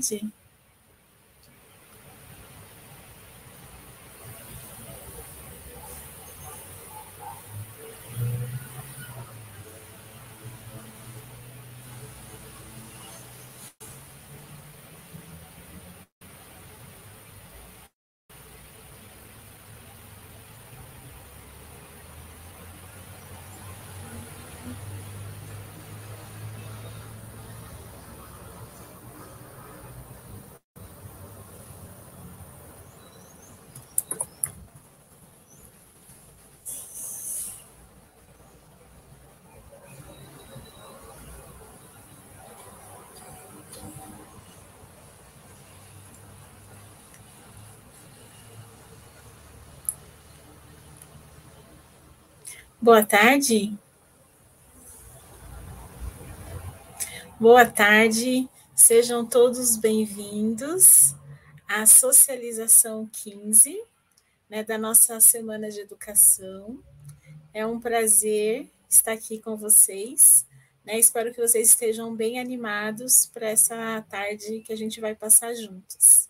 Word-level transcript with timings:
tarde. 0.00 0.24
Boa 52.80 53.02
tarde. 53.02 53.72
Boa 57.40 57.64
tarde, 57.64 58.48
sejam 58.74 59.24
todos 59.24 59.76
bem-vindos 59.76 61.14
à 61.66 61.86
Socialização 61.86 63.08
15, 63.10 63.82
né, 64.50 64.62
da 64.62 64.76
nossa 64.76 65.18
Semana 65.20 65.70
de 65.70 65.80
Educação. 65.80 66.78
É 67.54 67.66
um 67.66 67.80
prazer 67.80 68.70
estar 68.88 69.12
aqui 69.12 69.40
com 69.40 69.56
vocês. 69.56 70.46
Né, 70.84 70.98
espero 70.98 71.32
que 71.32 71.40
vocês 71.40 71.70
estejam 71.70 72.14
bem 72.14 72.38
animados 72.38 73.24
para 73.32 73.48
essa 73.48 74.04
tarde 74.10 74.60
que 74.60 74.72
a 74.72 74.76
gente 74.76 75.00
vai 75.00 75.14
passar 75.14 75.54
juntos. 75.54 76.28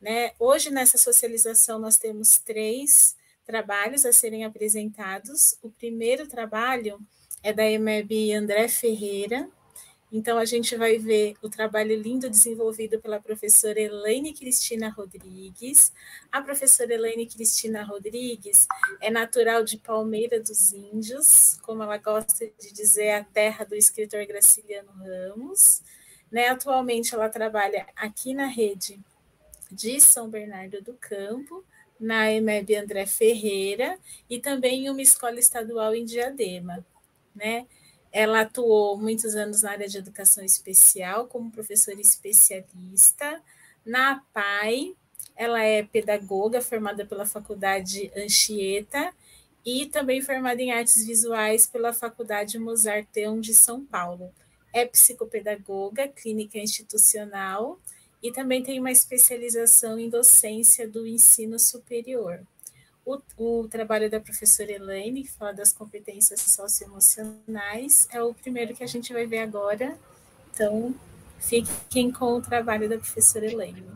Né, 0.00 0.32
hoje, 0.38 0.70
nessa 0.70 0.96
socialização, 0.96 1.78
nós 1.78 1.98
temos 1.98 2.38
três 2.38 3.14
trabalhos 3.46 4.04
a 4.04 4.12
serem 4.12 4.44
apresentados. 4.44 5.56
O 5.62 5.70
primeiro 5.70 6.26
trabalho 6.26 7.00
é 7.42 7.52
da 7.52 7.64
EMEB 7.64 8.34
André 8.34 8.68
Ferreira. 8.68 9.48
Então, 10.10 10.38
a 10.38 10.44
gente 10.44 10.76
vai 10.76 10.98
ver 10.98 11.36
o 11.42 11.48
trabalho 11.48 12.00
lindo 12.00 12.30
desenvolvido 12.30 13.00
pela 13.00 13.20
professora 13.20 13.80
Elaine 13.80 14.32
Cristina 14.32 14.88
Rodrigues. 14.88 15.92
A 16.30 16.40
professora 16.40 16.94
Elaine 16.94 17.26
Cristina 17.26 17.82
Rodrigues 17.82 18.66
é 19.00 19.10
natural 19.10 19.64
de 19.64 19.78
Palmeira 19.78 20.40
dos 20.40 20.72
Índios, 20.72 21.58
como 21.62 21.82
ela 21.82 21.98
gosta 21.98 22.46
de 22.58 22.72
dizer, 22.72 23.10
a 23.10 23.24
terra 23.24 23.64
do 23.64 23.74
escritor 23.74 24.24
Graciliano 24.26 24.92
Ramos. 24.92 25.82
Né? 26.30 26.48
Atualmente, 26.48 27.14
ela 27.14 27.28
trabalha 27.28 27.86
aqui 27.96 28.32
na 28.32 28.46
rede 28.46 29.00
de 29.70 30.00
São 30.00 30.30
Bernardo 30.30 30.80
do 30.82 30.94
Campo, 30.94 31.64
na 31.98 32.30
EMEB 32.30 32.76
André 32.76 33.06
Ferreira 33.06 33.98
e 34.28 34.38
também 34.38 34.86
em 34.86 34.90
uma 34.90 35.02
escola 35.02 35.38
estadual 35.38 35.94
em 35.94 36.04
Diadema. 36.04 36.84
Né? 37.34 37.66
Ela 38.12 38.42
atuou 38.42 38.96
muitos 38.98 39.34
anos 39.34 39.62
na 39.62 39.72
área 39.72 39.88
de 39.88 39.98
educação 39.98 40.44
especial 40.44 41.26
como 41.26 41.50
professora 41.50 42.00
especialista. 42.00 43.42
Na 43.84 44.12
APAI, 44.12 44.94
ela 45.34 45.62
é 45.62 45.82
pedagoga 45.82 46.60
formada 46.60 47.04
pela 47.04 47.26
Faculdade 47.26 48.10
Anchieta 48.16 49.12
e 49.64 49.86
também 49.86 50.22
formada 50.22 50.62
em 50.62 50.72
artes 50.72 51.04
visuais 51.06 51.66
pela 51.66 51.92
Faculdade 51.92 52.58
Mozarteum 52.58 53.40
de 53.40 53.52
São 53.52 53.84
Paulo. 53.84 54.32
É 54.72 54.84
psicopedagoga, 54.86 56.08
clínica 56.08 56.58
institucional 56.58 57.78
e 58.22 58.32
também 58.32 58.62
tem 58.62 58.80
uma 58.80 58.90
especialização 58.90 59.98
em 59.98 60.08
docência 60.08 60.88
do 60.88 61.06
ensino 61.06 61.58
superior. 61.58 62.40
O, 63.04 63.20
o, 63.36 63.68
trabalho 63.68 64.10
da 64.10 64.18
professora 64.18 64.72
Elaine, 64.72 65.22
que 65.22 65.30
fala 65.30 65.52
das 65.52 65.72
competências 65.72 66.40
socioemocionais, 66.40 68.08
é 68.10 68.20
o 68.22 68.34
primeiro 68.34 68.74
que 68.74 68.82
a 68.82 68.86
gente 68.86 69.12
vai 69.12 69.26
ver 69.26 69.38
agora. 69.38 69.96
Então, 70.50 70.94
fiquem 71.38 72.10
com 72.10 72.34
o 72.34 72.42
trabalho 72.42 72.88
da 72.88 72.98
professora 72.98 73.46
Elaine. 73.46 73.86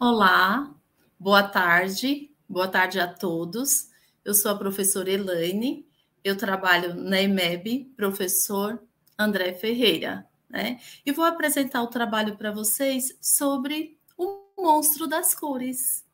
Olá, 0.00 0.74
boa 1.18 1.42
tarde, 1.42 2.30
boa 2.48 2.68
tarde 2.68 2.98
a 3.00 3.12
todos. 3.12 3.90
Eu 4.24 4.34
sou 4.34 4.50
a 4.50 4.58
professora 4.58 5.10
Elaine, 5.10 5.86
eu 6.24 6.36
trabalho 6.38 6.94
na 6.94 7.20
EMEB, 7.20 7.92
professor 7.96 8.82
André 9.18 9.52
Ferreira 9.52 10.26
né? 10.48 10.80
E 11.04 11.12
vou 11.12 11.24
apresentar 11.24 11.82
o 11.82 11.88
trabalho 11.88 12.36
para 12.36 12.52
vocês 12.52 13.16
sobre 13.20 13.98
o 14.16 14.42
monstro 14.56 15.06
das 15.06 15.34
cores. 15.34 16.04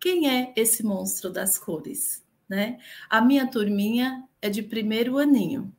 Quem 0.00 0.28
é 0.28 0.52
esse 0.56 0.84
monstro 0.84 1.30
das 1.30 1.58
cores? 1.58 2.24
Né? 2.48 2.78
A 3.08 3.20
minha 3.20 3.46
turminha 3.46 4.24
é 4.40 4.48
de 4.48 4.62
primeiro 4.62 5.18
aninho, 5.18 5.72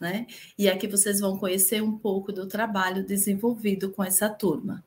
né? 0.00 0.26
E 0.56 0.68
aqui 0.68 0.86
vocês 0.86 1.20
vão 1.20 1.36
conhecer 1.36 1.82
um 1.82 1.98
pouco 1.98 2.32
do 2.32 2.46
trabalho 2.46 3.04
desenvolvido 3.04 3.90
com 3.90 4.02
essa 4.02 4.28
turma. 4.28 4.82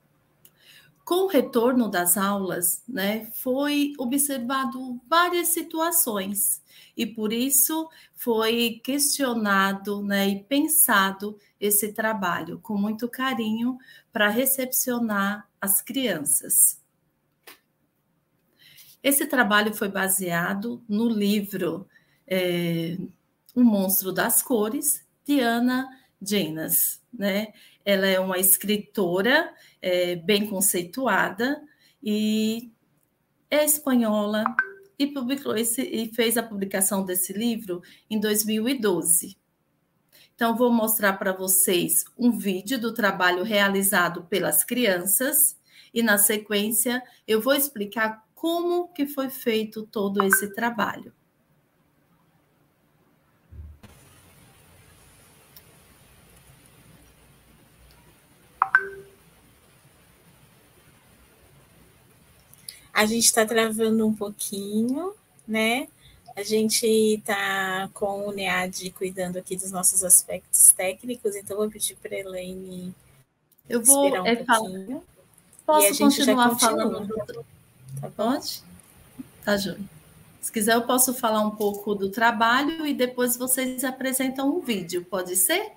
Com 1.05 1.25
o 1.25 1.27
retorno 1.27 1.89
das 1.89 2.17
aulas, 2.17 2.83
né, 2.85 3.29
foi 3.33 3.93
observado 3.97 4.99
várias 5.07 5.49
situações 5.49 6.61
e 6.95 7.05
por 7.05 7.31
isso 7.31 7.89
foi 8.15 8.81
questionado 8.83 10.01
né, 10.03 10.27
e 10.27 10.43
pensado 10.43 11.37
esse 11.59 11.93
trabalho 11.93 12.59
com 12.59 12.75
muito 12.77 13.07
carinho 13.07 13.77
para 14.11 14.29
recepcionar 14.29 15.47
as 15.59 15.81
crianças. 15.81 16.81
Esse 19.03 19.25
trabalho 19.25 19.73
foi 19.73 19.89
baseado 19.89 20.83
no 20.87 21.07
livro 21.07 21.87
é, 22.27 22.97
O 23.55 23.63
Monstro 23.63 24.11
das 24.11 24.41
Cores, 24.41 25.05
de 25.23 25.39
Ana 25.39 25.87
Jenas. 26.21 27.01
Né? 27.13 27.53
Ela 27.85 28.07
é 28.07 28.19
uma 28.19 28.37
escritora 28.37 29.53
é, 29.81 30.15
bem 30.15 30.47
conceituada 30.47 31.61
e 32.03 32.71
é 33.49 33.63
espanhola 33.63 34.43
e 34.97 35.07
publicou 35.07 35.55
esse, 35.55 35.81
e 35.81 36.13
fez 36.13 36.37
a 36.37 36.43
publicação 36.43 37.05
desse 37.05 37.33
livro 37.33 37.81
em 38.09 38.19
2012. 38.19 39.37
Então, 40.35 40.55
vou 40.55 40.71
mostrar 40.71 41.13
para 41.13 41.33
vocês 41.33 42.05
um 42.17 42.37
vídeo 42.37 42.79
do 42.79 42.93
trabalho 42.93 43.43
realizado 43.43 44.23
pelas 44.25 44.63
crianças 44.63 45.57
e, 45.93 46.03
na 46.03 46.17
sequência, 46.17 47.01
eu 47.27 47.41
vou 47.41 47.55
explicar 47.55 48.23
como 48.35 48.87
que 48.89 49.07
foi 49.07 49.29
feito 49.29 49.87
todo 49.87 50.23
esse 50.23 50.53
trabalho. 50.53 51.11
A 62.97 63.05
gente 63.05 63.25
está 63.25 63.45
travando 63.45 64.07
um 64.07 64.13
pouquinho, 64.13 65.13
né? 65.47 65.87
A 66.35 66.41
gente 66.41 66.85
está 66.85 67.89
com 67.93 68.27
o 68.27 68.31
NEAD 68.31 68.91
cuidando 68.91 69.37
aqui 69.37 69.55
dos 69.55 69.71
nossos 69.71 70.03
aspectos 70.03 70.67
técnicos, 70.75 71.35
então 71.35 71.57
vou 71.57 71.69
pedir 71.69 71.95
para 71.95 72.15
a 72.15 72.19
Elaine 72.19 72.93
eu 73.69 73.83
vou 73.83 74.09
um 74.09 74.25
é, 74.25 74.35
pouquinho. 74.35 75.03
Posso 75.65 75.97
continuar 75.97 76.57
falando? 76.57 77.07
Tá 77.99 78.09
Pode? 78.15 78.63
Tá, 79.43 79.57
Júlia. 79.57 79.79
Se 80.41 80.51
quiser, 80.51 80.75
eu 80.75 80.83
posso 80.83 81.13
falar 81.13 81.41
um 81.41 81.51
pouco 81.51 81.93
do 81.93 82.09
trabalho 82.09 82.87
e 82.87 82.93
depois 82.93 83.35
vocês 83.35 83.83
apresentam 83.83 84.49
um 84.49 84.61
vídeo, 84.61 85.05
pode 85.05 85.35
ser? 85.35 85.71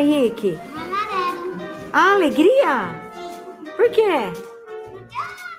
Henrique? 0.00 0.58
Amarelo. 0.74 1.56
Ah, 1.92 2.12
alegria? 2.12 3.00
Por 3.76 3.90
quê? 3.90 4.32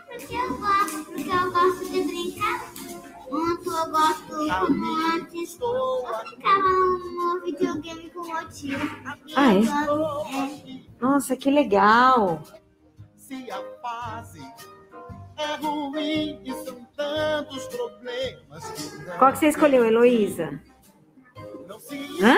Porque 0.08 0.36
eu 0.36 0.58
gosto, 0.58 1.06
porque 1.06 1.30
eu 1.30 1.52
gosto 1.52 1.90
de 1.90 2.02
brincar. 2.04 2.70
Muito 3.30 3.70
eu 3.70 3.92
gosto 3.92 4.36
antes. 5.16 5.60
Eu 5.60 6.30
ficava 6.30 6.70
no 6.70 7.42
videogame 7.46 8.10
com 8.10 8.20
o 8.22 8.28
meu 8.28 8.50
tio. 8.50 8.80
Ah, 9.36 9.54
eu 9.54 9.64
é? 9.64 10.72
é. 10.72 10.80
Nossa, 11.00 11.36
que 11.36 11.52
legal. 11.52 12.42
Se 13.16 13.50
a 13.52 13.62
fase 13.82 14.42
é 15.38 15.56
ruim 15.56 16.42
e 16.44 16.54
são 16.66 16.84
tantos 16.96 17.68
problemas 17.68 19.04
Qual 19.18 19.32
que 19.32 19.38
você 19.38 19.48
escolheu, 19.48 19.86
Heloísa? 19.86 20.60
não 21.68 21.80
se 21.80 21.96
Hã? 22.22 22.36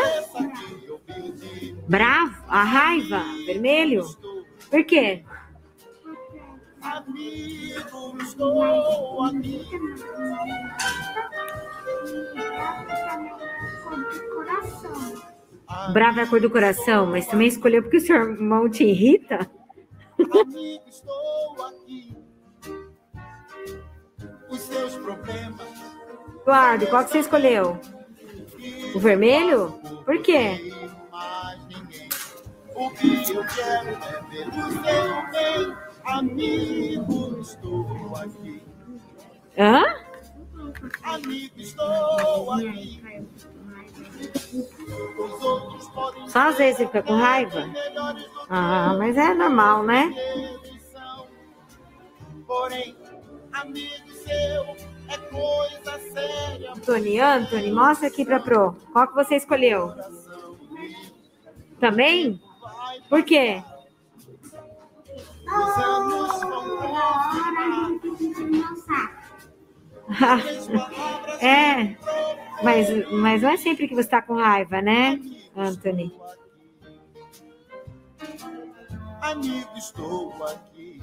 Bravo? 1.88 2.44
A 2.47 2.63
raiva? 2.63 3.23
Vermelho? 3.45 4.06
Por 4.69 4.83
quê? 4.83 5.23
Amigo. 6.81 7.62
Bravo 15.94 16.19
é 16.19 16.23
a 16.23 16.27
cor 16.27 16.41
do 16.41 16.50
coração, 16.50 17.06
mas 17.06 17.27
também 17.27 17.47
escolheu 17.47 17.81
porque 17.81 17.97
o 17.97 18.01
seu 18.01 18.15
irmão 18.15 18.69
te 18.69 18.83
irrita? 18.83 19.50
Eduardo, 26.41 26.88
qual 26.88 27.03
que 27.06 27.12
você 27.12 27.19
escolheu? 27.19 27.79
O 28.94 29.00
vermelho? 29.00 29.79
Por 30.03 30.21
quê? 30.21 30.71
O 32.75 32.89
que 32.91 33.31
eu 33.31 33.45
quero 33.45 33.89
é 33.89 34.21
ver 34.29 34.47
o 34.47 34.71
seu 34.71 35.31
bem. 35.31 35.75
Amigo, 36.03 37.39
estou 37.39 38.15
aqui. 38.15 38.63
Hã? 39.57 39.83
Amigo, 41.03 41.53
estou 41.57 42.51
aqui. 42.51 43.25
Os 45.18 45.44
outros 45.44 45.89
podem 45.89 46.27
Só 46.27 46.50
às 46.50 46.57
vezes 46.57 46.77
você 46.77 46.85
fica 46.88 47.03
com 47.03 47.15
raiva? 47.15 47.65
Ah, 48.50 48.95
mas 48.97 49.18
é 49.18 49.33
normal, 49.33 49.83
né? 49.83 50.13
Porém, 52.47 52.97
amigo 53.53 54.12
seu 54.12 54.75
é 55.07 55.18
coisa 55.29 56.00
séria. 56.12 56.71
Anthony, 56.71 57.19
Anthony, 57.19 57.71
mostra 57.71 58.07
aqui 58.07 58.25
pra 58.25 58.39
Pro. 58.39 58.75
Qual 58.91 59.07
que 59.07 59.15
você 59.15 59.35
escolheu? 59.35 59.94
Também? 61.79 62.41
Por 63.09 63.23
quê? 63.23 63.63
Os 65.45 65.77
anos 65.77 66.41
vão 66.41 66.71
é, 71.42 71.95
mas, 72.63 73.11
mas 73.11 73.42
não 73.42 73.49
é 73.49 73.57
sempre 73.57 73.87
que 73.87 73.95
você 73.95 74.09
tá 74.09 74.21
com 74.21 74.35
raiva, 74.35 74.81
né, 74.81 75.19
Anthony? 75.56 76.13
Amigo, 79.21 79.69
estou 79.78 80.33
aqui. 80.44 81.01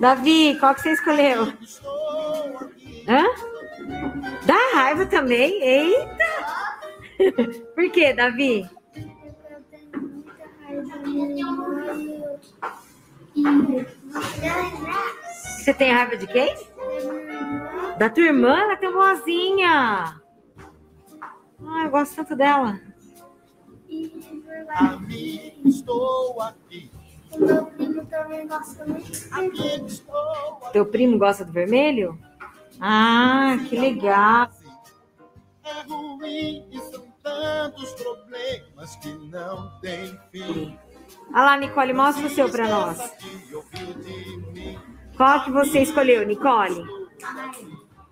Davi, 0.00 0.56
qual 0.58 0.74
que 0.74 0.82
você 0.82 0.92
escolheu? 0.92 1.52
Hã? 3.08 3.24
Dá 4.46 4.74
raiva 4.74 5.06
também? 5.06 5.62
Eita! 5.62 6.24
Por 7.74 7.90
quê, 7.90 8.12
Davi? 8.12 8.68
Você 15.58 15.72
tem 15.74 15.92
raiva 15.92 16.16
de 16.16 16.26
quem? 16.26 16.54
Da 17.98 18.10
tua 18.10 18.24
irmã? 18.24 18.58
Ela 18.58 18.76
tem 18.76 18.92
boazinha. 18.92 20.20
Ah, 21.64 21.84
eu 21.84 21.90
gosto 21.90 22.16
tanto 22.16 22.34
dela. 22.36 22.80
Amigo, 24.68 25.68
estou 25.68 26.40
aqui. 26.42 26.90
O 27.30 27.38
meu 27.38 27.66
primo 27.66 28.06
também 28.06 28.46
gosta 28.46 28.84
muito. 28.84 29.34
Amigo, 29.34 29.86
estou 29.86 30.18
aqui. 30.62 30.72
Teu 30.72 30.86
primo 30.86 31.18
gosta 31.18 31.44
do 31.44 31.52
vermelho? 31.52 32.18
Ah, 32.80 33.56
que 33.68 33.78
legal. 33.78 34.50
É 35.64 35.82
ruim 35.82 36.66
e 36.70 36.78
são 36.90 37.11
tantos 37.22 37.92
problemas 37.94 38.96
que 38.96 39.08
não 39.30 39.70
tem 39.80 40.18
fim. 40.30 40.78
Olha 41.34 41.44
lá, 41.44 41.56
Nicole, 41.56 41.92
mostra 41.92 42.26
o 42.26 42.30
seu 42.30 42.48
pra 42.50 42.68
nós. 42.68 42.98
Qual 45.16 45.44
que 45.44 45.50
você 45.50 45.80
escolheu, 45.82 46.26
Nicole? 46.26 46.84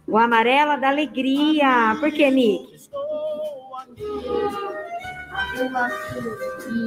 O 0.06 0.16
amarelo 0.18 0.80
da 0.80 0.88
alegria. 0.88 1.96
Por 1.98 2.10
que, 2.12 2.30
Nick? 2.30 2.74
Estou 2.74 3.00
aqui. 3.76 4.02
Eu 5.58 5.70
gosto 5.70 6.20
de 6.68 6.86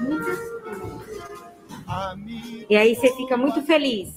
muitas 0.00 0.38
coisas. 0.62 1.06
Amigo, 1.86 2.66
E 2.68 2.76
aí 2.76 2.94
você 2.96 3.14
fica 3.16 3.36
muito 3.36 3.62
feliz. 3.62 4.14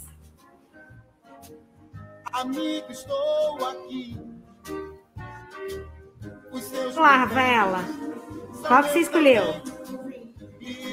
amigo, 2.34 2.92
estou 2.92 3.68
aqui. 3.68 4.18
Olá, 6.51 7.18
Rafaela. 7.18 7.79
Qual 8.68 8.84
que 8.84 8.89
você 8.89 9.00
escolheu? 9.00 9.44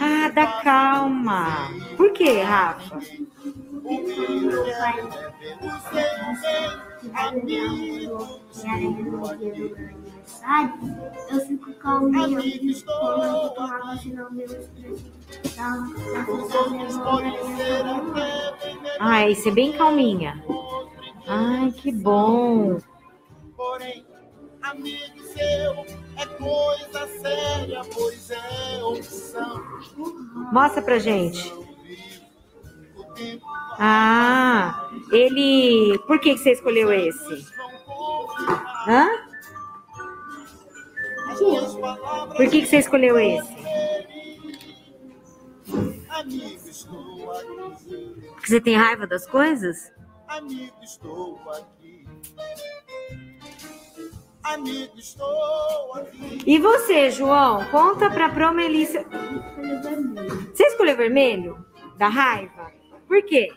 Ah, 0.00 0.28
da 0.28 0.46
calma. 0.62 1.70
Por 1.96 2.12
que, 2.12 2.40
Rafa? 2.42 3.00
Eu 11.30 11.40
fico 11.46 11.72
calminha, 11.74 12.38
eu 12.38 12.42
fico 12.42 12.82
senão 14.02 14.30
melhores. 14.30 14.70
Ah, 19.00 19.28
isso 19.28 19.48
é 19.48 19.52
bem 19.52 19.72
calminha. 19.72 20.44
Ai, 21.26 21.72
que 21.72 21.90
bom. 21.92 22.78
Porém, 23.56 24.04
amigo 24.62 25.15
seu 25.36 25.86
é 26.16 26.26
coisa 26.38 27.06
séria, 27.20 27.82
pois 27.92 28.30
é 28.30 28.82
opção. 28.82 29.62
Mostra 30.52 30.82
pra 30.82 30.98
gente. 30.98 31.52
Ah, 33.78 34.90
ele. 35.12 35.98
Por 36.06 36.18
que 36.20 36.34
que 36.34 36.38
você 36.38 36.52
escolheu 36.52 36.92
esse? 36.92 37.46
Hã? 38.88 39.08
Por 42.36 42.48
que 42.48 42.62
que 42.62 42.66
você 42.66 42.78
escolheu 42.78 43.18
esse? 43.18 43.56
Amigo, 46.08 46.68
estou 46.68 47.30
aqui. 47.32 48.16
Porque 48.32 48.46
você 48.46 48.60
tem 48.60 48.76
raiva 48.76 49.06
das 49.06 49.26
coisas? 49.26 49.92
Amigo, 50.28 50.74
estou 50.82 51.38
aqui. 51.50 52.06
Amigo, 54.52 54.96
estou 54.96 55.94
aqui. 55.94 56.38
E 56.46 56.58
você, 56.58 57.10
João? 57.10 57.64
Conta 57.66 58.08
pra 58.08 58.28
Pro 58.28 58.54
Melissa. 58.54 59.04
Você 60.54 60.66
escolheu 60.68 60.96
vermelho? 60.96 61.66
Da 61.98 62.08
raiva? 62.08 62.70
Por 63.08 63.22
quê? 63.24 63.52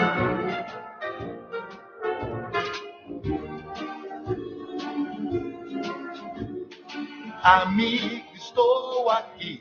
Amigo, 7.43 8.25
estou 8.35 9.09
aqui. 9.09 9.58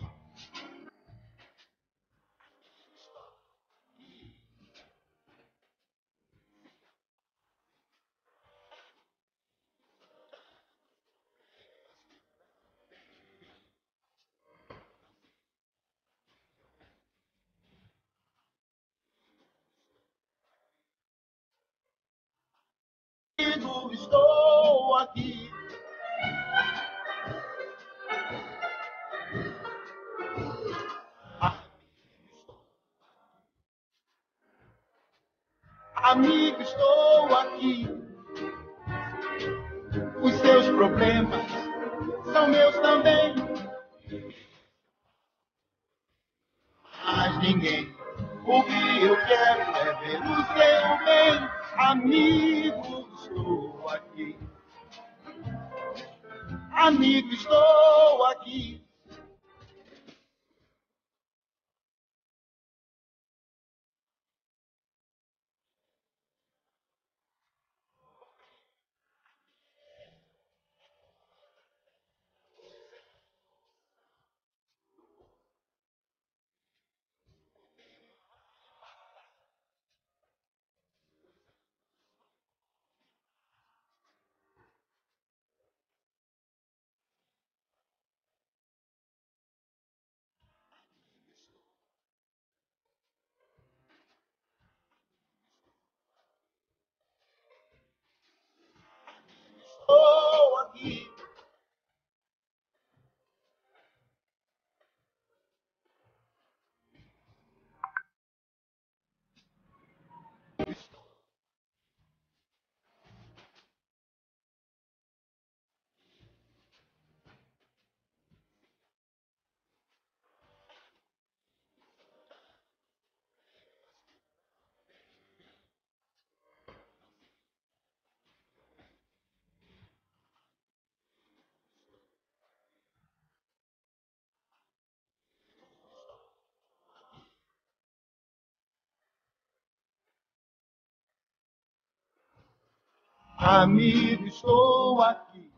Amigo, 143.48 144.26
estou 144.26 145.00
aqui. 145.00 145.50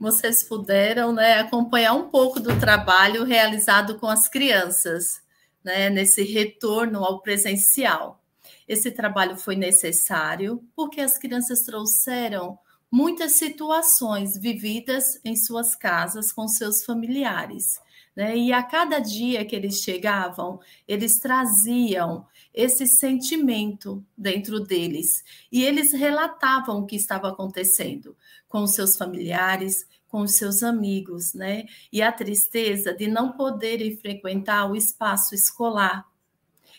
Vocês 0.00 0.42
puderam 0.42 1.12
né, 1.12 1.34
acompanhar 1.40 1.92
um 1.92 2.08
pouco 2.08 2.40
do 2.40 2.58
trabalho 2.58 3.22
realizado 3.24 3.98
com 3.98 4.06
as 4.06 4.30
crianças, 4.30 5.20
né, 5.62 5.90
nesse 5.90 6.22
retorno 6.22 7.04
ao 7.04 7.20
presencial. 7.20 8.24
Esse 8.66 8.90
trabalho 8.90 9.36
foi 9.36 9.56
necessário 9.56 10.64
porque 10.74 11.02
as 11.02 11.18
crianças 11.18 11.60
trouxeram 11.64 12.58
muitas 12.90 13.32
situações 13.32 14.38
vividas 14.38 15.20
em 15.22 15.36
suas 15.36 15.74
casas 15.74 16.32
com 16.32 16.48
seus 16.48 16.82
familiares. 16.82 17.84
Né? 18.16 18.34
E 18.34 18.52
a 18.52 18.62
cada 18.62 18.98
dia 18.98 19.44
que 19.44 19.54
eles 19.54 19.82
chegavam, 19.82 20.58
eles 20.88 21.20
traziam 21.20 22.26
esse 22.54 22.86
sentimento 22.86 24.02
dentro 24.16 24.58
deles 24.58 25.22
e 25.52 25.62
eles 25.62 25.92
relatavam 25.92 26.78
o 26.78 26.86
que 26.86 26.96
estava 26.96 27.28
acontecendo 27.28 28.16
com 28.48 28.66
seus 28.66 28.96
familiares, 28.96 29.86
com 30.08 30.26
seus 30.26 30.62
amigos, 30.62 31.34
né? 31.34 31.66
E 31.92 32.00
a 32.00 32.10
tristeza 32.10 32.94
de 32.94 33.06
não 33.06 33.32
poderem 33.32 33.94
frequentar 33.98 34.70
o 34.70 34.74
espaço 34.74 35.34
escolar, 35.34 36.06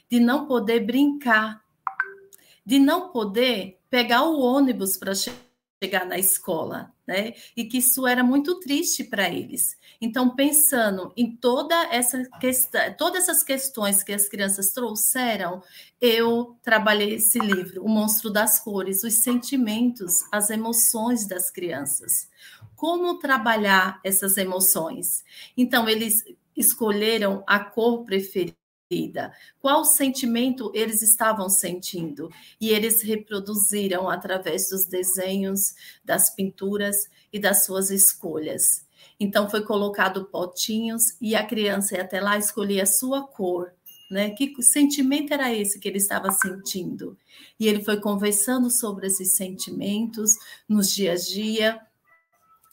de 0.09 0.19
não 0.19 0.47
poder 0.47 0.79
brincar, 0.79 1.63
de 2.65 2.79
não 2.79 3.09
poder 3.09 3.77
pegar 3.91 4.23
o 4.23 4.39
ônibus 4.39 4.97
para 4.97 5.13
chegar 5.13 5.46
na 6.07 6.17
escola, 6.17 6.91
né? 7.05 7.33
E 7.55 7.65
que 7.65 7.77
isso 7.77 8.07
era 8.07 8.23
muito 8.23 8.59
triste 8.59 9.03
para 9.03 9.29
eles. 9.29 9.77
Então, 10.01 10.35
pensando 10.35 11.13
em 11.15 11.35
toda 11.35 11.75
essa 11.93 12.23
questão, 12.39 12.81
todas 12.97 13.23
essas 13.23 13.43
questões 13.43 14.01
que 14.01 14.11
as 14.11 14.27
crianças 14.27 14.69
trouxeram, 14.69 15.61
eu 16.01 16.57
trabalhei 16.63 17.15
esse 17.15 17.37
livro, 17.37 17.83
O 17.83 17.89
Monstro 17.89 18.31
das 18.31 18.59
Cores, 18.59 19.03
os 19.03 19.21
sentimentos, 19.21 20.23
as 20.31 20.49
emoções 20.49 21.27
das 21.27 21.51
crianças. 21.51 22.27
Como 22.75 23.19
trabalhar 23.19 23.99
essas 24.03 24.35
emoções? 24.35 25.23
Então, 25.55 25.87
eles 25.87 26.23
escolheram 26.55 27.43
a 27.45 27.59
cor 27.59 28.03
preferida 28.03 28.56
vida, 28.89 29.33
qual 29.59 29.83
sentimento 29.83 30.71
eles 30.73 31.01
estavam 31.01 31.49
sentindo. 31.49 32.29
E 32.59 32.69
eles 32.69 33.01
reproduziram 33.01 34.09
através 34.09 34.69
dos 34.69 34.85
desenhos, 34.85 35.75
das 36.03 36.33
pinturas 36.33 37.09
e 37.31 37.39
das 37.39 37.65
suas 37.65 37.89
escolhas. 37.89 38.85
Então 39.19 39.49
foi 39.49 39.63
colocado 39.63 40.25
potinhos 40.25 41.03
e 41.19 41.35
a 41.35 41.45
criança 41.45 41.95
ia 41.95 42.03
até 42.03 42.21
lá 42.21 42.37
escolher 42.37 42.81
a 42.81 42.85
sua 42.85 43.27
cor. 43.27 43.73
Né? 44.09 44.29
Que 44.29 44.61
sentimento 44.61 45.33
era 45.33 45.53
esse 45.53 45.79
que 45.79 45.87
ele 45.87 45.97
estava 45.97 46.31
sentindo? 46.31 47.17
E 47.59 47.67
ele 47.67 47.83
foi 47.83 47.99
conversando 47.99 48.69
sobre 48.69 49.07
esses 49.07 49.35
sentimentos 49.35 50.31
nos 50.67 50.93
dia 50.93 51.11
a 51.11 51.15
dia, 51.15 51.81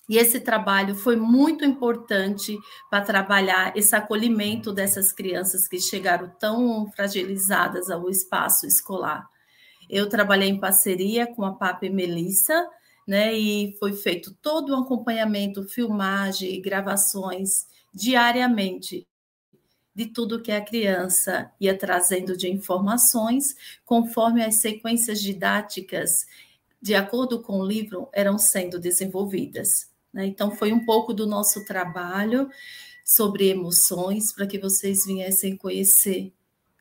e 0.09 0.19
esse 0.19 0.39
trabalho 0.41 0.95
foi 0.95 1.17
muito 1.17 1.65
importante 1.65 2.59
para 2.91 3.05
trabalhar 3.05 3.75
esse 3.77 3.97
acolhimento 3.97 4.73
dessas 4.73 5.13
crianças 5.13 5.67
que 5.67 5.81
chegaram 5.81 6.29
tão 6.39 6.91
fragilizadas 6.93 7.91
ao 7.91 8.11
espaço 8.11 8.67
escolar. 8.67 9.27
Eu 9.89 10.09
trabalhei 10.09 10.49
em 10.49 10.61
parceria 10.61 11.27
com 11.27 11.45
a 11.45 11.55
PAP 11.55 11.85
Melissa, 11.85 12.69
né, 13.07 13.35
e 13.35 13.77
foi 13.79 13.93
feito 13.93 14.35
todo 14.41 14.71
o 14.71 14.77
acompanhamento, 14.77 15.65
filmagem 15.65 16.55
e 16.55 16.61
gravações 16.61 17.67
diariamente 17.93 19.07
de 19.95 20.07
tudo 20.07 20.43
que 20.43 20.51
a 20.51 20.65
criança 20.65 21.53
ia 21.61 21.77
trazendo 21.79 22.37
de 22.37 22.51
informações, 22.51 23.55
conforme 23.85 24.43
as 24.43 24.57
sequências 24.57 25.21
didáticas, 25.21 26.27
de 26.83 26.95
acordo 26.95 27.41
com 27.41 27.61
o 27.61 27.67
livro, 27.67 28.09
eram 28.13 28.37
sendo 28.37 28.79
desenvolvidas. 28.79 29.94
Né? 30.15 30.27
Então, 30.27 30.53
foi 30.53 30.73
um 30.73 30.85
pouco 30.85 31.13
do 31.13 31.27
nosso 31.27 31.65
trabalho 31.65 32.49
sobre 33.05 33.49
emoções, 33.49 34.33
para 34.33 34.47
que 34.47 34.59
vocês 34.59 35.05
viessem 35.05 35.57
conhecer. 35.57 36.33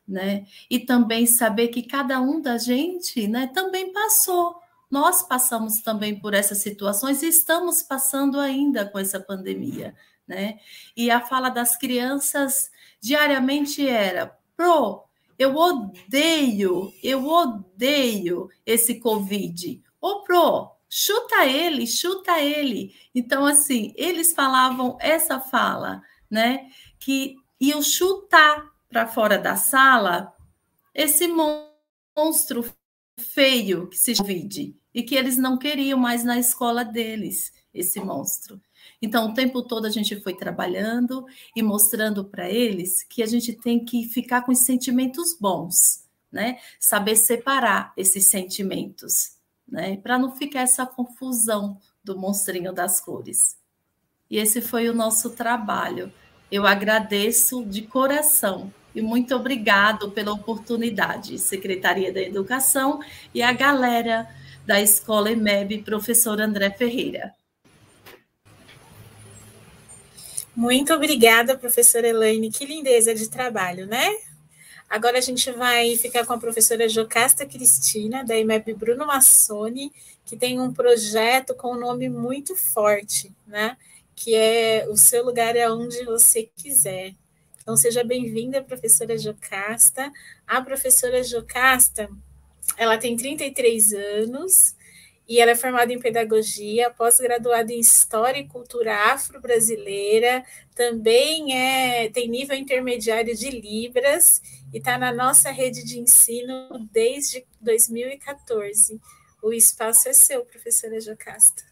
Né? 0.07 0.45
E 0.69 0.79
também 0.79 1.25
saber 1.25 1.69
que 1.69 1.81
cada 1.81 2.21
um 2.21 2.39
da 2.39 2.57
gente 2.57 3.27
né, 3.27 3.47
também 3.47 3.91
passou. 3.91 4.55
Nós 4.89 5.23
passamos 5.23 5.81
também 5.81 6.19
por 6.19 6.35
essas 6.35 6.59
situações 6.59 7.23
e 7.23 7.27
estamos 7.27 7.81
passando 7.81 8.39
ainda 8.39 8.85
com 8.85 8.99
essa 8.99 9.19
pandemia. 9.19 9.95
Né? 10.27 10.59
E 10.95 11.09
a 11.09 11.19
fala 11.19 11.49
das 11.49 11.75
crianças 11.75 12.69
diariamente 13.01 13.87
era: 13.87 14.37
Pro, 14.55 15.03
eu 15.39 15.55
odeio, 15.55 16.93
eu 17.01 17.25
odeio 17.25 18.49
esse 18.65 18.99
Covid. 18.99 19.81
Ô, 19.99 20.21
Pro, 20.21 20.72
chuta 20.95 21.47
ele, 21.47 21.87
chuta 21.87 22.39
ele. 22.39 22.93
Então, 23.15 23.47
assim, 23.47 23.91
eles 23.97 24.31
falavam 24.31 24.95
essa 25.01 25.39
fala, 25.39 26.03
né? 26.29 26.69
Que 26.99 27.35
iam 27.59 27.81
chutar 27.81 28.71
para 28.87 29.07
fora 29.07 29.39
da 29.39 29.55
sala 29.55 30.31
esse 30.93 31.27
monstro 31.27 32.63
feio 33.19 33.87
que 33.87 33.97
se 33.97 34.15
Covid 34.15 34.75
e 34.93 35.01
que 35.01 35.15
eles 35.15 35.35
não 35.35 35.57
queriam 35.57 35.97
mais 35.97 36.23
na 36.23 36.37
escola 36.37 36.85
deles, 36.85 37.51
esse 37.73 37.99
monstro. 37.99 38.61
Então, 39.01 39.31
o 39.31 39.33
tempo 39.33 39.63
todo 39.63 39.87
a 39.87 39.89
gente 39.89 40.21
foi 40.21 40.35
trabalhando 40.35 41.25
e 41.55 41.63
mostrando 41.63 42.23
para 42.23 42.47
eles 42.47 43.01
que 43.01 43.23
a 43.23 43.25
gente 43.25 43.53
tem 43.53 43.83
que 43.83 44.07
ficar 44.09 44.43
com 44.43 44.51
os 44.51 44.59
sentimentos 44.59 45.35
bons, 45.39 46.07
né? 46.31 46.59
Saber 46.79 47.15
separar 47.15 47.93
esses 47.97 48.27
sentimentos 48.27 49.32
né? 49.67 49.97
Para 49.97 50.17
não 50.17 50.35
ficar 50.35 50.61
essa 50.61 50.85
confusão 50.85 51.77
do 52.03 52.17
monstrinho 52.17 52.73
das 52.73 52.99
cores. 52.99 53.57
E 54.29 54.37
esse 54.37 54.61
foi 54.61 54.89
o 54.89 54.93
nosso 54.93 55.31
trabalho. 55.31 56.11
Eu 56.51 56.65
agradeço 56.67 57.65
de 57.65 57.81
coração 57.83 58.71
E 58.95 59.01
muito 59.01 59.35
obrigado 59.35 60.11
pela 60.11 60.31
oportunidade, 60.31 61.39
Secretaria 61.39 62.13
da 62.13 62.21
Educação 62.21 62.99
e 63.33 63.41
a 63.41 63.51
galera 63.51 64.29
da 64.65 64.79
Escola 64.81 65.31
EMEB, 65.31 65.83
professor 65.83 66.39
André 66.39 66.69
Ferreira. 66.69 67.33
Muito 70.55 70.93
obrigada, 70.93 71.57
professora 71.57 72.07
Elaine. 72.07 72.51
Que 72.51 72.65
lindeza 72.65 73.15
de 73.15 73.27
trabalho, 73.29 73.87
né? 73.87 74.07
Agora 74.93 75.17
a 75.17 75.21
gente 75.21 75.51
vai 75.53 75.97
ficar 75.97 76.23
com 76.23 76.33
a 76.33 76.37
professora 76.37 76.87
Jocasta 76.87 77.47
Cristina, 77.47 78.23
da 78.23 78.37
IMEB 78.37 78.75
Bruno 78.75 79.07
Massoni, 79.07 79.91
que 80.23 80.37
tem 80.37 80.61
um 80.61 80.71
projeto 80.71 81.55
com 81.55 81.73
um 81.73 81.79
nome 81.79 82.07
muito 82.09 82.55
forte, 82.55 83.33
né? 83.47 83.75
Que 84.15 84.35
é 84.35 84.85
O 84.87 84.95
Seu 84.95 85.25
Lugar 85.25 85.55
é 85.55 85.67
Onde 85.67 86.05
Você 86.05 86.47
Quiser. 86.55 87.15
Então, 87.59 87.75
seja 87.75 88.03
bem-vinda, 88.03 88.61
professora 88.61 89.17
Jocasta. 89.17 90.11
A 90.45 90.61
professora 90.61 91.23
Jocasta, 91.23 92.07
ela 92.77 92.95
tem 92.95 93.17
33 93.17 93.93
anos 93.93 94.75
e 95.27 95.39
ela 95.39 95.51
é 95.51 95.55
formada 95.55 95.93
em 95.93 95.99
pedagogia, 95.99 96.89
pós-graduada 96.89 97.71
em 97.71 97.79
História 97.79 98.39
e 98.39 98.47
Cultura 98.47 99.13
Afro-Brasileira, 99.13 100.43
também 100.75 101.57
é, 101.57 102.09
tem 102.09 102.27
nível 102.27 102.57
intermediário 102.57 103.35
de 103.35 103.49
Libras 103.49 104.41
e 104.73 104.77
está 104.77 104.97
na 104.97 105.13
nossa 105.13 105.49
rede 105.49 105.85
de 105.85 105.99
ensino 105.99 106.87
desde 106.91 107.45
2014. 107.61 108.99
O 109.41 109.53
espaço 109.53 110.09
é 110.09 110.13
seu, 110.13 110.43
professora 110.45 110.99
Jocasta. 110.99 111.63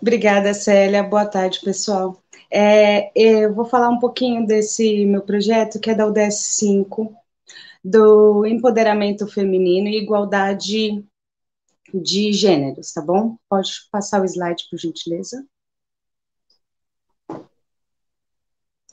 Obrigada, 0.00 0.54
Célia. 0.54 1.02
Boa 1.02 1.26
tarde, 1.26 1.60
pessoal. 1.60 2.22
É, 2.50 3.10
eu 3.14 3.54
vou 3.54 3.64
falar 3.64 3.88
um 3.88 3.98
pouquinho 3.98 4.46
desse 4.46 5.04
meu 5.06 5.22
projeto, 5.22 5.80
que 5.80 5.90
é 5.90 5.94
da 5.94 6.06
UDS 6.06 6.36
5, 6.36 7.14
do 7.82 8.44
empoderamento 8.46 9.26
feminino 9.26 9.88
e 9.88 9.98
igualdade 9.98 11.04
de 11.94 12.32
gêneros, 12.32 12.92
tá 12.92 13.00
bom? 13.00 13.36
Pode 13.48 13.70
passar 13.90 14.20
o 14.20 14.24
slide, 14.24 14.64
por 14.70 14.78
gentileza. 14.78 15.44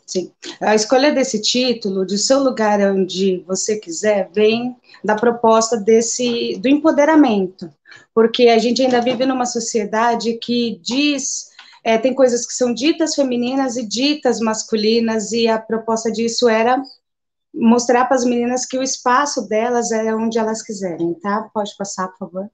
Sim. 0.05 0.31
A 0.61 0.73
escolha 0.73 1.11
desse 1.11 1.41
título, 1.41 2.05
de 2.05 2.17
seu 2.17 2.39
lugar 2.41 2.79
onde 2.79 3.43
você 3.45 3.77
quiser, 3.77 4.29
vem 4.33 4.75
da 5.03 5.15
proposta 5.15 5.75
desse 5.75 6.57
do 6.61 6.69
empoderamento, 6.69 7.69
porque 8.13 8.47
a 8.47 8.57
gente 8.57 8.81
ainda 8.81 9.01
vive 9.01 9.25
numa 9.25 9.45
sociedade 9.45 10.35
que 10.35 10.79
diz 10.81 11.49
é, 11.83 11.97
tem 11.97 12.13
coisas 12.13 12.45
que 12.45 12.53
são 12.53 12.73
ditas 12.73 13.15
femininas 13.15 13.77
e 13.77 13.85
ditas 13.85 14.39
masculinas, 14.39 15.31
e 15.31 15.47
a 15.47 15.59
proposta 15.59 16.11
disso 16.11 16.47
era 16.47 16.81
mostrar 17.53 18.05
para 18.05 18.15
as 18.15 18.25
meninas 18.25 18.65
que 18.65 18.77
o 18.77 18.83
espaço 18.83 19.47
delas 19.47 19.91
é 19.91 20.13
onde 20.15 20.37
elas 20.37 20.61
quiserem, 20.61 21.13
tá? 21.15 21.49
Pode 21.53 21.75
passar, 21.77 22.07
por 22.09 22.17
favor. 22.17 22.51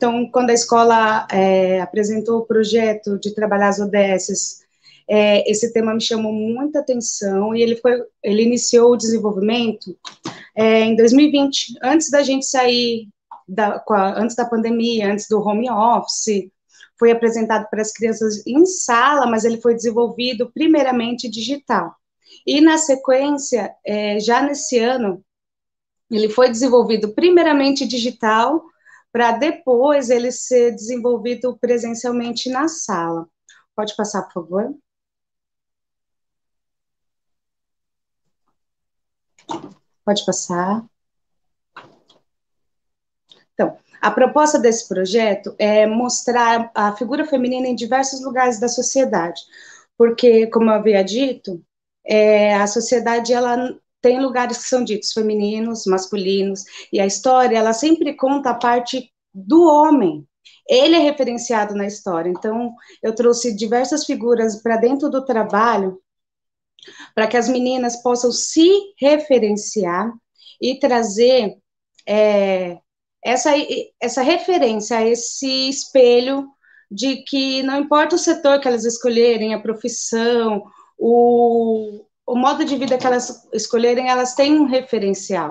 Então, 0.00 0.26
quando 0.30 0.48
a 0.48 0.54
escola 0.54 1.28
é, 1.30 1.78
apresentou 1.82 2.38
o 2.38 2.46
projeto 2.46 3.18
de 3.18 3.34
trabalhar 3.34 3.68
as 3.68 3.80
ODSs, 3.80 4.62
é, 5.06 5.46
esse 5.50 5.74
tema 5.74 5.92
me 5.92 6.00
chamou 6.00 6.32
muita 6.32 6.78
atenção 6.78 7.54
e 7.54 7.60
ele 7.60 7.76
foi, 7.76 8.02
ele 8.22 8.42
iniciou 8.42 8.92
o 8.92 8.96
desenvolvimento 8.96 9.94
é, 10.56 10.84
em 10.84 10.96
2020, 10.96 11.74
antes 11.82 12.10
da 12.10 12.22
gente 12.22 12.46
sair 12.46 13.08
da, 13.46 13.84
a, 13.90 14.22
antes 14.22 14.34
da 14.34 14.46
pandemia, 14.46 15.12
antes 15.12 15.28
do 15.28 15.38
home 15.38 15.70
office, 15.70 16.50
foi 16.98 17.10
apresentado 17.10 17.68
para 17.68 17.82
as 17.82 17.92
crianças 17.92 18.42
em 18.46 18.64
sala, 18.64 19.26
mas 19.26 19.44
ele 19.44 19.60
foi 19.60 19.74
desenvolvido 19.74 20.50
primeiramente 20.50 21.28
digital. 21.28 21.94
E 22.46 22.62
na 22.62 22.78
sequência, 22.78 23.70
é, 23.84 24.18
já 24.18 24.40
nesse 24.40 24.78
ano, 24.78 25.22
ele 26.10 26.30
foi 26.30 26.48
desenvolvido 26.48 27.10
primeiramente 27.10 27.86
digital 27.86 28.64
para 29.12 29.32
depois 29.32 30.10
ele 30.10 30.30
ser 30.30 30.72
desenvolvido 30.74 31.56
presencialmente 31.58 32.48
na 32.48 32.68
sala. 32.68 33.26
Pode 33.74 33.94
passar, 33.96 34.22
por 34.22 34.32
favor? 34.32 34.74
Pode 40.04 40.24
passar. 40.24 40.84
Então, 43.54 43.76
a 44.00 44.10
proposta 44.10 44.58
desse 44.58 44.88
projeto 44.88 45.54
é 45.58 45.86
mostrar 45.86 46.70
a 46.74 46.96
figura 46.96 47.26
feminina 47.26 47.66
em 47.66 47.74
diversos 47.74 48.22
lugares 48.24 48.58
da 48.58 48.68
sociedade, 48.68 49.40
porque, 49.98 50.46
como 50.46 50.70
eu 50.70 50.74
havia 50.74 51.04
dito, 51.04 51.62
é, 52.04 52.54
a 52.54 52.66
sociedade 52.66 53.32
ela 53.32 53.78
tem 54.00 54.20
lugares 54.20 54.58
que 54.58 54.68
são 54.68 54.84
ditos 54.84 55.12
femininos, 55.12 55.84
masculinos, 55.86 56.64
e 56.92 57.00
a 57.00 57.06
história, 57.06 57.58
ela 57.58 57.72
sempre 57.72 58.14
conta 58.14 58.50
a 58.50 58.54
parte 58.54 59.12
do 59.32 59.62
homem. 59.62 60.26
Ele 60.68 60.96
é 60.96 61.00
referenciado 61.00 61.74
na 61.74 61.86
história. 61.86 62.30
Então, 62.30 62.74
eu 63.02 63.14
trouxe 63.14 63.54
diversas 63.54 64.04
figuras 64.04 64.62
para 64.62 64.76
dentro 64.76 65.10
do 65.10 65.24
trabalho, 65.24 66.00
para 67.14 67.26
que 67.26 67.36
as 67.36 67.48
meninas 67.48 68.02
possam 68.02 68.32
se 68.32 68.68
referenciar 68.98 70.12
e 70.60 70.78
trazer 70.78 71.56
é, 72.06 72.78
essa, 73.24 73.50
essa 74.00 74.22
referência, 74.22 75.06
esse 75.06 75.68
espelho 75.68 76.48
de 76.90 77.22
que 77.24 77.62
não 77.62 77.80
importa 77.80 78.16
o 78.16 78.18
setor 78.18 78.60
que 78.60 78.66
elas 78.66 78.84
escolherem, 78.84 79.54
a 79.54 79.60
profissão, 79.60 80.62
o, 80.98 82.04
o 82.30 82.36
modo 82.36 82.64
de 82.64 82.76
vida 82.76 82.96
que 82.96 83.04
elas 83.04 83.48
escolherem, 83.52 84.08
elas 84.08 84.36
têm 84.36 84.54
um 84.60 84.64
referencial, 84.64 85.50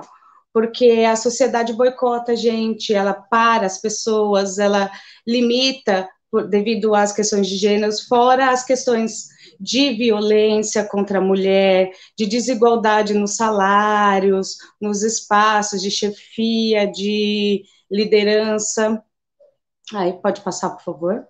porque 0.53 1.05
a 1.05 1.17
sociedade 1.17 1.73
boicota 1.73 2.31
a 2.31 2.35
gente, 2.35 2.93
ela 2.93 3.13
para 3.13 3.65
as 3.65 3.81
pessoas, 3.81 4.57
ela 4.57 4.89
limita 5.27 6.09
devido 6.49 6.95
às 6.95 7.11
questões 7.11 7.49
de 7.49 7.57
gêneros, 7.57 8.07
fora 8.07 8.51
as 8.51 8.63
questões 8.63 9.27
de 9.59 9.91
violência 9.91 10.85
contra 10.85 11.17
a 11.17 11.21
mulher, 11.21 11.91
de 12.17 12.25
desigualdade 12.25 13.13
nos 13.13 13.35
salários, 13.35 14.55
nos 14.79 15.03
espaços 15.03 15.81
de 15.81 15.91
chefia, 15.91 16.89
de 16.89 17.65
liderança. 17.91 19.03
Aí, 19.93 20.13
pode 20.13 20.39
passar, 20.41 20.69
por 20.69 20.83
favor? 20.83 21.27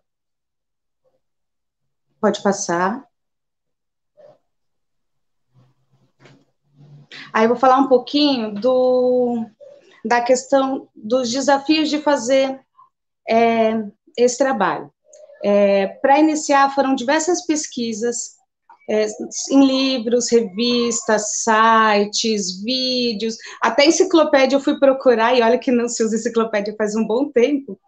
Pode 2.22 2.44
passar. 2.44 3.09
Aí 7.34 7.46
eu 7.46 7.50
vou 7.50 7.58
falar 7.58 7.78
um 7.78 7.88
pouquinho 7.88 8.54
do, 8.54 9.46
da 10.04 10.22
questão 10.22 10.88
dos 10.96 11.32
desafios 11.32 11.90
de 11.90 12.00
fazer 12.00 12.60
é, 13.28 13.84
esse 14.18 14.38
trabalho. 14.38 14.92
É, 15.44 15.88
Para 16.02 16.20
iniciar, 16.20 16.74
foram 16.74 16.96
diversas 16.96 17.46
pesquisas 17.46 18.40
é, 18.90 19.06
em 19.52 19.66
livros, 19.66 20.32
revistas, 20.32 21.44
sites, 21.44 22.62
vídeos, 22.64 23.38
até 23.62 23.86
enciclopédia 23.86 24.56
eu 24.56 24.62
fui 24.62 24.80
procurar, 24.80 25.36
e 25.36 25.44
olha 25.44 25.60
que 25.60 25.72
não 25.72 25.88
se 25.88 26.04
usa 26.04 26.16
enciclopédia 26.16 26.76
faz 26.76 26.96
um 26.96 27.06
bom 27.06 27.30
tempo, 27.30 27.80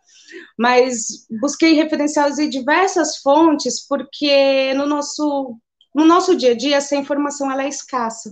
mas 0.58 1.26
busquei 1.42 1.74
referenciais 1.74 2.38
em 2.38 2.48
diversas 2.48 3.18
fontes, 3.18 3.86
porque 3.88 4.74
no 4.76 4.86
nosso, 4.86 5.58
no 5.94 6.06
nosso 6.06 6.36
dia 6.36 6.52
a 6.52 6.56
dia 6.56 6.78
essa 6.78 6.96
informação 6.96 7.52
ela 7.52 7.64
é 7.64 7.68
escassa. 7.68 8.32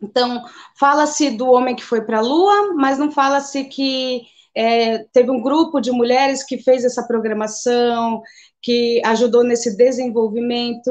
Então, 0.00 0.44
fala-se 0.78 1.30
do 1.30 1.50
homem 1.50 1.74
que 1.74 1.84
foi 1.84 2.02
para 2.02 2.18
a 2.18 2.22
Lua, 2.22 2.74
mas 2.74 2.98
não 2.98 3.10
fala-se 3.10 3.64
que 3.64 4.22
é, 4.54 4.98
teve 5.12 5.30
um 5.30 5.40
grupo 5.40 5.80
de 5.80 5.90
mulheres 5.90 6.42
que 6.42 6.58
fez 6.58 6.84
essa 6.84 7.06
programação, 7.06 8.22
que 8.62 9.00
ajudou 9.04 9.44
nesse 9.44 9.76
desenvolvimento 9.76 10.90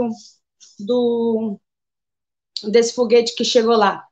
do 0.80 1.60
desse 2.64 2.94
foguete 2.94 3.36
que 3.36 3.44
chegou 3.44 3.76
lá. 3.76 4.06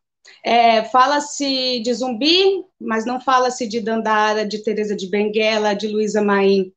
É, 0.44 0.84
fala-se 0.86 1.80
de 1.82 1.94
Zumbi, 1.94 2.66
mas 2.80 3.06
não 3.06 3.20
fala-se 3.20 3.68
de 3.68 3.80
Dandara, 3.80 4.46
de 4.46 4.64
Teresa 4.64 4.96
de 4.96 5.10
Benguela, 5.10 5.74
de 5.74 5.88
Luísa 5.88 6.22
Maim. 6.22 6.74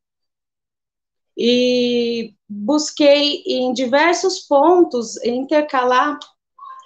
E 1.37 2.33
busquei 2.49 3.43
em 3.45 3.73
diversos 3.73 4.39
pontos 4.39 5.17
intercalar 5.23 6.17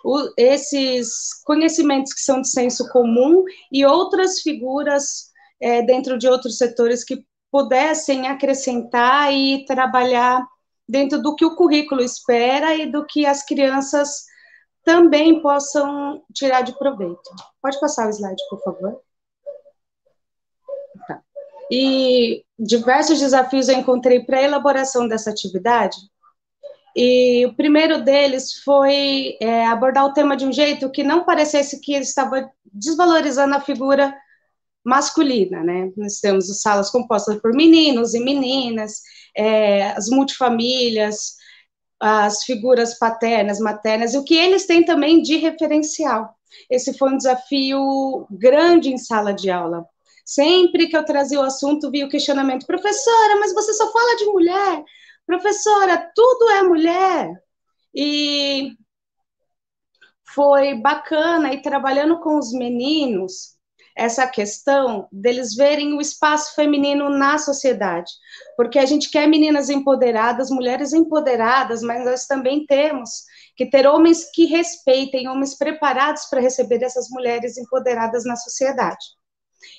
o, 0.03 0.33
esses 0.37 1.41
conhecimentos 1.43 2.13
que 2.13 2.21
são 2.21 2.41
de 2.41 2.49
senso 2.49 2.87
comum 2.89 3.43
e 3.71 3.85
outras 3.85 4.41
figuras 4.41 5.31
é, 5.61 5.81
dentro 5.81 6.17
de 6.17 6.27
outros 6.27 6.57
setores 6.57 7.03
que 7.03 7.25
pudessem 7.51 8.27
acrescentar 8.27 9.33
e 9.33 9.65
trabalhar 9.65 10.45
dentro 10.87 11.21
do 11.21 11.35
que 11.35 11.45
o 11.45 11.55
currículo 11.55 12.01
espera 12.01 12.75
e 12.75 12.89
do 12.89 13.05
que 13.05 13.25
as 13.25 13.45
crianças 13.45 14.25
também 14.83 15.41
possam 15.41 16.23
tirar 16.33 16.61
de 16.61 16.77
proveito. 16.77 17.21
Pode 17.61 17.79
passar 17.79 18.07
o 18.07 18.09
slide, 18.09 18.41
por 18.49 18.63
favor. 18.63 19.01
Tá. 21.07 21.21
E 21.71 22.43
diversos 22.57 23.19
desafios 23.19 23.69
eu 23.69 23.77
encontrei 23.77 24.23
para 24.25 24.39
a 24.39 24.43
elaboração 24.43 25.07
dessa 25.07 25.29
atividade, 25.29 25.97
E 26.95 27.45
o 27.45 27.55
primeiro 27.55 28.03
deles 28.03 28.61
foi 28.63 29.37
é, 29.41 29.65
abordar 29.65 30.05
o 30.05 30.13
tema 30.13 30.35
de 30.35 30.45
um 30.45 30.51
jeito 30.51 30.91
que 30.91 31.03
não 31.03 31.23
parecesse 31.23 31.79
que 31.79 31.93
ele 31.93 32.03
estava 32.03 32.49
desvalorizando 32.65 33.55
a 33.55 33.61
figura 33.61 34.13
masculina, 34.83 35.63
né? 35.63 35.91
Nós 35.95 36.19
temos 36.19 36.49
as 36.49 36.61
salas 36.61 36.89
compostas 36.89 37.39
por 37.39 37.53
meninos 37.53 38.13
e 38.13 38.19
meninas, 38.19 39.01
é, 39.35 39.91
as 39.91 40.09
multifamílias, 40.09 41.35
as 41.99 42.43
figuras 42.43 42.97
paternas, 42.97 43.59
maternas, 43.59 44.13
e 44.13 44.17
o 44.17 44.23
que 44.23 44.35
eles 44.35 44.65
têm 44.65 44.83
também 44.83 45.21
de 45.21 45.37
referencial. 45.37 46.35
Esse 46.69 46.97
foi 46.97 47.13
um 47.13 47.17
desafio 47.17 48.27
grande 48.31 48.89
em 48.89 48.97
sala 48.97 49.33
de 49.33 49.49
aula. 49.49 49.85
Sempre 50.25 50.87
que 50.87 50.97
eu 50.97 51.05
trazia 51.05 51.39
o 51.39 51.43
assunto, 51.43 51.91
via 51.91 52.05
o 52.05 52.09
questionamento: 52.09 52.65
professora, 52.65 53.39
mas 53.39 53.53
você 53.53 53.73
só 53.73 53.91
fala 53.91 54.15
de 54.17 54.25
mulher? 54.25 54.83
Professora, 55.31 56.11
tudo 56.13 56.49
é 56.49 56.61
mulher. 56.61 57.41
E 57.95 58.73
foi 60.25 60.75
bacana 60.75 61.53
ir 61.53 61.61
trabalhando 61.61 62.19
com 62.19 62.37
os 62.37 62.51
meninos 62.51 63.55
essa 63.95 64.27
questão 64.27 65.07
deles 65.09 65.55
verem 65.55 65.93
o 65.93 66.01
espaço 66.01 66.53
feminino 66.53 67.09
na 67.09 67.37
sociedade, 67.37 68.11
porque 68.57 68.77
a 68.77 68.85
gente 68.85 69.09
quer 69.09 69.25
meninas 69.25 69.69
empoderadas, 69.69 70.49
mulheres 70.49 70.91
empoderadas, 70.91 71.81
mas 71.81 72.03
nós 72.03 72.25
também 72.25 72.65
temos 72.65 73.23
que 73.55 73.65
ter 73.65 73.87
homens 73.87 74.29
que 74.33 74.43
respeitem, 74.43 75.29
homens 75.29 75.57
preparados 75.57 76.25
para 76.25 76.41
receber 76.41 76.83
essas 76.83 77.09
mulheres 77.09 77.57
empoderadas 77.57 78.25
na 78.25 78.35
sociedade. 78.35 79.20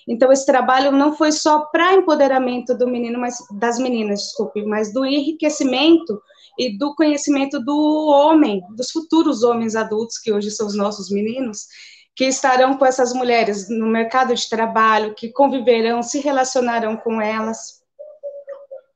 Então 0.06 0.32
esse 0.32 0.46
trabalho 0.46 0.92
não 0.92 1.16
foi 1.16 1.32
só 1.32 1.66
para 1.66 1.94
empoderamento 1.94 2.76
do 2.76 2.86
menino, 2.86 3.18
mas 3.18 3.36
das 3.58 3.78
meninas, 3.78 4.20
desculpe, 4.20 4.62
mas 4.64 4.92
do 4.92 5.04
enriquecimento 5.04 6.20
e 6.58 6.76
do 6.76 6.94
conhecimento 6.94 7.58
do 7.60 8.06
homem, 8.08 8.62
dos 8.76 8.90
futuros 8.90 9.42
homens 9.42 9.74
adultos 9.74 10.18
que 10.18 10.32
hoje 10.32 10.50
são 10.50 10.66
os 10.66 10.76
nossos 10.76 11.10
meninos, 11.10 11.66
que 12.14 12.24
estarão 12.24 12.76
com 12.76 12.84
essas 12.84 13.12
mulheres 13.14 13.68
no 13.68 13.86
mercado 13.86 14.34
de 14.34 14.48
trabalho, 14.48 15.14
que 15.14 15.32
conviverão, 15.32 16.02
se 16.02 16.20
relacionarão 16.20 16.96
com 16.96 17.20
elas. 17.20 17.82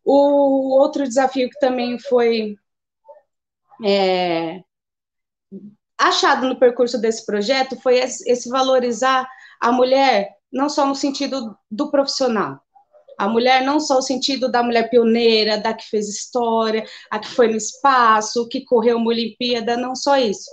O 0.04 0.78
outro 0.78 1.04
desafio 1.04 1.48
que 1.48 1.58
também 1.58 1.98
foi 1.98 2.56
é, 3.84 4.60
achado 5.98 6.46
no 6.46 6.58
percurso 6.58 7.00
desse 7.00 7.24
projeto 7.24 7.80
foi 7.80 7.98
esse 7.98 8.48
valorizar 8.48 9.26
a 9.60 9.72
mulher, 9.72 10.35
não 10.56 10.68
só 10.68 10.86
no 10.86 10.94
sentido 10.94 11.56
do 11.70 11.90
profissional, 11.90 12.60
a 13.18 13.28
mulher 13.28 13.62
não 13.62 13.78
só 13.78 13.96
no 13.96 14.02
sentido 14.02 14.50
da 14.50 14.62
mulher 14.62 14.90
pioneira, 14.90 15.58
da 15.58 15.72
que 15.72 15.88
fez 15.88 16.08
história, 16.08 16.84
a 17.10 17.18
que 17.18 17.28
foi 17.28 17.48
no 17.48 17.56
espaço, 17.56 18.48
que 18.48 18.64
correu 18.64 18.96
uma 18.96 19.08
Olimpíada, 19.08 19.76
não 19.76 19.94
só 19.94 20.16
isso, 20.16 20.50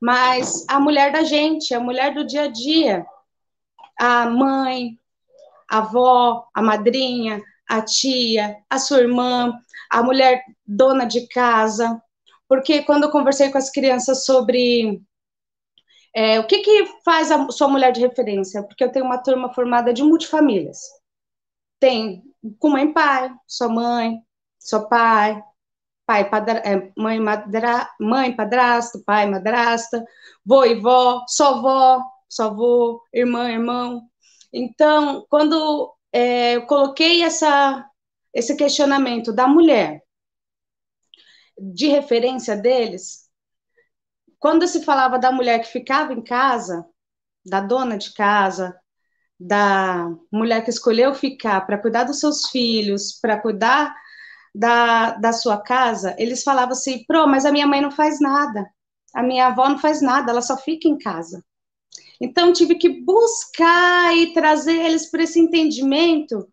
mas 0.00 0.64
a 0.68 0.80
mulher 0.80 1.12
da 1.12 1.22
gente, 1.22 1.74
a 1.74 1.80
mulher 1.80 2.14
do 2.14 2.24
dia 2.24 2.44
a 2.44 2.48
dia, 2.48 3.04
a 4.00 4.26
mãe, 4.26 4.96
a 5.70 5.78
avó, 5.78 6.44
a 6.54 6.62
madrinha, 6.62 7.40
a 7.68 7.80
tia, 7.82 8.56
a 8.68 8.78
sua 8.78 8.98
irmã, 8.98 9.52
a 9.90 10.02
mulher 10.02 10.42
dona 10.66 11.04
de 11.04 11.26
casa. 11.28 12.00
Porque 12.48 12.82
quando 12.82 13.04
eu 13.04 13.10
conversei 13.10 13.50
com 13.50 13.58
as 13.58 13.70
crianças 13.70 14.24
sobre 14.24 15.00
é, 16.14 16.38
o 16.38 16.46
que, 16.46 16.58
que 16.58 16.86
faz 17.04 17.30
a 17.30 17.50
sua 17.50 17.68
mulher 17.68 17.92
de 17.92 18.00
referência, 18.00 18.62
porque 18.62 18.84
eu 18.84 18.92
tenho 18.92 19.04
uma 19.04 19.22
turma 19.22 19.52
formada 19.52 19.92
de 19.92 20.02
multifamílias. 20.02 20.78
Tem 21.80 22.22
com 22.58 22.70
mãe 22.70 22.92
pai, 22.92 23.32
sua 23.46 23.68
mãe, 23.68 24.20
seu 24.58 24.88
pai, 24.88 25.42
pai, 26.06 26.28
padra, 26.28 26.58
é, 26.58 26.92
mãe, 26.96 27.18
madra, 27.20 27.88
mãe, 28.00 28.34
padrasto, 28.34 29.02
pai, 29.04 29.26
madrasta, 29.28 30.04
vô 30.44 30.64
e 30.64 30.74
vó, 30.80 31.24
só 31.28 31.60
vó, 31.60 32.02
só 32.28 32.52
vô, 32.52 33.02
irmã, 33.12 33.50
irmão. 33.50 34.02
Então, 34.52 35.24
quando 35.30 35.94
é, 36.12 36.56
eu 36.56 36.66
coloquei 36.66 37.22
essa, 37.22 37.88
esse 38.34 38.56
questionamento 38.56 39.32
da 39.32 39.46
mulher, 39.46 40.02
de 41.58 41.86
referência 41.86 42.56
deles, 42.56 43.21
quando 44.42 44.66
se 44.66 44.82
falava 44.82 45.20
da 45.20 45.30
mulher 45.30 45.60
que 45.60 45.68
ficava 45.68 46.12
em 46.12 46.20
casa, 46.20 46.84
da 47.46 47.60
dona 47.60 47.96
de 47.96 48.12
casa, 48.12 48.76
da 49.38 50.10
mulher 50.32 50.64
que 50.64 50.70
escolheu 50.70 51.14
ficar 51.14 51.64
para 51.64 51.78
cuidar 51.78 52.02
dos 52.02 52.18
seus 52.18 52.48
filhos, 52.48 53.12
para 53.22 53.40
cuidar 53.40 53.94
da, 54.52 55.12
da 55.12 55.32
sua 55.32 55.62
casa, 55.62 56.16
eles 56.18 56.42
falavam 56.42 56.72
assim, 56.72 57.04
pro, 57.06 57.24
mas 57.28 57.44
a 57.44 57.52
minha 57.52 57.68
mãe 57.68 57.80
não 57.80 57.92
faz 57.92 58.18
nada, 58.20 58.68
a 59.14 59.22
minha 59.22 59.46
avó 59.46 59.68
não 59.68 59.78
faz 59.78 60.02
nada, 60.02 60.32
ela 60.32 60.42
só 60.42 60.56
fica 60.56 60.88
em 60.88 60.98
casa. 60.98 61.44
Então, 62.20 62.52
tive 62.52 62.74
que 62.74 62.88
buscar 63.04 64.16
e 64.16 64.32
trazer 64.32 64.74
eles 64.74 65.08
para 65.08 65.22
esse 65.22 65.38
entendimento 65.38 66.48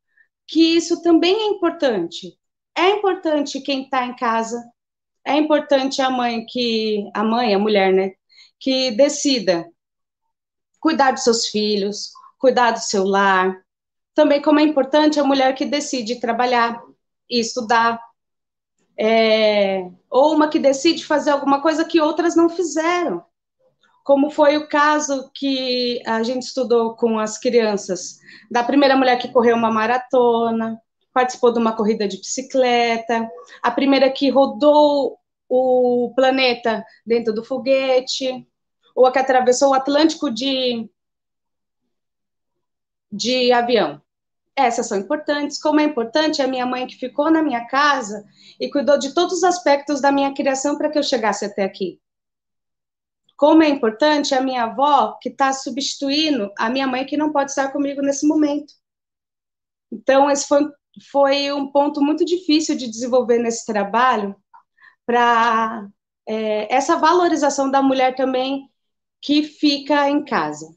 que 0.48 0.78
isso 0.78 1.02
também 1.02 1.36
é 1.36 1.48
importante. 1.48 2.38
É 2.78 2.92
importante 2.92 3.62
quem 3.62 3.86
está 3.86 4.06
em 4.06 4.16
casa, 4.16 4.64
é 5.26 5.36
importante 5.36 6.02
a 6.02 6.10
mãe 6.10 6.46
que, 6.46 7.10
a 7.14 7.24
mãe, 7.24 7.54
a 7.54 7.60
mulher, 7.60 7.94
né, 7.94 8.14
que 8.60 8.92
decida 8.92 9.68
cuidar 10.80 11.12
dos 11.12 11.24
seus 11.24 11.48
filhos, 11.48 12.12
cuidar 12.38 12.72
do 12.72 12.80
seu 12.80 13.04
lar. 13.04 13.62
Também 14.14 14.42
como 14.42 14.60
é 14.60 14.64
importante 14.64 15.20
a 15.20 15.24
mulher 15.24 15.54
que 15.56 15.66
decide 15.66 16.20
trabalhar, 16.20 16.82
e 17.30 17.40
estudar. 17.40 18.02
É, 18.98 19.90
ou 20.10 20.36
uma 20.36 20.50
que 20.50 20.60
decide 20.60 21.06
fazer 21.06 21.30
alguma 21.30 21.62
coisa 21.62 21.86
que 21.86 22.02
outras 22.02 22.36
não 22.36 22.50
fizeram, 22.50 23.24
como 24.04 24.30
foi 24.30 24.58
o 24.58 24.68
caso 24.68 25.32
que 25.34 26.02
a 26.06 26.22
gente 26.22 26.42
estudou 26.42 26.96
com 26.96 27.18
as 27.18 27.38
crianças, 27.38 28.18
da 28.52 28.62
primeira 28.62 28.98
mulher 28.98 29.18
que 29.18 29.32
correu 29.32 29.56
uma 29.56 29.72
maratona, 29.72 30.78
participou 31.14 31.52
de 31.52 31.60
uma 31.60 31.76
corrida 31.76 32.08
de 32.08 32.18
bicicleta, 32.18 33.30
a 33.62 33.72
primeira 33.72 34.10
que 34.12 34.30
rodou 34.30 35.20
o 35.48 36.14
planeta 36.16 36.86
dentro 37.06 37.34
do 37.34 37.44
foguete, 37.44 38.48
ou 38.96 39.06
a 39.06 39.12
que 39.12 39.20
atravessou 39.20 39.72
o 39.72 39.74
Atlântico 39.74 40.30
de, 40.30 40.90
de 43.12 43.52
avião 43.52 44.02
essas 44.60 44.88
são 44.88 44.98
importantes. 44.98 45.62
Como 45.62 45.80
é 45.80 45.84
importante 45.84 46.42
a 46.42 46.48
minha 46.48 46.66
mãe 46.66 46.86
que 46.86 46.96
ficou 46.96 47.32
na 47.32 47.42
minha 47.42 47.66
casa 47.66 48.26
e 48.60 48.70
cuidou 48.70 48.98
de 48.98 49.14
todos 49.14 49.38
os 49.38 49.44
aspectos 49.44 50.02
da 50.02 50.12
minha 50.12 50.34
criação 50.34 50.78
para 50.78 50.90
que 50.90 50.98
eu 50.98 51.04
chegasse 51.04 51.46
até 51.46 51.64
aqui. 51.64 52.00
Como 53.38 53.64
é 53.64 53.70
importante 53.70 54.36
a 54.36 54.42
minha 54.42 54.64
avó 54.64 55.18
que 55.22 55.30
está 55.30 55.54
substituindo 55.54 56.52
a 56.58 56.70
minha 56.70 56.86
mãe 56.86 57.06
que 57.06 57.16
não 57.16 57.32
pode 57.32 57.52
estar 57.52 57.72
comigo 57.72 58.02
nesse 58.02 58.28
momento. 58.28 58.74
Então, 59.92 60.30
esse 60.30 60.46
foi, 60.46 60.70
foi 61.12 61.52
um 61.52 61.72
ponto 61.72 62.02
muito 62.02 62.26
difícil 62.26 62.76
de 62.76 62.90
desenvolver 62.90 63.40
nesse 63.40 63.66
trabalho 63.66 64.36
para 65.06 65.88
é, 66.28 66.74
essa 66.74 66.96
valorização 66.98 67.70
da 67.70 67.82
mulher 67.82 68.16
também 68.16 68.70
que 69.22 69.44
fica 69.44 70.10
em 70.10 70.24
casa. 70.24 70.68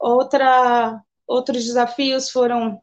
Outra, 0.00 1.00
outros 1.26 1.64
desafios 1.64 2.30
foram 2.30 2.80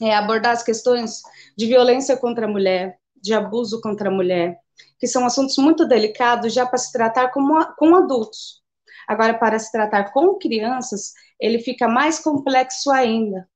é, 0.00 0.14
abordar 0.14 0.52
as 0.52 0.62
questões 0.62 1.22
de 1.56 1.66
violência 1.66 2.16
contra 2.16 2.46
a 2.46 2.48
mulher, 2.48 2.98
de 3.16 3.34
abuso 3.34 3.80
contra 3.80 4.08
a 4.08 4.12
mulher, 4.12 4.58
que 4.98 5.06
são 5.06 5.24
assuntos 5.24 5.56
muito 5.58 5.86
delicados 5.86 6.52
já 6.52 6.66
para 6.66 6.78
se 6.78 6.92
tratar 6.92 7.28
com, 7.28 7.42
com 7.76 7.94
adultos. 7.94 8.62
Agora, 9.06 9.34
para 9.34 9.58
se 9.58 9.70
tratar 9.70 10.12
com 10.12 10.38
crianças, 10.38 11.12
ele 11.38 11.58
fica 11.58 11.88
mais 11.88 12.18
complexo 12.20 12.90
ainda, 12.90 13.48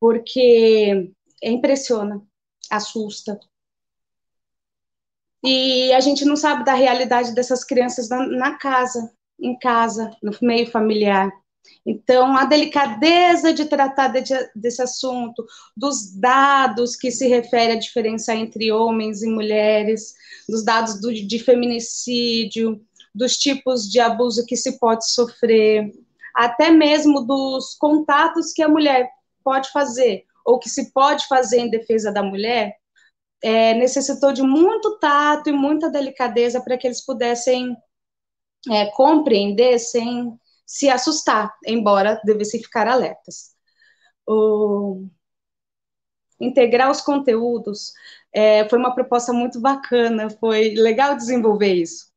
porque 0.00 1.12
impressiona, 1.50 2.22
assusta. 2.70 3.38
E 5.44 5.92
a 5.92 6.00
gente 6.00 6.24
não 6.24 6.36
sabe 6.36 6.64
da 6.64 6.74
realidade 6.74 7.34
dessas 7.34 7.62
crianças 7.62 8.08
na, 8.08 8.26
na 8.26 8.58
casa, 8.58 9.12
em 9.40 9.56
casa, 9.58 10.10
no 10.22 10.32
meio 10.42 10.70
familiar. 10.70 11.30
Então, 11.84 12.36
a 12.36 12.44
delicadeza 12.44 13.52
de 13.52 13.64
tratar 13.66 14.08
de, 14.08 14.34
desse 14.54 14.82
assunto, 14.82 15.46
dos 15.76 16.12
dados 16.16 16.96
que 16.96 17.10
se 17.10 17.28
refere 17.28 17.72
à 17.72 17.78
diferença 17.78 18.34
entre 18.34 18.72
homens 18.72 19.22
e 19.22 19.28
mulheres, 19.28 20.14
dos 20.48 20.64
dados 20.64 21.00
do, 21.00 21.12
de 21.12 21.38
feminicídio, 21.38 22.80
dos 23.14 23.36
tipos 23.36 23.90
de 23.90 24.00
abuso 24.00 24.44
que 24.46 24.56
se 24.56 24.78
pode 24.78 25.08
sofrer, 25.10 25.92
até 26.34 26.70
mesmo 26.70 27.24
dos 27.24 27.74
contatos 27.78 28.52
que 28.52 28.62
a 28.62 28.68
mulher 28.68 29.08
pode 29.42 29.70
fazer, 29.70 30.25
ou 30.46 30.58
que 30.58 30.70
se 30.70 30.92
pode 30.92 31.26
fazer 31.26 31.58
em 31.58 31.70
defesa 31.70 32.12
da 32.12 32.22
mulher, 32.22 32.76
é, 33.42 33.74
necessitou 33.74 34.32
de 34.32 34.42
muito 34.42 34.98
tato 34.98 35.50
e 35.50 35.52
muita 35.52 35.90
delicadeza 35.90 36.62
para 36.62 36.78
que 36.78 36.86
eles 36.86 37.04
pudessem 37.04 37.76
é, 38.70 38.86
compreender 38.92 39.78
sem 39.78 40.38
se 40.64 40.88
assustar, 40.88 41.54
embora 41.66 42.20
devessem 42.24 42.62
ficar 42.62 42.88
alertas. 42.88 43.54
O... 44.26 45.06
Integrar 46.40 46.90
os 46.90 47.00
conteúdos 47.00 47.92
é, 48.32 48.68
foi 48.68 48.78
uma 48.78 48.94
proposta 48.94 49.32
muito 49.32 49.60
bacana, 49.60 50.28
foi 50.28 50.74
legal 50.74 51.16
desenvolver 51.16 51.72
isso, 51.72 52.12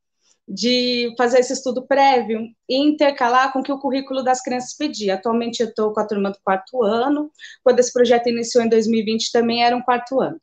de 0.52 1.14
fazer 1.16 1.38
esse 1.38 1.52
estudo 1.52 1.86
prévio 1.86 2.40
e 2.68 2.76
intercalar 2.76 3.52
com 3.52 3.60
o 3.60 3.62
que 3.62 3.70
o 3.70 3.78
currículo 3.78 4.24
das 4.24 4.42
crianças 4.42 4.76
pedia. 4.76 5.14
Atualmente 5.14 5.60
eu 5.60 5.68
estou 5.68 5.92
com 5.92 6.00
a 6.00 6.06
turma 6.06 6.32
do 6.32 6.40
quarto 6.42 6.82
ano, 6.82 7.30
quando 7.62 7.78
esse 7.78 7.92
projeto 7.92 8.28
iniciou 8.28 8.64
em 8.64 8.68
2020 8.68 9.30
também 9.30 9.62
era 9.62 9.76
um 9.76 9.80
quarto 9.80 10.20
ano. 10.20 10.40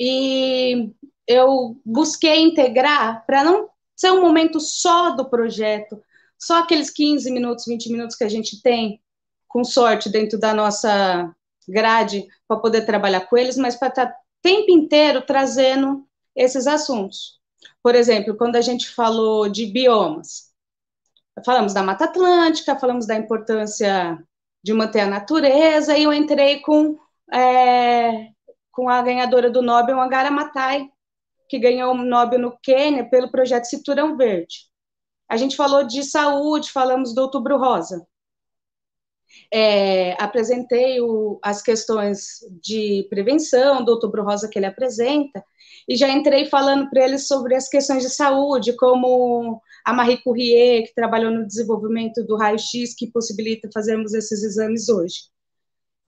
E 0.00 0.90
eu 1.28 1.80
busquei 1.86 2.40
integrar 2.40 3.24
para 3.24 3.44
não 3.44 3.68
ser 3.94 4.10
um 4.10 4.20
momento 4.20 4.58
só 4.58 5.10
do 5.10 5.30
projeto, 5.30 6.02
só 6.36 6.58
aqueles 6.58 6.90
15 6.90 7.30
minutos, 7.30 7.66
20 7.68 7.88
minutos 7.92 8.16
que 8.16 8.24
a 8.24 8.28
gente 8.28 8.60
tem, 8.62 9.00
com 9.46 9.62
sorte, 9.62 10.10
dentro 10.10 10.40
da 10.40 10.52
nossa 10.52 11.32
grade, 11.68 12.26
para 12.48 12.58
poder 12.58 12.84
trabalhar 12.84 13.20
com 13.20 13.36
eles, 13.38 13.56
mas 13.56 13.76
para 13.76 13.88
estar 13.88 14.06
tá 14.06 14.12
o 14.12 14.42
tempo 14.42 14.72
inteiro 14.72 15.22
trazendo 15.22 16.04
esses 16.34 16.66
assuntos. 16.66 17.41
Por 17.82 17.94
exemplo, 17.94 18.36
quando 18.36 18.56
a 18.56 18.60
gente 18.60 18.88
falou 18.88 19.48
de 19.48 19.66
biomas, 19.66 20.52
falamos 21.44 21.74
da 21.74 21.82
Mata 21.82 22.04
Atlântica, 22.04 22.78
falamos 22.78 23.06
da 23.06 23.16
importância 23.16 24.22
de 24.62 24.72
manter 24.72 25.00
a 25.00 25.06
natureza, 25.06 25.96
e 25.96 26.04
eu 26.04 26.12
entrei 26.12 26.60
com, 26.60 26.96
é, 27.32 28.28
com 28.70 28.88
a 28.88 29.02
ganhadora 29.02 29.50
do 29.50 29.60
Nobel, 29.60 30.00
Angara 30.00 30.30
Matai, 30.30 30.88
que 31.48 31.58
ganhou 31.58 31.92
o 31.92 31.98
Nobel 31.98 32.38
no 32.38 32.56
Quênia 32.62 33.04
pelo 33.08 33.30
projeto 33.30 33.64
Cinturão 33.64 34.16
Verde. 34.16 34.70
A 35.28 35.36
gente 35.36 35.56
falou 35.56 35.84
de 35.84 36.04
saúde, 36.04 36.70
falamos 36.70 37.14
do 37.14 37.22
Outubro 37.22 37.58
Rosa. 37.58 38.06
É, 39.52 40.12
apresentei 40.22 41.00
o, 41.00 41.38
as 41.42 41.60
questões 41.62 42.38
de 42.62 43.06
prevenção 43.10 43.84
do 43.84 43.92
Outubro 43.92 44.24
Rosa 44.24 44.48
que 44.48 44.58
ele 44.58 44.66
apresenta, 44.66 45.44
e 45.88 45.96
já 45.96 46.08
entrei 46.08 46.46
falando 46.46 46.88
para 46.88 47.04
eles 47.04 47.26
sobre 47.26 47.54
as 47.54 47.68
questões 47.68 48.02
de 48.02 48.10
saúde, 48.10 48.76
como 48.76 49.60
a 49.84 49.92
Marie 49.92 50.22
Courrier, 50.22 50.84
que 50.86 50.94
trabalhou 50.94 51.30
no 51.30 51.46
desenvolvimento 51.46 52.24
do 52.24 52.36
raio-x, 52.36 52.94
que 52.94 53.10
possibilita 53.10 53.68
fazermos 53.72 54.14
esses 54.14 54.42
exames 54.42 54.88
hoje. 54.88 55.22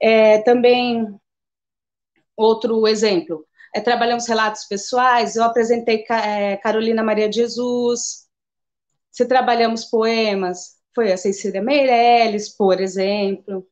É, 0.01 0.43
também, 0.43 1.07
outro 2.37 2.87
exemplo, 2.87 3.45
é, 3.75 3.81
trabalhamos 3.81 4.29
relatos 4.29 4.65
pessoais, 4.67 5.35
eu 5.35 5.43
apresentei 5.43 6.05
é, 6.09 6.57
Carolina 6.59 7.03
Maria 7.03 7.29
de 7.29 7.37
Jesus, 7.37 8.25
se 9.11 9.27
trabalhamos 9.27 9.85
poemas, 9.85 10.77
foi 10.95 11.13
a 11.13 11.17
Cecília 11.17 11.63
Meirelles, 11.63 12.49
por 12.49 12.81
exemplo. 12.81 13.67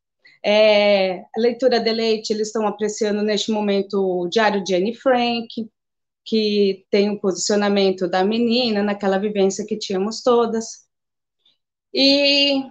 É, 0.45 1.21
a 1.21 1.39
leitura 1.39 1.79
de 1.81 1.93
leite, 1.93 2.33
eles 2.33 2.49
estão 2.49 2.67
apreciando 2.67 3.23
neste 3.23 3.53
momento 3.53 3.95
o 3.95 4.29
Diário 4.29 4.65
de 4.65 4.75
Anne 4.75 4.95
Frank, 4.95 5.71
que 6.25 6.87
tem 6.91 7.11
o 7.11 7.21
posicionamento 7.21 8.09
da 8.09 8.25
menina 8.25 8.83
naquela 8.83 9.19
vivência 9.19 9.67
que 9.67 9.79
tínhamos 9.79 10.23
todas. 10.23 10.87
E 11.95 12.65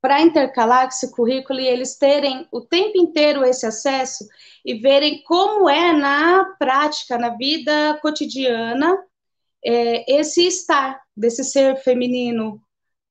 para 0.00 0.22
intercalar 0.22 0.86
esse 0.88 1.10
currículo 1.10 1.58
e 1.58 1.66
eles 1.66 1.96
terem 1.98 2.46
o 2.52 2.60
tempo 2.60 2.96
inteiro 2.96 3.44
esse 3.44 3.66
acesso 3.66 4.24
e 4.64 4.74
verem 4.74 5.22
como 5.24 5.68
é 5.68 5.92
na 5.92 6.44
prática, 6.58 7.18
na 7.18 7.30
vida 7.30 7.98
cotidiana, 8.00 8.96
é, 9.64 10.18
esse 10.20 10.46
estar 10.46 11.00
desse 11.16 11.42
ser 11.42 11.76
feminino 11.78 12.62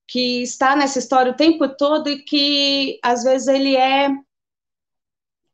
que 0.08 0.42
está 0.44 0.76
nessa 0.76 1.00
história 1.00 1.32
o 1.32 1.36
tempo 1.36 1.68
todo 1.76 2.10
e 2.10 2.24
que 2.24 3.00
às 3.04 3.24
vezes 3.24 3.48
ele 3.48 3.76
é 3.76 4.10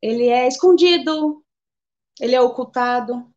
ele 0.01 0.27
é 0.27 0.47
escondido, 0.47 1.43
ele 2.19 2.35
é 2.35 2.41
ocultado, 2.41 3.31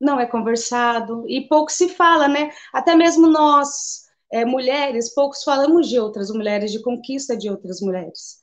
não 0.00 0.18
é 0.20 0.26
conversado 0.26 1.24
e 1.28 1.46
pouco 1.48 1.70
se 1.70 1.88
fala, 1.88 2.28
né? 2.28 2.50
Até 2.72 2.94
mesmo 2.94 3.28
nós, 3.28 4.06
é, 4.32 4.44
mulheres, 4.44 5.14
poucos 5.14 5.42
falamos 5.44 5.88
de 5.88 5.98
outras 5.98 6.30
mulheres, 6.30 6.72
de 6.72 6.82
conquista 6.82 7.36
de 7.36 7.48
outras 7.50 7.80
mulheres. 7.80 8.42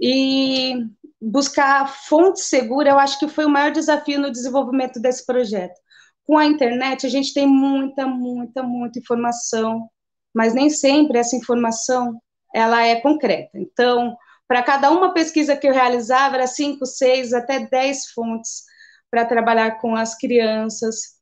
E 0.00 0.74
buscar 1.20 1.86
fonte 1.88 2.40
segura, 2.40 2.90
eu 2.90 2.98
acho 2.98 3.18
que 3.18 3.28
foi 3.28 3.44
o 3.44 3.50
maior 3.50 3.70
desafio 3.70 4.20
no 4.20 4.32
desenvolvimento 4.32 5.00
desse 5.00 5.24
projeto. 5.24 5.78
Com 6.24 6.38
a 6.38 6.46
internet, 6.46 7.06
a 7.06 7.08
gente 7.08 7.34
tem 7.34 7.46
muita, 7.46 8.06
muita, 8.06 8.62
muita 8.62 8.98
informação 8.98 9.88
mas 10.34 10.54
nem 10.54 10.70
sempre 10.70 11.18
essa 11.18 11.36
informação 11.36 12.20
ela 12.54 12.86
é 12.86 13.00
concreta. 13.00 13.50
Então, 13.54 14.16
para 14.46 14.62
cada 14.62 14.90
uma 14.90 15.14
pesquisa 15.14 15.56
que 15.56 15.66
eu 15.66 15.72
realizava, 15.72 16.36
era 16.36 16.46
cinco, 16.46 16.84
seis, 16.84 17.32
até 17.32 17.66
dez 17.66 18.06
fontes 18.12 18.62
para 19.10 19.24
trabalhar 19.24 19.80
com 19.80 19.96
as 19.96 20.16
crianças. 20.16 21.20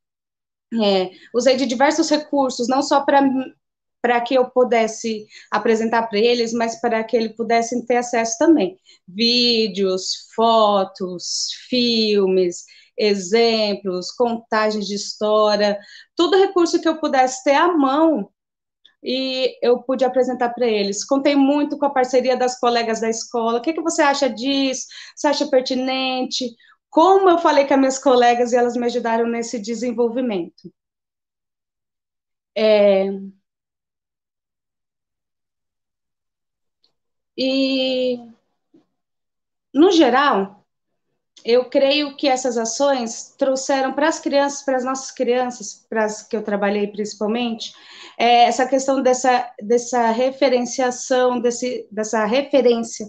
É, 0.83 1.11
usei 1.35 1.57
de 1.57 1.67
diversos 1.67 2.09
recursos, 2.09 2.69
não 2.69 2.83
só 2.83 3.05
para 3.05 3.23
para 4.03 4.19
que 4.21 4.35
eu 4.35 4.51
pudesse 4.51 5.27
apresentar 5.51 6.07
para 6.07 6.19
eles, 6.19 6.55
mas 6.55 6.81
para 6.81 7.05
que 7.05 7.15
eles 7.15 7.37
pudessem 7.37 7.85
ter 7.85 7.97
acesso 7.99 8.37
também. 8.39 8.79
Vídeos, 9.07 10.31
fotos, 10.35 11.49
filmes, 11.69 12.65
exemplos, 12.97 14.11
contagens 14.11 14.87
de 14.87 14.95
história, 14.95 15.79
todo 16.17 16.39
recurso 16.39 16.81
que 16.81 16.89
eu 16.89 16.99
pudesse 16.99 17.45
ter 17.45 17.55
à 17.55 17.69
mão 17.77 18.31
e 19.03 19.59
eu 19.63 19.83
pude 19.83 20.05
apresentar 20.05 20.51
para 20.51 20.67
eles. 20.67 21.05
Contei 21.05 21.35
muito 21.37 21.79
com 21.79 21.87
a 21.87 21.91
parceria 21.91 22.37
das 22.37 22.59
colegas 22.59 23.01
da 23.01 23.09
escola. 23.09 23.59
O 23.59 23.63
que, 23.63 23.73
que 23.73 23.83
você 23.83 24.03
acha 24.03 24.29
disso? 24.29 24.87
Você 25.17 25.27
acha 25.29 25.47
pertinente? 25.49 26.55
Como 26.91 27.29
eu 27.31 27.39
falei 27.39 27.67
com 27.67 27.75
as 27.75 27.81
minhas 27.81 27.99
colegas 27.99 28.53
e 28.53 28.57
elas 28.57 28.77
me 28.77 28.87
ajudaram 28.87 29.27
nesse 29.27 29.61
desenvolvimento. 29.61 30.71
É... 32.55 33.31
E, 37.37 38.21
no 39.75 39.91
geral, 39.91 40.60
eu 41.45 41.65
creio 41.67 42.17
que 42.17 42.29
essas 42.29 42.57
ações 42.59 43.35
trouxeram 43.39 43.93
para 43.93 44.09
as 44.09 44.21
crianças, 44.21 44.63
para 44.63 44.77
as 44.77 44.85
nossas 44.85 45.11
crianças, 45.11 45.87
para 45.89 46.05
as 46.05 46.23
que 46.23 46.37
eu 46.37 46.43
trabalhei 46.43 46.87
principalmente, 46.87 47.73
é, 48.19 48.45
essa 48.45 48.67
questão 48.67 49.03
dessa, 49.03 49.51
dessa 49.63 50.11
referenciação, 50.11 51.41
desse, 51.41 51.89
dessa 51.91 52.25
referência, 52.25 53.07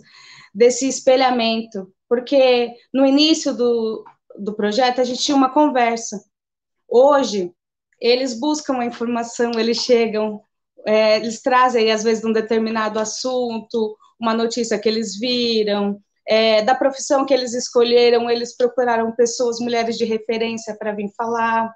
desse 0.54 0.88
espelhamento, 0.88 1.94
porque 2.08 2.74
no 2.94 3.06
início 3.06 3.54
do, 3.54 4.04
do 4.38 4.54
projeto 4.54 5.02
a 5.02 5.04
gente 5.04 5.24
tinha 5.24 5.36
uma 5.36 5.50
conversa. 5.50 6.24
Hoje, 6.88 7.54
eles 8.00 8.34
buscam 8.34 8.80
a 8.80 8.86
informação, 8.86 9.52
eles 9.58 9.78
chegam, 9.78 10.42
é, 10.86 11.18
eles 11.18 11.42
trazem, 11.42 11.92
às 11.92 12.04
vezes, 12.04 12.24
um 12.24 12.34
determinado 12.34 13.00
assunto, 13.00 13.96
uma 14.20 14.34
notícia 14.34 14.80
que 14.80 14.90
eles 14.90 15.18
viram, 15.18 16.02
é, 16.32 16.62
da 16.62 16.74
profissão 16.74 17.26
que 17.26 17.34
eles 17.34 17.54
escolheram, 17.54 18.30
eles 18.30 18.56
procuraram 18.56 19.12
pessoas, 19.12 19.60
mulheres 19.60 19.98
de 19.98 20.06
referência 20.06 20.74
para 20.78 20.94
vir 20.94 21.10
falar. 21.14 21.70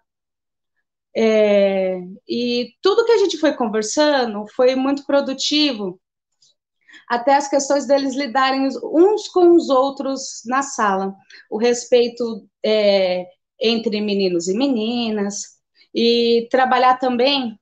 É, 1.14 2.00
e 2.26 2.70
tudo 2.82 3.04
que 3.04 3.12
a 3.12 3.18
gente 3.18 3.38
foi 3.38 3.54
conversando 3.54 4.46
foi 4.56 4.74
muito 4.74 5.06
produtivo, 5.06 6.00
até 7.10 7.36
as 7.36 7.50
questões 7.50 7.86
deles 7.86 8.16
lidarem 8.16 8.66
uns 8.82 9.28
com 9.28 9.54
os 9.58 9.70
outros 9.70 10.42
na 10.46 10.62
sala, 10.62 11.14
o 11.52 11.58
respeito 11.58 12.48
é, 12.66 13.26
entre 13.60 14.00
meninos 14.00 14.48
e 14.48 14.58
meninas, 14.58 15.60
e 15.94 16.48
trabalhar 16.50 16.98
também 16.98 17.60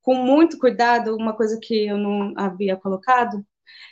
com 0.00 0.14
muito 0.14 0.58
cuidado, 0.58 1.16
uma 1.16 1.36
coisa 1.36 1.60
que 1.62 1.84
eu 1.86 1.98
não 1.98 2.32
havia 2.34 2.78
colocado, 2.78 3.44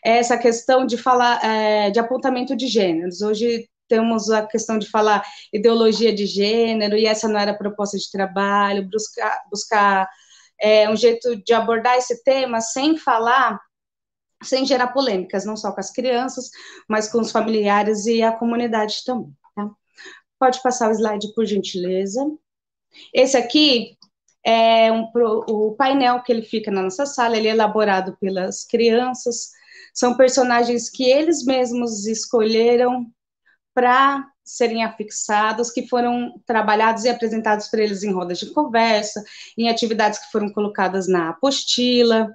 é 0.05 0.19
essa 0.19 0.37
questão 0.37 0.87
de 0.87 0.97
falar 0.97 1.45
é, 1.45 1.91
de 1.91 1.99
apontamento 1.99 2.57
de 2.57 2.67
gêneros. 2.67 3.23
Hoje 3.23 3.69
temos 3.89 4.31
a 4.31 4.47
questão 4.47 4.79
de 4.79 4.89
falar 4.89 5.23
ideologia 5.53 6.15
de 6.15 6.25
gênero, 6.25 6.97
e 6.97 7.05
essa 7.05 7.29
não 7.29 7.39
era 7.39 7.53
proposta 7.53 7.99
de 7.99 8.11
trabalho, 8.11 8.89
buscar, 8.89 9.43
buscar 9.51 10.09
é, 10.61 10.89
um 10.89 10.97
jeito 10.97 11.37
de 11.37 11.53
abordar 11.53 11.97
esse 11.97 12.23
tema 12.25 12.61
sem 12.61 12.97
falar, 12.97 13.61
sem 14.43 14.65
gerar 14.65 14.89
polêmicas, 14.89 15.45
não 15.45 15.57
só 15.57 15.73
com 15.73 15.81
as 15.81 15.91
crianças, 15.91 16.51
mas 16.89 17.11
com 17.11 17.21
os 17.21 17.31
familiares 17.31 18.07
e 18.07 18.23
a 18.23 18.33
comunidade 18.33 19.05
também. 19.05 19.31
Tá? 19.55 19.71
Pode 20.39 20.63
passar 20.63 20.89
o 20.89 20.93
slide, 20.93 21.35
por 21.35 21.45
gentileza. 21.45 22.21
Esse 23.13 23.37
aqui 23.37 23.97
é 24.45 24.91
um, 24.91 25.09
o 25.49 25.75
painel 25.77 26.23
que 26.23 26.33
ele 26.33 26.43
fica 26.43 26.71
na 26.71 26.83
nossa 26.83 27.07
sala, 27.07 27.37
ele 27.37 27.49
é 27.49 27.53
elaborado 27.53 28.17
pelas 28.19 28.65
crianças, 28.65 29.51
são 29.93 30.17
personagens 30.17 30.89
que 30.91 31.05
eles 31.05 31.45
mesmos 31.45 32.07
escolheram 32.07 33.07
para 33.75 34.27
serem 34.45 34.85
afixados, 34.85 35.71
que 35.71 35.89
foram 35.89 36.35
trabalhados 36.47 37.05
e 37.05 37.09
apresentados 37.09 37.69
para 37.69 37.83
eles 37.83 38.03
em 38.03 38.13
rodas 38.13 38.39
de 38.39 38.53
conversa, 38.53 39.23
em 39.57 39.69
atividades 39.69 40.19
que 40.19 40.31
foram 40.33 40.53
colocadas 40.53 41.09
na 41.09 41.31
apostila, 41.31 42.31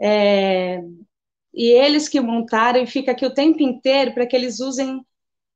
é, 0.00 0.82
e 1.54 1.68
eles 1.70 2.08
que 2.08 2.20
montaram, 2.20 2.82
e 2.82 2.86
fica 2.86 3.12
aqui 3.12 3.24
o 3.24 3.34
tempo 3.34 3.62
inteiro 3.62 4.12
para 4.12 4.26
que 4.26 4.36
eles 4.36 4.60
usem 4.60 5.00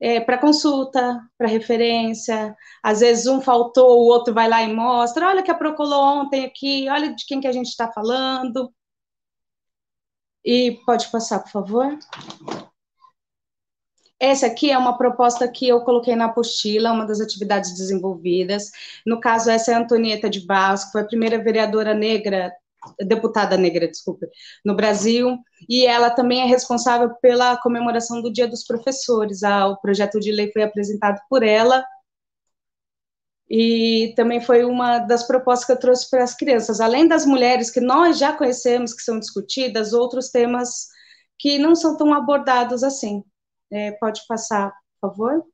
é, 0.00 0.18
para 0.20 0.38
consulta, 0.38 1.20
para 1.36 1.46
referência. 1.46 2.56
Às 2.82 3.00
vezes 3.00 3.26
um 3.26 3.40
faltou, 3.40 4.00
o 4.00 4.06
outro 4.06 4.32
vai 4.32 4.48
lá 4.48 4.62
e 4.62 4.72
mostra. 4.72 5.28
Olha 5.28 5.42
que 5.42 5.50
a 5.50 5.54
Procolou 5.54 6.02
ontem 6.02 6.44
aqui, 6.44 6.88
olha 6.88 7.14
de 7.14 7.26
quem 7.26 7.40
que 7.40 7.46
a 7.46 7.52
gente 7.52 7.68
está 7.68 7.92
falando. 7.92 8.72
E 10.44 10.78
pode 10.86 11.08
passar, 11.10 11.40
por 11.40 11.50
favor. 11.50 11.98
Essa 14.18 14.46
aqui 14.46 14.70
é 14.70 14.76
uma 14.76 14.98
proposta 14.98 15.48
que 15.48 15.66
eu 15.66 15.80
coloquei 15.80 16.14
na 16.14 16.26
apostila, 16.26 16.92
uma 16.92 17.06
das 17.06 17.20
atividades 17.20 17.74
desenvolvidas. 17.74 18.70
No 19.06 19.18
caso, 19.18 19.50
essa 19.50 19.72
é 19.72 19.74
a 19.74 19.78
Antonieta 19.78 20.28
de 20.28 20.40
que 20.84 20.92
foi 20.92 21.00
a 21.00 21.06
primeira 21.06 21.42
vereadora 21.42 21.94
negra 21.94 22.52
deputada 22.98 23.56
negra, 23.56 23.86
desculpa, 23.86 24.26
no 24.64 24.74
Brasil, 24.74 25.36
e 25.68 25.84
ela 25.84 26.10
também 26.10 26.40
é 26.40 26.46
responsável 26.46 27.14
pela 27.20 27.56
comemoração 27.58 28.22
do 28.22 28.32
Dia 28.32 28.48
dos 28.48 28.64
Professores. 28.64 29.42
O 29.42 29.76
projeto 29.76 30.18
de 30.18 30.32
lei 30.32 30.50
foi 30.50 30.62
apresentado 30.62 31.20
por 31.28 31.42
ela, 31.42 31.84
e 33.50 34.12
também 34.14 34.40
foi 34.40 34.64
uma 34.64 35.00
das 35.00 35.26
propostas 35.26 35.66
que 35.66 35.72
eu 35.72 35.80
trouxe 35.80 36.08
para 36.08 36.22
as 36.22 36.36
crianças. 36.36 36.80
Além 36.80 37.08
das 37.08 37.26
mulheres 37.26 37.68
que 37.68 37.80
nós 37.80 38.16
já 38.16 38.32
conhecemos, 38.32 38.94
que 38.94 39.02
são 39.02 39.18
discutidas, 39.18 39.92
outros 39.92 40.30
temas 40.30 40.86
que 41.36 41.58
não 41.58 41.74
são 41.74 41.96
tão 41.96 42.14
abordados 42.14 42.84
assim. 42.84 43.24
É, 43.72 43.90
pode 43.92 44.20
passar, 44.28 44.72
por 45.00 45.10
favor? 45.10 45.44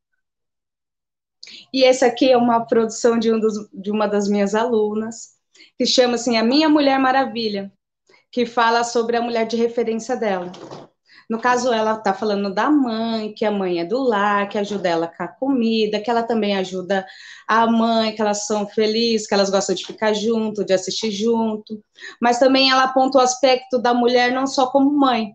E 1.72 1.84
esse 1.84 2.04
aqui 2.04 2.30
é 2.30 2.36
uma 2.36 2.66
produção 2.66 3.18
de, 3.18 3.32
um 3.32 3.40
dos, 3.40 3.54
de 3.72 3.90
uma 3.90 4.06
das 4.06 4.28
minhas 4.28 4.54
alunas, 4.54 5.36
que 5.78 5.86
chama 5.86 6.16
assim 6.16 6.36
A 6.36 6.44
Minha 6.44 6.68
Mulher 6.68 6.98
Maravilha, 6.98 7.72
que 8.30 8.44
fala 8.44 8.84
sobre 8.84 9.16
a 9.16 9.22
mulher 9.22 9.46
de 9.46 9.56
referência 9.56 10.16
dela. 10.16 10.52
No 11.28 11.40
caso, 11.40 11.72
ela 11.72 11.94
está 11.94 12.14
falando 12.14 12.52
da 12.54 12.70
mãe, 12.70 13.32
que 13.34 13.44
a 13.44 13.50
mãe 13.50 13.80
é 13.80 13.84
do 13.84 14.00
lar, 14.00 14.48
que 14.48 14.58
ajuda 14.58 14.88
ela 14.88 15.08
com 15.08 15.22
a 15.24 15.28
comida, 15.28 16.00
que 16.00 16.08
ela 16.08 16.22
também 16.22 16.56
ajuda 16.56 17.04
a 17.48 17.66
mãe, 17.66 18.14
que 18.14 18.22
elas 18.22 18.46
são 18.46 18.66
felizes, 18.68 19.26
que 19.26 19.34
elas 19.34 19.50
gostam 19.50 19.74
de 19.74 19.84
ficar 19.84 20.12
junto, 20.14 20.64
de 20.64 20.72
assistir 20.72 21.10
junto. 21.10 21.82
Mas 22.20 22.38
também 22.38 22.70
ela 22.70 22.84
aponta 22.84 23.18
o 23.18 23.20
aspecto 23.20 23.78
da 23.78 23.92
mulher 23.92 24.32
não 24.32 24.46
só 24.46 24.70
como 24.70 24.90
mãe. 24.90 25.34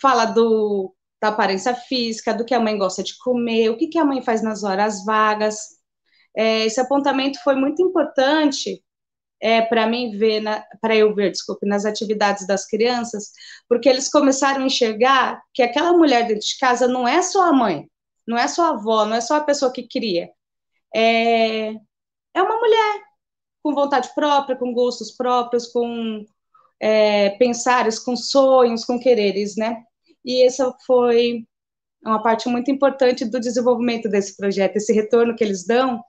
Fala 0.00 0.24
do, 0.24 0.94
da 1.20 1.28
aparência 1.28 1.74
física, 1.74 2.32
do 2.32 2.44
que 2.44 2.54
a 2.54 2.60
mãe 2.60 2.78
gosta 2.78 3.02
de 3.02 3.16
comer, 3.18 3.70
o 3.70 3.76
que, 3.76 3.88
que 3.88 3.98
a 3.98 4.04
mãe 4.04 4.22
faz 4.22 4.42
nas 4.42 4.64
horas 4.64 5.04
vagas. 5.04 5.58
É, 6.36 6.64
esse 6.66 6.80
apontamento 6.80 7.38
foi 7.42 7.54
muito 7.54 7.82
importante 7.82 8.82
é, 9.40 9.62
para 9.62 9.86
mim 9.86 10.16
ver, 10.16 10.42
para 10.80 10.96
eu 10.96 11.14
ver, 11.14 11.30
desculpe, 11.30 11.66
nas 11.66 11.84
atividades 11.84 12.46
das 12.46 12.66
crianças, 12.66 13.30
porque 13.68 13.88
eles 13.88 14.10
começaram 14.10 14.62
a 14.62 14.66
enxergar 14.66 15.42
que 15.54 15.62
aquela 15.62 15.92
mulher 15.92 16.26
dentro 16.26 16.46
de 16.46 16.58
casa 16.58 16.88
não 16.88 17.06
é 17.06 17.22
só 17.22 17.48
a 17.48 17.52
mãe, 17.52 17.88
não 18.26 18.36
é 18.36 18.48
só 18.48 18.66
a 18.66 18.70
avó, 18.70 19.04
não 19.04 19.16
é 19.16 19.20
só 19.20 19.36
a 19.36 19.44
pessoa 19.44 19.72
que 19.72 19.86
cria, 19.88 20.30
é, 20.94 21.70
é 22.34 22.42
uma 22.42 22.56
mulher 22.58 23.02
com 23.62 23.74
vontade 23.74 24.10
própria, 24.14 24.56
com 24.56 24.72
gostos 24.72 25.12
próprios, 25.12 25.66
com 25.66 26.24
é, 26.80 27.30
pensares, 27.30 27.98
com 27.98 28.16
sonhos, 28.16 28.84
com 28.84 28.98
quereres, 28.98 29.56
né? 29.56 29.82
E 30.24 30.44
essa 30.44 30.72
foi 30.86 31.44
uma 32.04 32.22
parte 32.22 32.48
muito 32.48 32.70
importante 32.70 33.24
do 33.24 33.40
desenvolvimento 33.40 34.08
desse 34.08 34.36
projeto. 34.36 34.76
Esse 34.76 34.92
retorno 34.92 35.34
que 35.34 35.44
eles 35.44 35.66
dão 35.66 36.02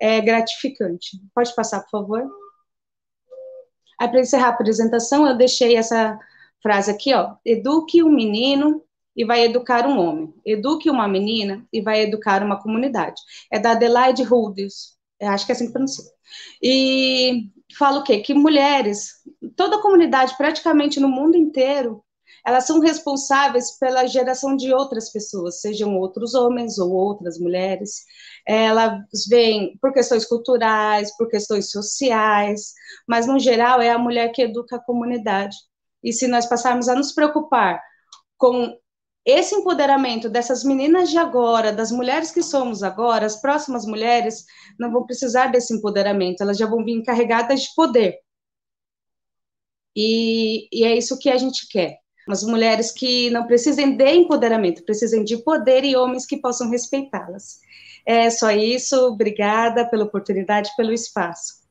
é 0.00 0.20
gratificante. 0.20 1.20
Pode 1.34 1.54
passar, 1.54 1.80
por 1.82 1.90
favor? 1.90 2.43
Aí, 4.00 4.08
para 4.08 4.20
encerrar 4.20 4.46
a 4.46 4.50
apresentação, 4.50 5.26
eu 5.26 5.36
deixei 5.36 5.76
essa 5.76 6.18
frase 6.62 6.90
aqui, 6.90 7.12
ó. 7.14 7.34
Eduque 7.44 8.02
um 8.02 8.10
menino 8.10 8.82
e 9.16 9.24
vai 9.24 9.44
educar 9.44 9.86
um 9.86 9.98
homem. 9.98 10.34
Eduque 10.44 10.90
uma 10.90 11.06
menina 11.06 11.66
e 11.72 11.80
vai 11.80 12.02
educar 12.02 12.42
uma 12.42 12.60
comunidade. 12.60 13.20
É 13.50 13.58
da 13.58 13.72
Adelaide 13.72 14.22
Rudis. 14.22 14.94
Acho 15.20 15.46
que 15.46 15.52
é 15.52 15.54
assim 15.54 15.66
que 15.66 15.72
pronuncia. 15.72 16.04
E 16.62 17.50
fala 17.78 18.00
o 18.00 18.04
quê? 18.04 18.20
Que 18.20 18.34
mulheres, 18.34 19.10
toda 19.56 19.76
a 19.76 19.82
comunidade, 19.82 20.36
praticamente 20.36 20.98
no 20.98 21.08
mundo 21.08 21.36
inteiro, 21.36 22.04
elas 22.46 22.66
são 22.66 22.80
responsáveis 22.80 23.78
pela 23.78 24.06
geração 24.06 24.54
de 24.54 24.72
outras 24.72 25.10
pessoas, 25.10 25.60
sejam 25.60 25.96
outros 25.96 26.34
homens 26.34 26.78
ou 26.78 26.92
outras 26.92 27.38
mulheres 27.38 28.04
elas 28.46 29.26
vêm 29.28 29.78
por 29.80 29.92
questões 29.92 30.26
culturais, 30.26 31.16
por 31.16 31.28
questões 31.28 31.70
sociais, 31.70 32.72
mas 33.08 33.26
no 33.26 33.38
geral 33.38 33.80
é 33.80 33.90
a 33.90 33.98
mulher 33.98 34.32
que 34.32 34.42
educa 34.42 34.76
a 34.76 34.84
comunidade. 34.84 35.56
E 36.02 36.12
se 36.12 36.26
nós 36.26 36.46
passarmos 36.46 36.88
a 36.88 36.94
nos 36.94 37.12
preocupar 37.12 37.80
com 38.36 38.76
esse 39.24 39.54
empoderamento 39.54 40.28
dessas 40.28 40.62
meninas 40.62 41.10
de 41.10 41.16
agora, 41.16 41.72
das 41.72 41.90
mulheres 41.90 42.30
que 42.30 42.42
somos 42.42 42.82
agora, 42.82 43.24
as 43.24 43.40
próximas 43.40 43.86
mulheres 43.86 44.44
não 44.78 44.92
vão 44.92 45.06
precisar 45.06 45.46
desse 45.46 45.74
empoderamento, 45.74 46.42
elas 46.42 46.58
já 46.58 46.66
vão 46.66 46.84
vir 46.84 47.02
carregadas 47.02 47.62
de 47.62 47.74
poder. 47.74 48.18
E, 49.96 50.68
e 50.72 50.84
é 50.84 50.94
isso 50.96 51.18
que 51.18 51.30
a 51.30 51.38
gente 51.38 51.66
quer. 51.68 51.98
Umas 52.26 52.42
mulheres 52.42 52.90
que 52.90 53.30
não 53.30 53.46
precisem 53.46 53.96
de 53.96 54.12
empoderamento, 54.12 54.84
precisem 54.84 55.24
de 55.24 55.38
poder 55.38 55.84
e 55.84 55.96
homens 55.96 56.26
que 56.26 56.38
possam 56.38 56.70
respeitá-las. 56.70 57.60
É 58.04 58.28
só 58.30 58.50
isso. 58.50 58.96
Obrigada 59.06 59.88
pela 59.88 60.04
oportunidade, 60.04 60.70
pelo 60.76 60.92
espaço. 60.92 61.64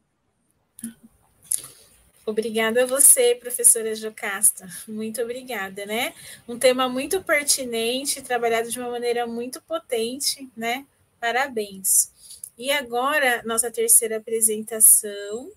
Obrigada 2.25 2.83
a 2.83 2.85
você, 2.85 3.35
professora 3.35 3.93
Jocasta. 3.93 4.65
Muito 4.87 5.21
obrigada, 5.21 5.85
né? 5.85 6.13
Um 6.47 6.57
tema 6.57 6.87
muito 6.87 7.21
pertinente, 7.21 8.21
trabalhado 8.21 8.71
de 8.71 8.79
uma 8.79 8.89
maneira 8.89 9.27
muito 9.27 9.61
potente, 9.61 10.49
né? 10.55 10.85
Parabéns. 11.19 12.11
E 12.57 12.71
agora, 12.71 13.41
nossa 13.43 13.69
terceira 13.69 14.17
apresentação, 14.17 15.51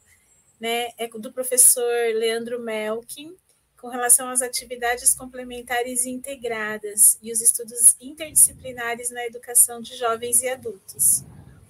né, 0.58 0.88
é 0.98 1.06
do 1.06 1.32
professor 1.32 2.14
Leandro 2.14 2.58
Melkin, 2.58 3.36
com 3.86 3.90
relação 3.90 4.28
às 4.28 4.42
atividades 4.42 5.14
complementares 5.14 6.06
integradas 6.06 7.16
e 7.22 7.30
os 7.30 7.40
estudos 7.40 7.94
interdisciplinares 8.00 9.12
na 9.12 9.24
educação 9.24 9.80
de 9.80 9.96
jovens 9.96 10.42
e 10.42 10.48
adultos. 10.48 11.22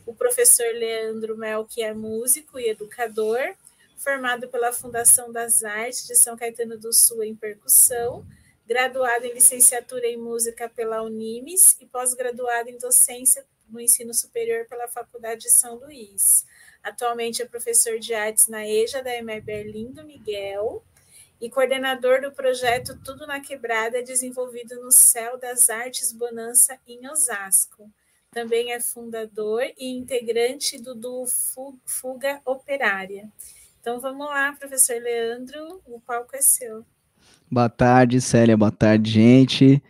O 0.06 0.14
professor 0.14 0.64
Leandro 0.72 1.36
Mel, 1.36 1.66
que 1.66 1.82
é 1.82 1.92
músico 1.92 2.58
e 2.58 2.70
educador, 2.70 3.54
formado 3.98 4.48
pela 4.48 4.72
Fundação 4.72 5.30
das 5.30 5.62
Artes 5.62 6.06
de 6.06 6.16
São 6.16 6.38
Caetano 6.38 6.78
do 6.78 6.90
Sul 6.90 7.22
em 7.22 7.36
percussão, 7.36 8.26
graduado 8.66 9.26
em 9.26 9.34
licenciatura 9.34 10.06
em 10.06 10.16
música 10.16 10.70
pela 10.70 11.02
Unimes 11.02 11.76
e 11.82 11.84
pós-graduado 11.84 12.70
em 12.70 12.78
docência 12.78 13.44
no 13.68 13.78
ensino 13.78 14.14
superior 14.14 14.64
pela 14.64 14.88
Faculdade 14.88 15.42
de 15.42 15.50
São 15.50 15.74
Luís. 15.74 16.46
Atualmente 16.82 17.42
é 17.42 17.44
professor 17.44 17.98
de 17.98 18.14
artes 18.14 18.48
na 18.48 18.66
EJA 18.66 19.02
da 19.02 19.14
EMEB 19.14 19.44
Berlim 19.44 19.92
do 19.92 20.02
Miguel 20.02 20.82
e 21.40 21.50
coordenador 21.50 22.20
do 22.20 22.32
projeto 22.32 22.98
Tudo 23.04 23.26
na 23.26 23.40
Quebrada, 23.40 24.02
desenvolvido 24.02 24.80
no 24.80 24.90
Céu 24.90 25.38
das 25.38 25.68
Artes 25.68 26.12
Bonança, 26.12 26.78
em 26.86 27.08
Osasco. 27.08 27.90
Também 28.30 28.72
é 28.72 28.80
fundador 28.80 29.62
e 29.78 29.96
integrante 29.96 30.80
do 30.80 30.94
duo 30.94 31.26
Fuga 31.84 32.40
Operária. 32.44 33.30
Então 33.80 34.00
vamos 34.00 34.26
lá, 34.26 34.52
professor 34.52 35.00
Leandro, 35.00 35.80
o 35.86 36.00
palco 36.00 36.34
é 36.34 36.40
seu. 36.40 36.84
Boa 37.50 37.68
tarde, 37.68 38.20
Célia, 38.20 38.56
boa 38.56 38.72
tarde, 38.72 39.10
gente. 39.10 39.82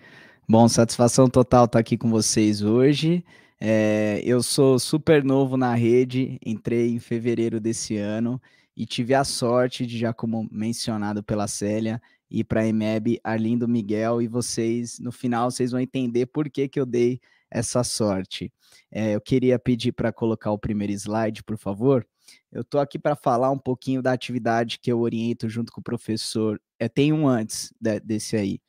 Bom, 0.48 0.68
satisfação 0.68 1.28
total 1.28 1.64
estar 1.64 1.78
aqui 1.78 1.96
com 1.96 2.10
vocês 2.10 2.62
hoje. 2.62 3.24
É, 3.58 4.20
eu 4.22 4.42
sou 4.42 4.78
super 4.78 5.24
novo 5.24 5.56
na 5.56 5.74
rede, 5.74 6.38
entrei 6.44 6.90
em 6.90 6.98
fevereiro 6.98 7.58
desse 7.58 7.96
ano 7.96 8.40
e 8.76 8.84
tive 8.84 9.14
a 9.14 9.24
sorte 9.24 9.86
de, 9.86 9.98
já 9.98 10.12
como 10.12 10.46
mencionado 10.52 11.22
pela 11.22 11.48
Célia, 11.48 12.00
ir 12.30 12.44
para 12.44 12.60
a 12.60 12.66
EMEB 12.66 13.18
Arlindo 13.24 13.66
Miguel 13.66 14.20
e 14.20 14.28
vocês, 14.28 14.98
no 14.98 15.10
final, 15.10 15.50
vocês 15.50 15.70
vão 15.70 15.80
entender 15.80 16.26
por 16.26 16.50
que, 16.50 16.68
que 16.68 16.78
eu 16.78 16.84
dei 16.84 17.20
essa 17.50 17.82
sorte. 17.82 18.52
É, 18.90 19.14
eu 19.14 19.20
queria 19.20 19.58
pedir 19.58 19.92
para 19.92 20.12
colocar 20.12 20.50
o 20.50 20.58
primeiro 20.58 20.92
slide, 20.92 21.42
por 21.42 21.56
favor. 21.56 22.06
Eu 22.52 22.62
estou 22.62 22.80
aqui 22.80 22.98
para 22.98 23.16
falar 23.16 23.50
um 23.50 23.58
pouquinho 23.58 24.02
da 24.02 24.12
atividade 24.12 24.78
que 24.78 24.90
eu 24.90 25.00
oriento 25.00 25.48
junto 25.48 25.72
com 25.72 25.80
o 25.80 25.84
professor. 25.84 26.60
É, 26.78 26.88
tem 26.88 27.12
um 27.12 27.26
antes 27.26 27.72
de, 27.80 28.00
desse 28.00 28.36
aí. 28.36 28.60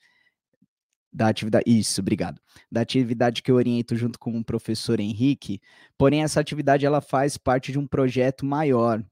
Da 1.12 1.30
atividade. 1.30 1.64
Isso, 1.68 2.00
obrigado. 2.00 2.40
Da 2.72 2.82
atividade 2.82 3.42
que 3.42 3.50
eu 3.50 3.56
oriento 3.56 3.96
junto 3.96 4.20
com 4.20 4.38
o 4.38 4.46
professor 4.46 5.00
Henrique. 5.00 5.60
Porém, 5.98 6.22
essa 6.22 6.40
atividade 6.40 6.86
ela 6.86 7.02
faz 7.02 7.38
parte 7.38 7.72
de 7.72 7.80
um 7.80 7.88
projeto 7.88 8.46
maior 8.46 9.04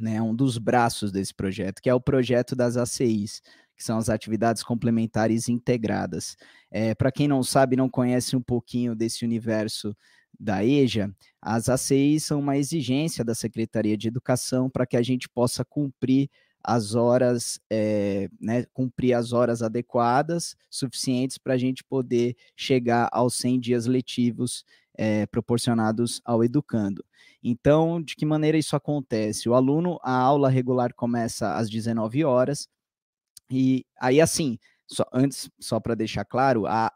né, 0.00 0.20
um 0.22 0.34
dos 0.34 0.58
braços 0.58 1.12
desse 1.12 1.34
projeto, 1.34 1.80
que 1.80 1.88
é 1.90 1.94
o 1.94 2.00
projeto 2.00 2.56
das 2.56 2.76
ACIs, 2.76 3.42
que 3.76 3.84
são 3.84 3.98
as 3.98 4.08
atividades 4.08 4.62
complementares 4.62 5.48
integradas. 5.48 6.36
É, 6.70 6.94
Para 6.94 7.12
quem 7.12 7.28
não 7.28 7.42
sabe, 7.42 7.76
não 7.76 7.88
conhece 7.88 8.36
um 8.36 8.42
pouquinho 8.42 8.94
desse 8.94 9.24
universo 9.24 9.96
da 10.38 10.64
EJA, 10.64 11.14
as 11.40 11.68
ACIs 11.68 12.24
são 12.24 12.40
uma 12.40 12.56
exigência 12.56 13.24
da 13.24 13.34
Secretaria 13.34 13.96
de 13.96 14.08
Educação 14.08 14.68
para 14.68 14.86
que 14.86 14.96
a 14.96 15.02
gente 15.02 15.28
possa 15.28 15.64
cumprir 15.64 16.28
as 16.64 16.94
horas, 16.94 17.60
é, 17.70 18.28
né, 18.40 18.64
cumprir 18.72 19.14
as 19.14 19.32
horas 19.32 19.62
adequadas, 19.62 20.56
suficientes 20.70 21.36
para 21.38 21.54
a 21.54 21.58
gente 21.58 21.82
poder 21.82 22.36
chegar 22.56 23.08
aos 23.12 23.34
100 23.34 23.60
dias 23.60 23.86
letivos 23.86 24.64
é, 24.96 25.26
proporcionados 25.26 26.20
ao 26.24 26.44
educando. 26.44 27.04
Então, 27.42 28.00
de 28.02 28.14
que 28.14 28.24
maneira 28.24 28.58
isso 28.58 28.76
acontece? 28.76 29.48
O 29.48 29.54
aluno, 29.54 29.98
a 30.02 30.16
aula 30.16 30.48
regular 30.48 30.94
começa 30.94 31.56
às 31.56 31.68
19 31.68 32.24
horas, 32.24 32.68
e 33.50 33.84
aí, 34.00 34.20
assim, 34.20 34.58
só, 34.86 35.04
antes, 35.12 35.50
só 35.60 35.78
para 35.80 35.94
deixar 35.94 36.24
claro, 36.24 36.66
a, 36.66 36.92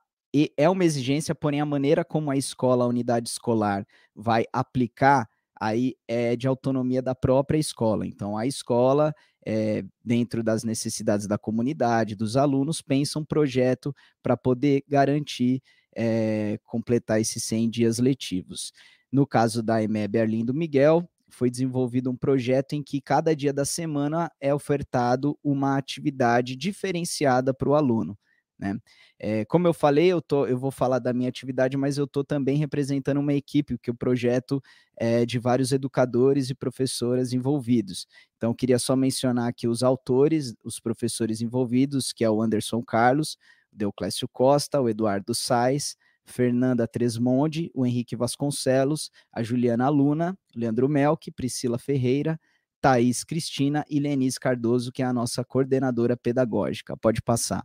é 0.57 0.68
uma 0.68 0.84
exigência, 0.84 1.34
porém 1.34 1.61
a 1.61 1.66
maneira 1.66 2.05
como 2.05 2.30
a 2.30 2.36
escola, 2.36 2.84
a 2.84 2.88
unidade 2.88 3.28
escolar, 3.28 3.86
vai 4.14 4.44
aplicar 4.53 5.28
aí 5.59 5.94
é 6.07 6.36
de 6.36 6.47
autonomia 6.47 7.01
da 7.01 7.14
própria 7.14 7.59
escola. 7.59 8.07
Então, 8.07 8.36
a 8.36 8.47
escola, 8.47 9.14
é, 9.47 9.82
dentro 10.05 10.42
das 10.42 10.64
necessidades 10.64 11.26
da 11.26 11.38
comunidade, 11.38 12.14
dos 12.14 12.36
alunos, 12.36 12.82
pensa 12.82 13.18
um 13.18 13.24
projeto 13.24 13.94
para 14.22 14.36
poder 14.36 14.82
garantir 14.88 15.62
é, 15.97 16.59
completar 16.64 17.20
esses 17.20 17.42
100 17.44 17.70
dias 17.70 17.99
letivos. 17.99 18.72
No 19.11 19.26
caso 19.26 19.62
da 19.62 19.82
EMEB 19.82 20.18
Arlindo 20.18 20.53
Miguel, 20.53 21.09
foi 21.28 21.51
desenvolvido 21.51 22.11
um 22.11 22.16
projeto 22.16 22.74
em 22.74 22.82
que 22.82 23.01
cada 23.01 23.34
dia 23.34 23.53
da 23.53 23.64
semana 23.64 24.30
é 24.40 24.55
ofertado 24.55 25.38
uma 25.42 25.76
atividade 25.76 26.55
diferenciada 26.55 27.53
para 27.55 27.68
o 27.68 27.74
aluno. 27.74 28.16
Né? 28.59 28.78
É, 29.18 29.44
como 29.44 29.66
eu 29.66 29.74
falei, 29.74 30.07
eu, 30.07 30.22
tô, 30.22 30.47
eu 30.47 30.59
vou 30.59 30.70
falar 30.70 30.99
da 30.99 31.12
minha 31.12 31.28
atividade, 31.28 31.76
mas 31.76 31.99
eu 31.99 32.05
estou 32.05 32.24
também 32.24 32.57
representando 32.57 33.18
uma 33.18 33.34
equipe, 33.34 33.78
que 33.78 33.90
o 33.90 33.94
projeto 33.94 34.62
é 34.97 35.26
de 35.26 35.38
vários 35.38 35.72
educadores 35.72 36.49
e 36.49 36.55
professoras 36.55 37.32
envolvidos. 37.32 38.07
Então, 38.36 38.55
queria 38.55 38.78
só 38.78 38.97
mencionar 38.97 39.49
aqui 39.49 39.68
os 39.68 39.82
autores, 39.82 40.55
os 40.64 40.80
professores 40.80 41.42
envolvidos, 41.42 42.12
que 42.12 42.24
é 42.24 42.30
o 42.30 42.40
Anderson 42.40 42.82
Carlos, 42.82 43.36
Deoclésio 43.76 44.28
Costa, 44.28 44.80
o 44.80 44.88
Eduardo 44.88 45.34
Sais, 45.34 45.96
Fernanda 46.24 46.88
Tresmonde, 46.88 47.70
o 47.74 47.86
Henrique 47.86 48.16
Vasconcelos, 48.16 49.10
a 49.32 49.42
Juliana 49.42 49.88
Luna, 49.88 50.36
Leandro 50.54 50.88
Melk, 50.88 51.30
Priscila 51.30 51.78
Ferreira, 51.78 52.38
Thaís 52.80 53.24
Cristina 53.24 53.84
e 53.88 54.00
Lenise 54.00 54.38
Cardoso, 54.38 54.92
que 54.92 55.02
é 55.02 55.06
a 55.06 55.12
nossa 55.12 55.44
coordenadora 55.44 56.16
pedagógica. 56.16 56.96
Pode 56.96 57.22
passar. 57.22 57.64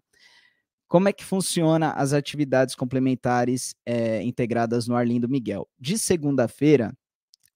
Como 0.87 1.07
é 1.07 1.13
que 1.13 1.23
funciona 1.23 1.91
as 1.93 2.11
atividades 2.11 2.75
complementares 2.75 3.73
é, 3.85 4.21
integradas 4.23 4.87
no 4.87 4.95
Arlindo 4.95 5.27
Miguel? 5.29 5.67
De 5.79 5.97
segunda-feira, 5.97 6.93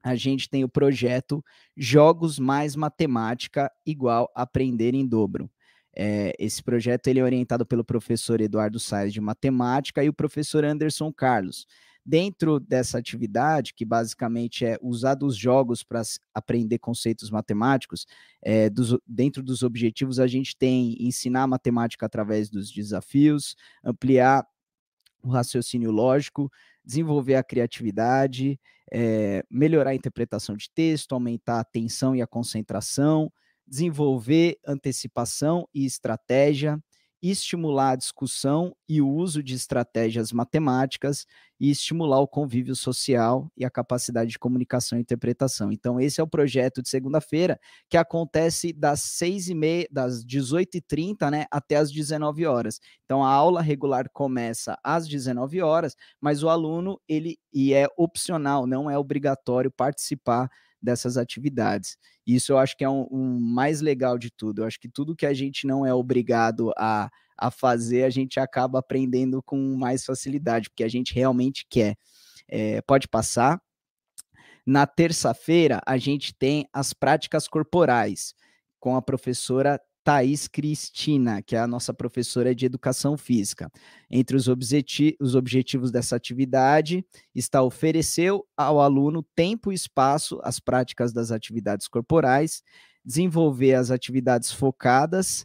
a 0.01 0.15
gente 0.15 0.47
tem 0.47 0.63
o 0.63 0.69
projeto 0.69 1.43
Jogos 1.75 2.39
mais 2.39 2.75
Matemática 2.75 3.71
igual 3.85 4.31
Aprender 4.35 4.93
em 4.93 5.05
Dobro. 5.05 5.49
É, 5.95 6.33
esse 6.37 6.61
projeto 6.61 7.07
ele 7.07 7.19
é 7.19 7.23
orientado 7.23 7.65
pelo 7.65 7.83
professor 7.83 8.41
Eduardo 8.41 8.79
Sainz 8.79 9.13
de 9.13 9.21
Matemática 9.21 10.03
e 10.03 10.09
o 10.09 10.13
professor 10.13 10.65
Anderson 10.65 11.11
Carlos. 11.13 11.65
Dentro 12.05 12.59
dessa 12.59 12.99
atividade, 12.99 13.73
que 13.73 13.83
basicamente 13.83 14.63
é 14.63 14.77
usar 14.81 15.15
dos 15.15 15.35
jogos 15.35 15.81
para 15.81 16.03
aprender 16.35 16.77
conceitos 16.77 17.31
matemáticos, 17.31 18.05
é, 18.43 18.69
dos, 18.69 18.95
dentro 19.07 19.41
dos 19.41 19.63
objetivos 19.63 20.19
a 20.19 20.27
gente 20.27 20.55
tem 20.55 20.95
ensinar 20.99 21.47
matemática 21.47 22.05
através 22.05 22.47
dos 22.49 22.71
desafios, 22.71 23.55
ampliar 23.83 24.45
o 25.23 25.29
raciocínio 25.29 25.89
lógico, 25.89 26.51
desenvolver 26.83 27.35
a 27.35 27.43
criatividade, 27.43 28.59
é, 28.91 29.43
melhorar 29.49 29.89
a 29.89 29.95
interpretação 29.95 30.55
de 30.55 30.69
texto, 30.69 31.13
aumentar 31.13 31.55
a 31.55 31.61
atenção 31.61 32.15
e 32.15 32.21
a 32.21 32.27
concentração, 32.27 33.31
desenvolver 33.67 34.57
antecipação 34.65 35.67
e 35.73 35.85
estratégia, 35.85 36.79
estimular 37.21 37.91
a 37.91 37.95
discussão 37.95 38.75
e 38.87 39.01
o 39.01 39.09
uso 39.09 39.41
de 39.41 39.55
estratégias 39.55 40.31
matemáticas 40.31 41.25
e 41.59 41.71
estimular 41.71 42.19
o 42.19 42.27
convívio 42.27 42.75
social 42.75 43.49
e 43.57 43.63
a 43.65 43.69
capacidade 43.69 44.29
de 44.31 44.39
comunicação 44.39 44.97
e 44.97 45.01
interpretação. 45.01 45.71
Então, 45.71 45.99
esse 45.99 46.19
é 46.19 46.23
o 46.23 46.27
projeto 46.27 46.81
de 46.81 46.89
segunda-feira, 46.89 47.59
que 47.89 47.97
acontece 47.97 48.73
das 48.73 49.01
seis 49.01 49.47
e 49.47 49.55
meia, 49.55 49.87
das 49.89 50.23
18h30 50.25 51.31
né, 51.31 51.45
até 51.49 51.77
as 51.77 51.91
19 51.91 52.45
horas. 52.45 52.79
Então, 53.05 53.23
a 53.23 53.29
aula 53.31 53.61
regular 53.61 54.09
começa 54.11 54.77
às 54.83 55.07
19 55.07 55.61
horas, 55.61 55.95
mas 56.19 56.43
o 56.43 56.49
aluno, 56.49 56.99
ele 57.07 57.37
e 57.53 57.73
é 57.73 57.87
opcional, 57.97 58.67
não 58.67 58.89
é 58.89 58.97
obrigatório 58.97 59.71
participar 59.71 60.49
dessas 60.81 61.17
atividades. 61.17 61.97
Isso 62.25 62.51
eu 62.51 62.57
acho 62.57 62.75
que 62.77 62.83
é 62.83 62.89
um, 62.89 63.07
um, 63.11 63.39
mais 63.39 63.81
legal 63.81 64.17
de 64.17 64.31
tudo. 64.31 64.61
Eu 64.61 64.65
acho 64.65 64.79
que 64.79 64.89
tudo 64.89 65.15
que 65.15 65.25
a 65.25 65.33
gente 65.33 65.67
não 65.67 65.85
é 65.85 65.93
obrigado 65.93 66.71
a, 66.77 67.09
a 67.37 67.51
fazer, 67.51 68.03
a 68.03 68.09
gente 68.09 68.39
acaba 68.39 68.79
aprendendo 68.79 69.41
com 69.43 69.57
mais 69.75 70.05
facilidade, 70.05 70.69
porque 70.69 70.83
a 70.83 70.89
gente 70.89 71.13
realmente 71.13 71.65
quer. 71.69 71.95
É, 72.47 72.81
pode 72.81 73.07
passar. 73.07 73.61
Na 74.65 74.87
terça-feira, 74.87 75.81
a 75.85 75.97
gente 75.97 76.33
tem 76.33 76.67
as 76.73 76.93
práticas 76.93 77.47
corporais 77.47 78.33
com 78.79 78.95
a 78.95 79.01
professora 79.01 79.79
Thaís 80.05 80.47
Cristina, 80.47 81.41
que 81.41 81.55
é 81.55 81.59
a 81.59 81.65
nossa 81.65 81.91
professora 81.91 82.53
de 82.53 82.63
educação 82.63 83.17
física. 83.17 83.71
Entre 84.07 84.37
os, 84.37 84.47
objeti 84.47 85.17
os 85.19 85.33
objetivos 85.33 85.91
dessa 85.91 86.15
atividade 86.15 87.03
está 87.33 87.63
oferecer 87.63 88.31
ao 88.55 88.79
aluno 88.79 89.25
tempo 89.35 89.71
e 89.71 89.75
espaço 89.75 90.39
às 90.43 90.59
práticas 90.59 91.11
das 91.11 91.31
atividades 91.31 91.87
corporais, 91.87 92.61
desenvolver 93.03 93.73
as 93.73 93.89
atividades 93.89 94.51
focadas 94.51 95.43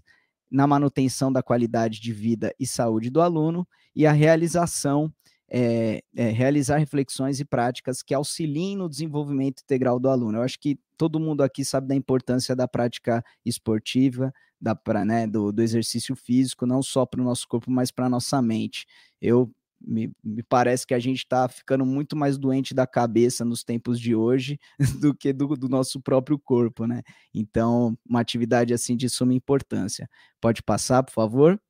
na 0.51 0.67
manutenção 0.67 1.33
da 1.33 1.43
qualidade 1.43 1.99
de 1.99 2.13
vida 2.13 2.55
e 2.61 2.67
saúde 2.67 3.09
do 3.09 3.23
aluno 3.23 3.67
e 3.97 4.07
a 4.07 4.13
realização 4.13 5.11
é, 5.51 6.03
é, 6.15 6.29
realizar 6.29 6.77
reflexões 6.77 7.41
e 7.41 7.47
práticas 7.47 8.03
que 8.03 8.15
auxiliem 8.15 8.77
no 8.77 8.91
desenvolvimento 8.91 9.63
integral 9.63 9.99
do 9.99 10.11
aluno. 10.11 10.37
Eu 10.39 10.43
acho 10.43 10.61
que 10.61 10.79
todo 10.99 11.19
mundo 11.19 11.43
aqui 11.43 11.65
sabe 11.65 11.89
da 11.89 11.95
importância 11.95 12.55
da 12.55 12.69
prática 12.69 13.25
esportiva, 13.45 14.33
da, 14.61 14.75
pra, 14.75 15.05
né, 15.05 15.27
do, 15.27 15.53
do 15.53 15.63
exercício 15.63 16.15
físico, 16.15 16.67
não 16.67 16.83
só 16.83 17.07
para 17.07 17.21
o 17.21 17.25
nosso 17.25 17.49
corpo, 17.49 17.71
mas 17.71 17.91
para 17.91 18.07
a 18.07 18.11
nossa 18.11 18.41
mente. 18.43 18.87
Eu 19.21 19.51
me, 19.81 20.13
me, 20.23 20.43
parece 20.43 20.87
que 20.87 20.93
a 20.95 20.99
gente 20.99 21.19
está 21.19 21.49
ficando 21.49 21.87
muito 21.87 22.15
mais 22.15 22.37
doente 22.37 22.75
da 22.75 22.87
cabeça 22.87 23.45
nos 23.45 23.65
tempos 23.65 23.99
de 23.99 24.15
hoje 24.15 24.59
do 25.01 25.15
que 25.15 25.33
do, 25.33 25.49
do, 25.57 25.69
nosso 25.69 26.01
próprio 26.01 26.39
corpo, 26.39 26.87
né? 26.87 27.03
Então, 27.35 27.97
uma 28.07 28.21
atividade 28.21 28.75
assim 28.75 28.97
de 28.97 29.09
suma 29.09 29.33
importância. 29.33 30.09
Pode 30.41 30.63
passar, 30.63 31.03
por 31.03 31.13
favor? 31.13 31.61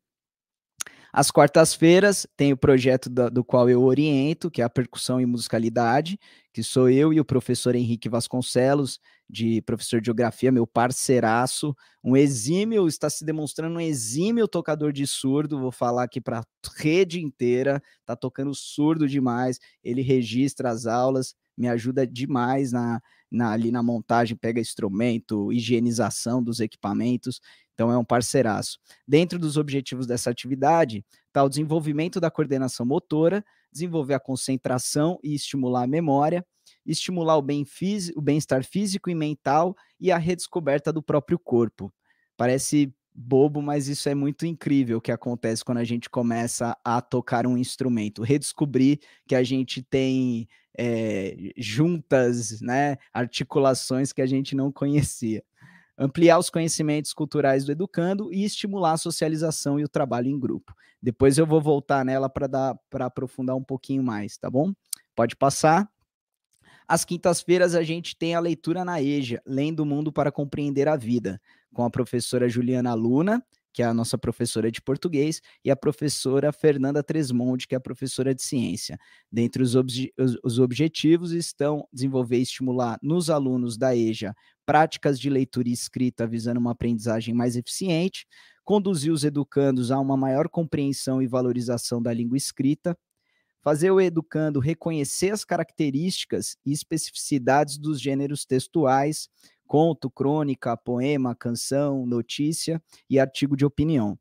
Às 1.12 1.31
quartas-feiras 1.31 2.26
tem 2.37 2.53
o 2.53 2.57
projeto 2.57 3.11
do, 3.11 3.31
do 3.31 3.45
qual 3.45 3.68
eu 3.68 3.83
oriento, 3.83 4.51
que 4.51 4.62
é 4.62 4.64
a 4.64 4.70
percussão 4.70 5.20
e 5.20 5.26
musicalidade, 5.26 6.18
que 6.53 6.62
sou 6.62 6.89
eu 6.89 7.12
e 7.12 7.18
o 7.18 7.24
professor 7.24 7.74
Henrique 7.74 8.09
Vasconcelos, 8.09 9.01
de 9.28 9.61
professor 9.62 10.01
de 10.01 10.07
geografia, 10.07 10.53
meu 10.53 10.66
parceiraço, 10.66 11.74
um 12.03 12.16
exímio, 12.16 12.87
está 12.87 13.09
se 13.11 13.24
demonstrando 13.24 13.76
um 13.76 13.81
exímio 13.81 14.47
tocador 14.49 14.93
de 14.93 15.07
surdo, 15.07 15.61
vou 15.61 15.72
falar 15.72 16.05
aqui 16.05 16.20
para 16.20 16.41
a 16.41 16.45
rede 16.76 17.20
inteira, 17.20 17.83
tá 18.05 18.16
tocando 18.16 18.55
surdo 18.55 19.09
demais, 19.09 19.59
ele 19.83 20.03
registra 20.03 20.70
as 20.70 20.87
aulas, 20.87 21.35
me 21.57 21.68
ajuda 21.68 22.07
demais 22.07 22.72
na, 22.72 23.01
na, 23.31 23.53
ali 23.53 23.70
na 23.70 23.83
montagem, 23.83 24.37
pega 24.37 24.61
instrumento, 24.61 25.53
higienização 25.53 26.43
dos 26.43 26.61
equipamentos, 26.61 27.41
então 27.72 27.91
é 27.91 27.97
um 27.97 28.05
parceiraço. 28.05 28.78
Dentro 29.07 29.39
dos 29.39 29.57
objetivos 29.57 30.07
dessa 30.07 30.31
atividade 30.31 31.05
está 31.28 31.43
o 31.43 31.49
desenvolvimento 31.49 32.20
da 32.20 32.31
coordenação 32.31 32.85
motora, 32.85 33.45
desenvolver 33.72 34.14
a 34.14 34.20
concentração 34.20 35.18
e 35.22 35.35
estimular 35.35 35.85
a 35.85 35.87
memória, 35.87 36.45
estimular 36.85 37.37
o 37.37 37.43
bem-estar 37.43 38.61
bem 38.61 38.68
físico 38.70 39.09
e 39.11 39.14
mental 39.14 39.76
e 39.99 40.11
a 40.11 40.18
redescoberta 40.18 40.93
do 40.93 41.03
próprio 41.03 41.39
corpo. 41.39 41.93
Parece 42.37 42.93
bobo, 43.15 43.61
mas 43.61 43.89
isso 43.89 44.09
é 44.09 44.15
muito 44.15 44.47
incrível 44.47 44.99
o 44.99 45.01
que 45.01 45.13
acontece 45.13 45.65
quando 45.65 45.79
a 45.79 45.85
gente 45.85 46.09
começa 46.09 46.77
a 46.85 47.01
tocar 47.01 47.47
um 47.47 47.57
instrumento, 47.57 48.23
redescobrir 48.23 49.01
que 49.27 49.35
a 49.35 49.43
gente 49.43 49.83
tem 49.83 50.49
é, 50.79 51.53
juntas, 51.57 52.61
né, 52.61 52.97
articulações 53.13 54.13
que 54.13 54.23
a 54.23 54.27
gente 54.27 54.55
não 54.55 54.71
conhecia 54.73 55.43
ampliar 56.01 56.39
os 56.39 56.49
conhecimentos 56.49 57.13
culturais 57.13 57.67
do 57.67 57.73
educando 57.73 58.33
e 58.33 58.43
estimular 58.43 58.93
a 58.93 58.97
socialização 58.97 59.79
e 59.79 59.85
o 59.85 59.89
trabalho 59.89 60.29
em 60.29 60.41
grupo. 60.41 60.75
Depois 61.03 61.37
eu 61.37 61.45
vou 61.45 61.61
voltar 61.61 62.07
nela 62.07 62.27
para 62.27 62.47
dar 62.47 62.75
para 62.89 63.05
aprofundar 63.05 63.55
um 63.55 63.63
pouquinho 63.63 64.03
mais, 64.03 64.39
tá 64.39 64.49
bom? 64.49 64.73
Pode 65.15 65.37
passar. 65.37 65.87
Às 66.89 67.05
quintas-feiras 67.05 67.75
a 67.75 67.83
gente 67.83 68.17
tem 68.17 68.35
a 68.35 68.41
leitura 68.41 68.83
na 68.83 69.01
EJA, 69.01 69.43
Lendo 69.47 69.81
o 69.81 69.87
Mundo 69.87 70.11
para 70.11 70.33
Compreender 70.33 70.89
a 70.89 70.97
Vida, 70.97 71.41
com 71.73 71.85
a 71.85 71.91
professora 71.91 72.49
Juliana 72.49 72.95
Luna, 72.95 73.45
que 73.73 73.83
é 73.83 73.87
a 73.87 73.95
nossa 73.95 74.18
professora 74.18 74.71
de 74.71 74.83
português, 74.83 75.41
e 75.64 75.71
a 75.71 75.77
professora 75.77 76.53
Fernanda 76.53 77.03
Tresmonde, 77.03 77.66
que 77.66 77.75
é 77.75 77.79
a 77.79 77.81
professora 77.81 78.35
de 78.35 78.43
ciência. 78.43 78.99
Dentre 79.31 79.62
os, 79.62 79.77
obje 79.77 80.12
os, 80.18 80.37
os 80.43 80.59
objetivos 80.59 81.33
estão 81.33 81.87
desenvolver 81.93 82.39
e 82.39 82.43
estimular 82.43 82.99
nos 83.03 83.31
alunos 83.31 83.77
da 83.77 83.95
EJA 83.95 84.35
práticas 84.66 85.18
de 85.18 85.29
leitura 85.29 85.68
e 85.68 85.73
escrita 85.73 86.27
visando 86.27 86.61
uma 86.61 86.73
aprendizagem 86.73 87.35
mais 87.35 87.57
eficiente, 87.57 88.27
conduzir 88.64 89.12
os 89.12 89.25
educandos 89.25 89.91
a 89.91 89.99
uma 89.99 90.16
maior 90.16 90.49
compreensão 90.49 91.21
e 91.21 91.27
valorização 91.27 92.01
da 92.01 92.12
língua 92.12 92.37
escrita, 92.37 92.97
fazer 93.62 93.91
o 93.91 94.01
educando 94.01 94.61
reconhecer 94.61 95.31
as 95.31 95.45
características 95.45 96.57
e 96.64 96.73
especificidades 96.73 97.79
dos 97.79 98.01
gêneros 98.01 98.45
textuais, 98.45 99.29
conto, 99.71 100.11
crônica, 100.11 100.77
poema, 100.77 101.33
canção, 101.33 102.05
notícia 102.05 102.83
e 103.09 103.21
artigo 103.21 103.57
de 103.57 103.64
opinião. 103.64 104.18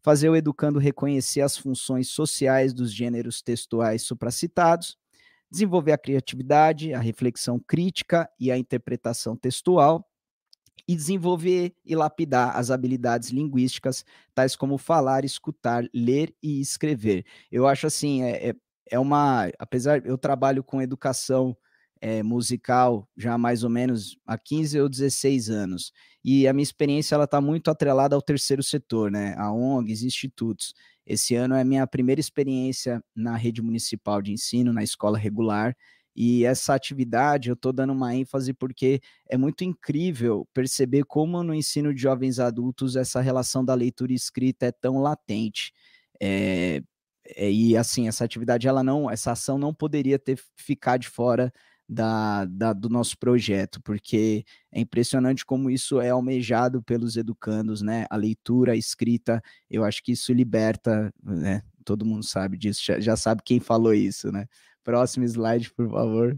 Fazer 0.00 0.30
o 0.30 0.34
educando 0.34 0.78
reconhecer 0.78 1.42
as 1.42 1.54
funções 1.54 2.08
sociais 2.08 2.72
dos 2.72 2.90
gêneros 2.90 3.42
textuais 3.42 4.00
supracitados, 4.04 4.96
desenvolver 5.50 5.92
a 5.92 5.98
criatividade, 5.98 6.94
a 6.94 6.98
reflexão 6.98 7.58
crítica 7.58 8.26
e 8.40 8.50
a 8.50 8.56
interpretação 8.56 9.36
textual, 9.36 10.02
e 10.88 10.96
desenvolver 10.96 11.74
e 11.84 11.94
lapidar 11.94 12.56
as 12.56 12.70
habilidades 12.70 13.28
linguísticas, 13.28 14.02
tais 14.34 14.56
como 14.56 14.78
falar, 14.78 15.26
escutar, 15.26 15.84
ler 15.92 16.34
e 16.42 16.58
escrever. 16.58 17.26
Eu 17.52 17.66
acho 17.66 17.86
assim, 17.86 18.22
é, 18.22 18.48
é, 18.48 18.54
é 18.92 18.98
uma. 18.98 19.50
Apesar, 19.58 20.06
eu 20.06 20.16
trabalho 20.16 20.64
com 20.64 20.80
educação 20.80 21.54
é, 22.00 22.22
musical 22.22 23.08
já 23.16 23.36
mais 23.38 23.64
ou 23.64 23.70
menos 23.70 24.18
há 24.26 24.38
15 24.38 24.80
ou 24.80 24.88
16 24.88 25.50
anos. 25.50 25.92
E 26.24 26.46
a 26.48 26.52
minha 26.52 26.62
experiência 26.62 27.14
ela 27.14 27.24
está 27.24 27.40
muito 27.40 27.70
atrelada 27.70 28.14
ao 28.14 28.22
terceiro 28.22 28.62
setor, 28.62 29.10
né? 29.10 29.34
A 29.38 29.52
ONGs, 29.52 30.02
institutos. 30.02 30.74
Esse 31.06 31.34
ano 31.34 31.54
é 31.54 31.64
minha 31.64 31.86
primeira 31.86 32.20
experiência 32.20 33.02
na 33.14 33.36
rede 33.36 33.62
municipal 33.62 34.20
de 34.20 34.32
ensino, 34.32 34.72
na 34.72 34.82
escola 34.82 35.16
regular, 35.16 35.76
e 36.16 36.46
essa 36.46 36.74
atividade 36.74 37.50
eu 37.50 37.54
estou 37.54 37.72
dando 37.74 37.92
uma 37.92 38.14
ênfase 38.14 38.54
porque 38.54 39.00
é 39.28 39.36
muito 39.36 39.62
incrível 39.64 40.48
perceber 40.54 41.04
como 41.04 41.42
no 41.42 41.54
ensino 41.54 41.92
de 41.92 42.00
jovens 42.00 42.38
adultos 42.38 42.96
essa 42.96 43.20
relação 43.20 43.62
da 43.62 43.74
leitura 43.74 44.12
e 44.12 44.14
escrita 44.14 44.64
é 44.66 44.72
tão 44.72 44.98
latente. 44.98 45.74
É, 46.20 46.80
e 47.36 47.76
assim, 47.76 48.08
essa 48.08 48.24
atividade, 48.24 48.66
ela 48.66 48.82
não, 48.82 49.10
essa 49.10 49.32
ação 49.32 49.58
não 49.58 49.74
poderia 49.74 50.18
ter 50.18 50.40
ficado 50.56 51.02
de 51.02 51.08
fora 51.08 51.52
da, 51.88 52.44
da, 52.46 52.72
do 52.72 52.88
nosso 52.88 53.16
projeto, 53.18 53.80
porque 53.82 54.44
é 54.72 54.80
impressionante 54.80 55.44
como 55.44 55.70
isso 55.70 56.00
é 56.00 56.10
almejado 56.10 56.82
pelos 56.82 57.16
educandos, 57.16 57.82
né? 57.82 58.06
A 58.10 58.16
leitura, 58.16 58.72
a 58.72 58.76
escrita, 58.76 59.40
eu 59.70 59.84
acho 59.84 60.02
que 60.02 60.12
isso 60.12 60.32
liberta, 60.32 61.12
né? 61.22 61.62
Todo 61.84 62.04
mundo 62.04 62.24
sabe 62.24 62.56
disso, 62.56 62.82
já, 62.84 62.98
já 63.00 63.16
sabe 63.16 63.42
quem 63.44 63.60
falou 63.60 63.94
isso, 63.94 64.32
né? 64.32 64.46
Próximo 64.82 65.24
slide, 65.24 65.72
por 65.72 65.88
favor. 65.90 66.36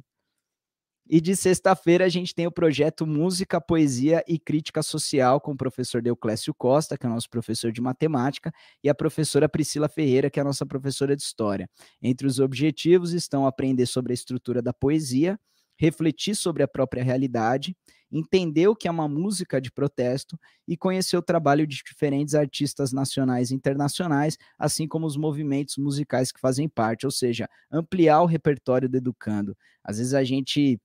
E 1.11 1.23
de 1.23 1.35
sexta-feira 1.35 2.05
a 2.05 2.09
gente 2.09 2.35
tem 2.35 2.47
o 2.47 2.53
projeto 2.53 3.07
Música, 3.07 3.59
Poesia 3.59 4.23
e 4.29 4.39
Crítica 4.39 4.83
Social 4.83 5.41
com 5.41 5.53
o 5.53 5.57
professor 5.57 6.03
Deuclésio 6.03 6.53
Costa, 6.53 6.99
que 6.99 7.07
é 7.07 7.09
nosso 7.09 7.31
professor 7.31 7.73
de 7.73 7.81
matemática, 7.81 8.53
e 8.85 8.91
a 8.91 8.95
professora 8.95 9.49
Priscila 9.49 9.89
Ferreira, 9.89 10.29
que 10.29 10.39
é 10.39 10.43
a 10.43 10.45
nossa 10.45 10.67
professora 10.67 11.17
de 11.17 11.23
história. 11.23 11.67
Entre 12.03 12.27
os 12.27 12.39
objetivos 12.39 13.15
estão 13.15 13.47
aprender 13.47 13.87
sobre 13.87 14.13
a 14.13 14.15
estrutura 14.15 14.61
da 14.61 14.75
poesia, 14.75 15.41
refletir 15.79 16.35
sobre 16.35 16.63
a 16.63 16.69
própria 16.69 17.03
realidade, 17.03 17.75
entender 18.11 18.67
o 18.69 18.75
que 18.75 18.89
é 18.89 18.91
uma 18.91 19.09
música 19.09 19.61
de 19.61 19.71
protesto 19.71 20.39
e 20.67 20.77
conhecer 20.77 21.17
o 21.17 21.23
trabalho 21.23 21.67
de 21.67 21.81
diferentes 21.87 22.35
artistas 22.35 22.93
nacionais 22.93 23.51
e 23.51 23.55
internacionais, 23.55 24.37
assim 24.59 24.89
como 24.89 25.07
os 25.07 25.17
movimentos 25.17 25.77
musicais 25.77 26.33
que 26.33 26.41
fazem 26.41 26.69
parte, 26.69 27.07
ou 27.07 27.13
seja, 27.13 27.49
ampliar 27.71 28.21
o 28.23 28.27
repertório 28.27 28.89
do 28.89 28.97
educando. 28.97 29.57
Às 29.85 29.99
vezes 29.99 30.15
a 30.15 30.25
gente, 30.25 30.81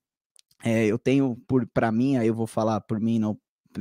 é, 0.64 0.86
eu 0.86 0.98
tenho 0.98 1.38
para 1.74 1.92
mim, 1.92 2.18
aí 2.18 2.28
eu 2.28 2.36
vou 2.36 2.48
falar 2.48 2.82
por 2.82 3.00
mim, 3.00 3.20
não 3.20 3.38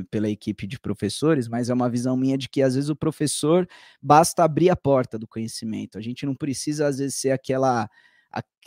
pela 0.09 0.29
equipe 0.29 0.65
de 0.65 0.79
professores, 0.79 1.47
mas 1.47 1.69
é 1.69 1.73
uma 1.73 1.89
visão 1.89 2.17
minha 2.17 2.37
de 2.37 2.49
que 2.49 2.63
às 2.63 2.75
vezes 2.75 2.89
o 2.89 2.95
professor 2.95 3.67
basta 4.01 4.43
abrir 4.43 4.69
a 4.69 4.75
porta 4.75 5.19
do 5.19 5.27
conhecimento. 5.27 5.97
A 5.97 6.01
gente 6.01 6.25
não 6.25 6.35
precisa 6.35 6.87
às 6.87 6.97
vezes 6.97 7.15
ser 7.15 7.31
aquela 7.31 7.87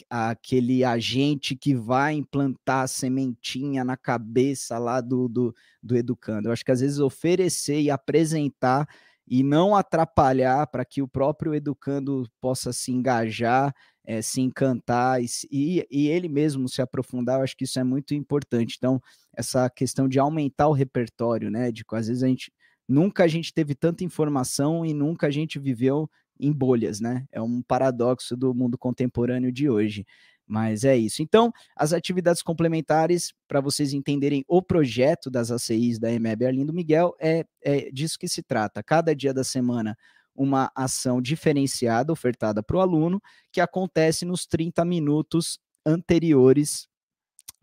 a, 0.09 0.31
aquele 0.31 0.85
agente 0.85 1.57
que 1.57 1.75
vai 1.75 2.14
implantar 2.14 2.85
a 2.85 2.87
sementinha 2.87 3.85
na 3.85 3.97
cabeça 3.97 4.79
lá 4.79 5.01
do, 5.01 5.29
do, 5.29 5.55
do 5.83 5.97
educando. 5.97 6.49
Eu 6.49 6.53
acho 6.53 6.64
que 6.64 6.71
às 6.71 6.81
vezes 6.81 7.01
oferecer 7.01 7.81
e 7.81 7.91
apresentar 7.91 8.87
e 9.27 9.43
não 9.43 9.75
atrapalhar 9.75 10.69
para 10.69 10.85
que 10.85 11.03
o 11.03 11.09
próprio 11.09 11.53
educando 11.53 12.29
possa 12.41 12.73
se 12.73 12.93
engajar, 12.93 13.75
é, 14.07 14.23
se 14.23 14.41
encantar 14.41 15.21
e, 15.21 15.85
e, 15.91 16.09
ele 16.09 16.29
mesmo 16.29 16.69
se 16.69 16.81
aprofundar, 16.81 17.39
eu 17.39 17.43
acho 17.43 17.57
que 17.57 17.65
isso 17.65 17.79
é 17.81 17.85
muito 17.85 18.15
importante. 18.15 18.77
Então, 18.79 19.03
essa 19.35 19.69
questão 19.69 20.09
de 20.09 20.19
aumentar 20.19 20.69
o 20.69 20.73
repertório, 20.73 21.51
né? 21.51 21.73
De 21.73 21.85
às 21.93 22.07
vezes 22.07 22.23
a 22.23 22.29
gente 22.29 22.53
nunca 22.89 23.25
a 23.25 23.29
gente 23.29 23.53
teve 23.53 23.75
tanta 23.75 24.05
informação 24.05 24.87
e 24.87 24.95
nunca 24.95 25.27
a 25.27 25.31
gente 25.31 25.59
viveu 25.59 26.09
em 26.39 26.53
bolhas, 26.53 27.01
né? 27.01 27.27
É 27.33 27.43
um 27.43 27.61
paradoxo 27.63 28.37
do 28.37 28.55
mundo 28.55 28.79
contemporâneo 28.79 29.51
de 29.51 29.69
hoje. 29.69 30.07
Mas 30.47 30.85
é 30.85 30.97
isso. 30.97 31.23
Então, 31.23 31.53
as 31.75 31.93
atividades 31.93 32.41
complementares, 32.41 33.35
para 33.49 33.61
vocês 33.61 33.93
entenderem 33.93 34.45
o 34.47 34.63
projeto 34.63 35.29
das 35.29 35.51
ACIs 35.51 35.99
da 35.99 36.13
EMEB 36.13 36.47
Arlindo 36.47 36.73
Miguel, 36.73 37.17
é, 37.21 37.45
é 37.65 37.91
disso 37.91 38.17
que 38.17 38.29
se 38.29 38.45
trata. 38.45 38.81
Cada 38.81 39.15
dia 39.15 39.35
da 39.35 39.43
semana, 39.43 39.99
uma 40.37 40.70
ação 40.74 41.20
diferenciada 41.20 42.12
ofertada 42.12 42.62
para 42.62 42.76
o 42.76 42.80
aluno, 42.80 43.20
que 43.53 43.61
acontece 43.61 44.24
nos 44.24 44.47
30 44.47 44.84
minutos 44.84 45.59
anteriores 45.84 46.89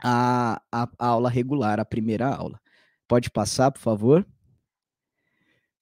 à, 0.01 0.61
à 0.71 0.89
aula 0.97 1.29
regular, 1.29 1.79
à 1.79 1.85
primeira 1.85 2.27
aula. 2.27 2.59
Pode 3.07 3.29
passar, 3.29 3.71
por 3.71 3.79
favor? 3.79 4.25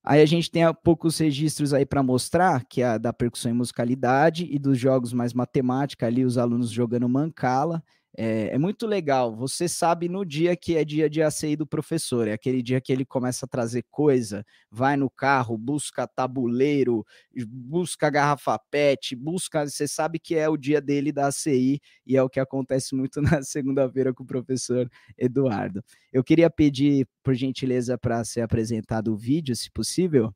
Aí 0.03 0.21
a 0.21 0.25
gente 0.25 0.49
tem 0.49 0.63
poucos 0.83 1.19
registros 1.19 1.73
aí 1.73 1.85
para 1.85 2.01
mostrar, 2.01 2.65
que 2.65 2.81
é 2.81 2.87
a 2.87 2.97
da 2.97 3.13
percussão 3.13 3.51
e 3.51 3.53
musicalidade 3.53 4.47
e 4.49 4.57
dos 4.57 4.79
jogos 4.79 5.13
mais 5.13 5.31
matemática, 5.31 6.07
ali 6.07 6.25
os 6.25 6.37
alunos 6.37 6.71
jogando 6.71 7.07
mancala. 7.07 7.83
É, 8.17 8.53
é, 8.53 8.57
muito 8.57 8.85
legal. 8.85 9.33
Você 9.35 9.69
sabe 9.69 10.09
no 10.09 10.25
dia 10.25 10.55
que 10.55 10.75
é 10.75 10.83
dia 10.83 11.09
de 11.09 11.21
ACI 11.21 11.55
do 11.55 11.65
professor, 11.65 12.27
é 12.27 12.33
aquele 12.33 12.61
dia 12.61 12.81
que 12.81 12.91
ele 12.91 13.05
começa 13.05 13.45
a 13.45 13.49
trazer 13.49 13.85
coisa, 13.89 14.45
vai 14.69 14.97
no 14.97 15.09
carro, 15.09 15.57
busca 15.57 16.05
tabuleiro, 16.05 17.05
busca 17.47 18.09
garrafa 18.09 18.59
PET, 18.69 19.15
busca. 19.15 19.65
Você 19.65 19.87
sabe 19.87 20.19
que 20.19 20.35
é 20.35 20.49
o 20.49 20.57
dia 20.57 20.81
dele 20.81 21.11
da 21.11 21.27
ACI 21.27 21.79
e 22.05 22.17
é 22.17 22.21
o 22.23 22.29
que 22.29 22.39
acontece 22.39 22.95
muito 22.95 23.21
na 23.39 23.41
segunda-feira 23.43 24.13
com 24.13 24.23
o 24.23 24.27
professor 24.27 24.89
Eduardo. 25.17 25.83
Eu 26.11 26.23
queria 26.23 26.49
pedir, 26.49 27.07
por 27.23 27.33
gentileza, 27.33 27.97
para 27.97 28.23
ser 28.25 28.41
apresentado 28.41 29.13
o 29.13 29.17
vídeo, 29.17 29.55
se 29.55 29.71
possível. 29.71 30.33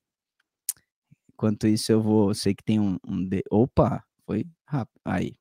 Enquanto 1.34 1.68
isso, 1.68 1.92
eu 1.92 2.02
vou. 2.02 2.34
Sei 2.34 2.56
que 2.56 2.64
tem 2.64 2.80
um. 2.80 2.98
um 3.06 3.28
de... 3.28 3.44
Opa, 3.52 4.02
foi 4.26 4.46
rápido. 4.66 5.02
Aí. 5.04 5.36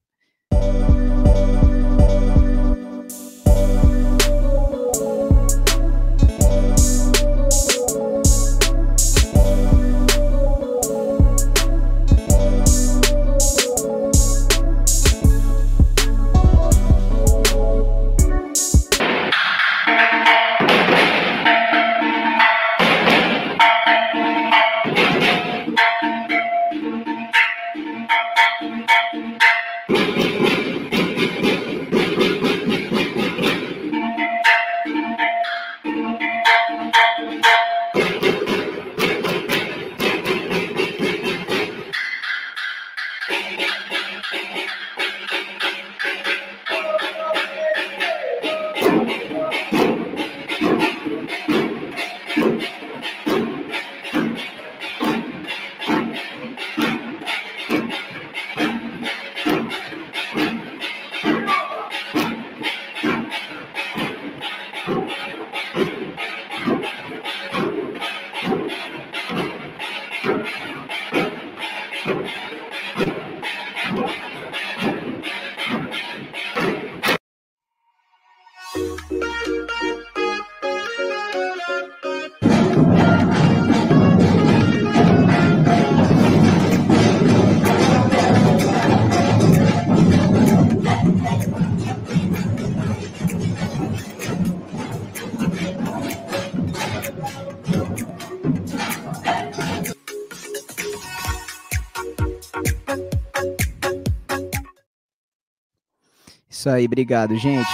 Isso 106.64 106.70
aí, 106.70 106.86
obrigado, 106.86 107.36
gente. 107.36 107.68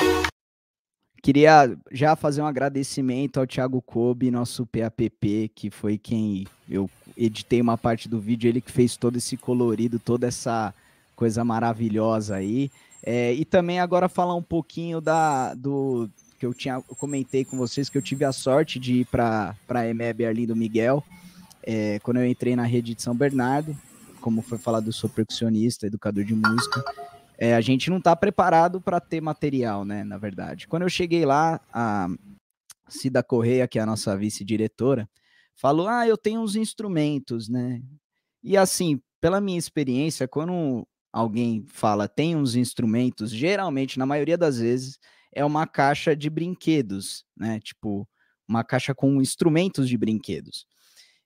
Queria 1.23 1.79
já 1.93 2.17
fazer 2.17 2.43
um 2.43 2.47
agradecimento 2.47 3.39
ao 3.39 3.47
Thiago 3.47 3.81
Kobe, 3.81 4.33
nosso 4.33 4.67
PAPP, 4.67 5.49
que 5.55 5.71
foi 5.71 5.97
quem 5.97 6.45
eu 6.69 6.91
editei 7.17 7.61
uma 7.61 7.79
parte 7.79 8.09
do 8.09 8.19
vídeo, 8.19 8.49
ele 8.49 8.61
que 8.61 8.73
fez 8.73 8.97
todo 8.97 9.17
esse 9.17 9.37
colorido, 9.37 10.01
toda 10.01 10.27
essa 10.27 10.75
coisa 11.15 11.45
maravilhosa 11.45 12.35
aí. 12.35 12.69
É, 13.01 13.33
e 13.33 13.45
também 13.45 13.79
agora 13.79 14.09
falar 14.09 14.35
um 14.35 14.43
pouquinho 14.43 15.01
da, 15.01 15.55
do 15.55 16.11
que 16.37 16.45
eu 16.45 16.53
tinha 16.53 16.75
eu 16.75 16.97
comentei 16.97 17.45
com 17.45 17.57
vocês 17.57 17.89
que 17.89 17.97
eu 17.97 18.03
tive 18.03 18.25
a 18.25 18.33
sorte 18.33 18.81
de 18.81 19.03
ir 19.03 19.05
para 19.05 19.55
a 19.69 19.87
EMEB 19.87 20.27
Arlindo 20.27 20.57
Miguel 20.57 21.05
é, 21.63 22.01
quando 22.01 22.17
eu 22.17 22.27
entrei 22.27 22.57
na 22.57 22.65
rede 22.65 22.97
de 22.97 23.03
São 23.03 23.15
Bernardo, 23.15 23.79
como 24.21 24.43
foi 24.43 24.59
falado, 24.59 24.89
eu 24.89 24.93
sou 24.93 25.09
percussionista, 25.09 25.87
educador 25.87 26.25
de 26.25 26.35
música 26.35 26.83
é, 27.41 27.55
a 27.55 27.61
gente 27.63 27.89
não 27.89 27.97
está 27.97 28.15
preparado 28.15 28.83
para 28.83 29.01
ter 29.01 29.23
material, 29.23 29.83
né? 29.83 30.05
Na 30.05 30.19
verdade. 30.19 30.69
Quando 30.69 30.83
eu 30.83 30.91
cheguei 30.91 31.25
lá, 31.25 31.59
a 31.73 32.07
Cida 32.87 33.23
Correia, 33.23 33.67
que 33.67 33.79
é 33.79 33.83
a 33.83 33.87
nossa 33.87 34.15
vice-diretora, 34.15 35.09
falou: 35.57 35.89
Ah, 35.89 36.07
eu 36.07 36.19
tenho 36.19 36.43
uns 36.43 36.55
instrumentos, 36.55 37.49
né? 37.49 37.81
E 38.43 38.59
assim, 38.59 39.01
pela 39.23 39.41
minha 39.41 39.59
experiência, 39.59 40.29
quando 40.29 40.87
alguém 41.11 41.65
fala 41.67 42.07
tem 42.07 42.37
uns 42.37 42.55
instrumentos, 42.55 43.31
geralmente, 43.31 43.99
na 43.99 44.05
maioria 44.05 44.37
das 44.37 44.59
vezes, 44.59 44.99
é 45.33 45.43
uma 45.43 45.67
caixa 45.67 46.15
de 46.15 46.29
brinquedos, 46.29 47.25
né? 47.35 47.59
Tipo, 47.61 48.07
uma 48.47 48.63
caixa 48.63 48.95
com 48.95 49.21
instrumentos 49.23 49.89
de 49.89 49.97
brinquedos. 49.97 50.67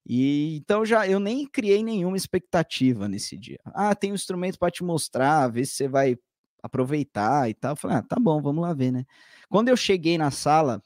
E 0.06 0.56
então 0.56 0.84
já 0.84 1.08
eu 1.08 1.18
nem 1.18 1.46
criei 1.46 1.82
nenhuma 1.82 2.16
expectativa 2.16 3.08
nesse 3.08 3.36
dia. 3.38 3.58
Ah, 3.66 3.94
tem 3.94 4.12
um 4.12 4.14
instrumento 4.14 4.58
para 4.58 4.70
te 4.70 4.84
mostrar, 4.84 5.48
ver 5.48 5.64
se 5.66 5.74
você 5.74 5.88
vai 5.88 6.16
aproveitar 6.62 7.48
e 7.48 7.54
tal. 7.54 7.72
Eu 7.72 7.76
falei, 7.76 7.96
ah, 7.98 8.02
tá 8.02 8.16
bom, 8.20 8.40
vamos 8.40 8.62
lá 8.62 8.72
ver, 8.74 8.90
né? 8.92 9.04
Quando 9.48 9.68
eu 9.68 9.76
cheguei 9.76 10.18
na 10.18 10.30
sala, 10.30 10.82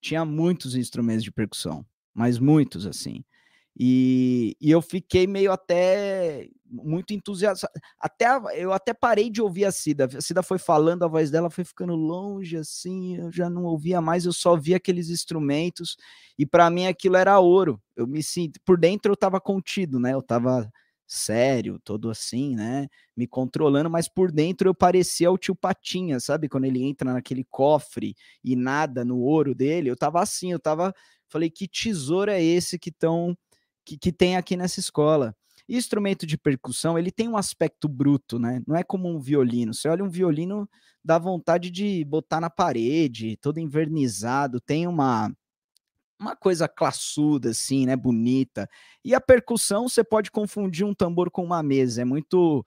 tinha 0.00 0.24
muitos 0.24 0.74
instrumentos 0.74 1.24
de 1.24 1.32
percussão, 1.32 1.84
mas 2.14 2.38
muitos 2.38 2.86
assim. 2.86 3.24
E, 3.78 4.56
e 4.60 4.70
eu 4.70 4.82
fiquei 4.82 5.26
meio 5.26 5.52
até 5.52 6.48
muito 6.70 7.12
entusiasmado. 7.12 7.72
Até 7.98 8.26
eu 8.54 8.72
até 8.72 8.92
parei 8.92 9.30
de 9.30 9.42
ouvir 9.42 9.64
a 9.64 9.72
Cida. 9.72 10.08
A 10.16 10.20
Cida 10.20 10.42
foi 10.42 10.58
falando, 10.58 11.04
a 11.04 11.08
voz 11.08 11.30
dela 11.30 11.50
foi 11.50 11.64
ficando 11.64 11.94
longe 11.94 12.56
assim, 12.56 13.16
eu 13.16 13.32
já 13.32 13.48
não 13.50 13.64
ouvia 13.64 14.00
mais, 14.00 14.24
eu 14.24 14.32
só 14.32 14.56
via 14.56 14.76
aqueles 14.76 15.08
instrumentos 15.10 15.96
e 16.38 16.46
para 16.46 16.70
mim 16.70 16.86
aquilo 16.86 17.16
era 17.16 17.38
ouro. 17.40 17.80
Eu 17.96 18.06
me 18.06 18.22
sinto 18.22 18.60
por 18.64 18.78
dentro 18.78 19.10
eu 19.10 19.14
estava 19.14 19.40
contido, 19.40 19.98
né? 19.98 20.14
Eu 20.14 20.20
estava 20.20 20.70
sério, 21.06 21.80
todo 21.82 22.08
assim, 22.08 22.54
né? 22.54 22.86
Me 23.16 23.26
controlando, 23.26 23.90
mas 23.90 24.08
por 24.08 24.30
dentro 24.30 24.68
eu 24.68 24.74
parecia 24.74 25.30
o 25.30 25.36
tio 25.36 25.56
Patinha, 25.56 26.20
sabe? 26.20 26.48
Quando 26.48 26.66
ele 26.66 26.84
entra 26.84 27.12
naquele 27.12 27.44
cofre 27.44 28.14
e 28.44 28.54
nada 28.54 29.04
no 29.04 29.18
ouro 29.18 29.52
dele, 29.54 29.90
eu 29.90 29.96
tava 29.96 30.22
assim, 30.22 30.52
eu 30.52 30.60
tava, 30.60 30.94
falei, 31.28 31.50
que 31.50 31.66
tesouro 31.66 32.30
é 32.30 32.40
esse 32.40 32.78
que 32.78 32.92
tão 32.92 33.36
que, 33.90 33.98
que 33.98 34.12
tem 34.12 34.36
aqui 34.36 34.56
nessa 34.56 34.80
escola? 34.80 35.34
instrumento 35.68 36.26
de 36.26 36.36
percussão, 36.36 36.98
ele 36.98 37.12
tem 37.12 37.28
um 37.28 37.36
aspecto 37.36 37.88
bruto, 37.88 38.40
né? 38.40 38.60
Não 38.66 38.74
é 38.74 38.82
como 38.82 39.08
um 39.08 39.20
violino. 39.20 39.72
Você 39.72 39.88
olha 39.88 40.02
um 40.02 40.08
violino, 40.10 40.68
dá 41.04 41.16
vontade 41.16 41.70
de 41.70 42.04
botar 42.04 42.40
na 42.40 42.50
parede, 42.50 43.36
todo 43.40 43.58
envernizado, 43.58 44.60
tem 44.60 44.88
uma 44.88 45.30
uma 46.18 46.36
coisa 46.36 46.68
classuda 46.68 47.50
assim, 47.50 47.86
né, 47.86 47.96
bonita. 47.96 48.68
E 49.04 49.14
a 49.14 49.20
percussão, 49.20 49.88
você 49.88 50.04
pode 50.04 50.30
confundir 50.30 50.84
um 50.86 50.94
tambor 50.94 51.30
com 51.30 51.44
uma 51.44 51.62
mesa, 51.62 52.02
é 52.02 52.04
muito 52.04 52.64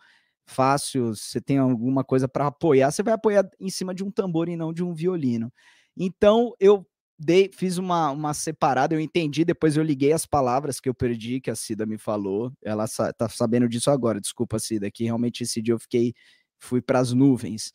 fácil, 0.47 1.15
você 1.15 1.41
tem 1.41 1.57
alguma 1.59 2.03
coisa 2.03 2.27
para 2.27 2.47
apoiar, 2.47 2.91
você 2.91 3.03
vai 3.03 3.13
apoiar 3.13 3.47
em 3.59 3.69
cima 3.69 3.93
de 3.93 4.03
um 4.03 4.11
tambor 4.11 4.49
e 4.49 4.55
não 4.55 4.73
de 4.73 4.83
um 4.83 4.93
violino. 4.93 5.51
Então, 5.97 6.53
eu 6.59 6.85
dei, 7.17 7.49
fiz 7.53 7.77
uma, 7.77 8.11
uma 8.11 8.33
separada, 8.33 8.95
eu 8.95 8.99
entendi, 8.99 9.45
depois 9.45 9.77
eu 9.77 9.83
liguei 9.83 10.11
as 10.11 10.25
palavras 10.25 10.79
que 10.79 10.89
eu 10.89 10.93
perdi, 10.93 11.39
que 11.39 11.51
a 11.51 11.55
Cida 11.55 11.85
me 11.85 11.97
falou. 11.97 12.51
Ela 12.61 12.87
sa 12.87 13.13
tá 13.13 13.29
sabendo 13.29 13.67
disso 13.69 13.89
agora, 13.91 14.19
desculpa, 14.21 14.59
Cida, 14.59 14.89
que 14.91 15.03
realmente 15.03 15.43
esse 15.43 15.61
dia 15.61 15.73
eu 15.73 15.79
fiquei, 15.79 16.13
fui 16.59 16.81
para 16.81 16.99
as 16.99 17.13
nuvens. 17.13 17.71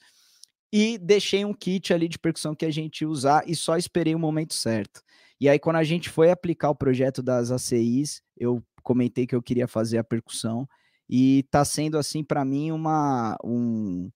E 0.73 0.99
deixei 0.99 1.45
um 1.45 1.55
kit 1.55 1.95
ali 1.95 2.09
de 2.09 2.19
percussão 2.19 2.55
que 2.55 2.67
a 2.67 2.71
gente 2.71 3.01
ia 3.03 3.09
usar 3.09 3.43
e 3.47 3.57
só 3.57 3.77
esperei 3.77 4.15
o 4.15 4.19
momento 4.19 4.55
certo. 4.55 5.03
E 5.41 5.49
aí, 5.49 5.59
quando 5.59 5.77
a 5.77 5.85
gente 5.85 6.11
foi 6.11 6.31
aplicar 6.31 6.71
o 6.71 6.75
projeto 6.75 7.23
das 7.23 7.51
ACIs, 7.51 8.23
eu 8.37 8.63
comentei 8.83 9.27
que 9.27 9.35
eu 9.35 9.43
queria 9.43 9.69
fazer 9.69 9.99
a 9.99 10.05
percussão 10.05 10.69
e 11.09 11.45
tá 11.51 11.65
sendo 11.65 11.97
assim 11.97 12.23
para 12.23 12.45
mim 12.45 12.71
uma 12.71 13.37
um, 13.45 14.11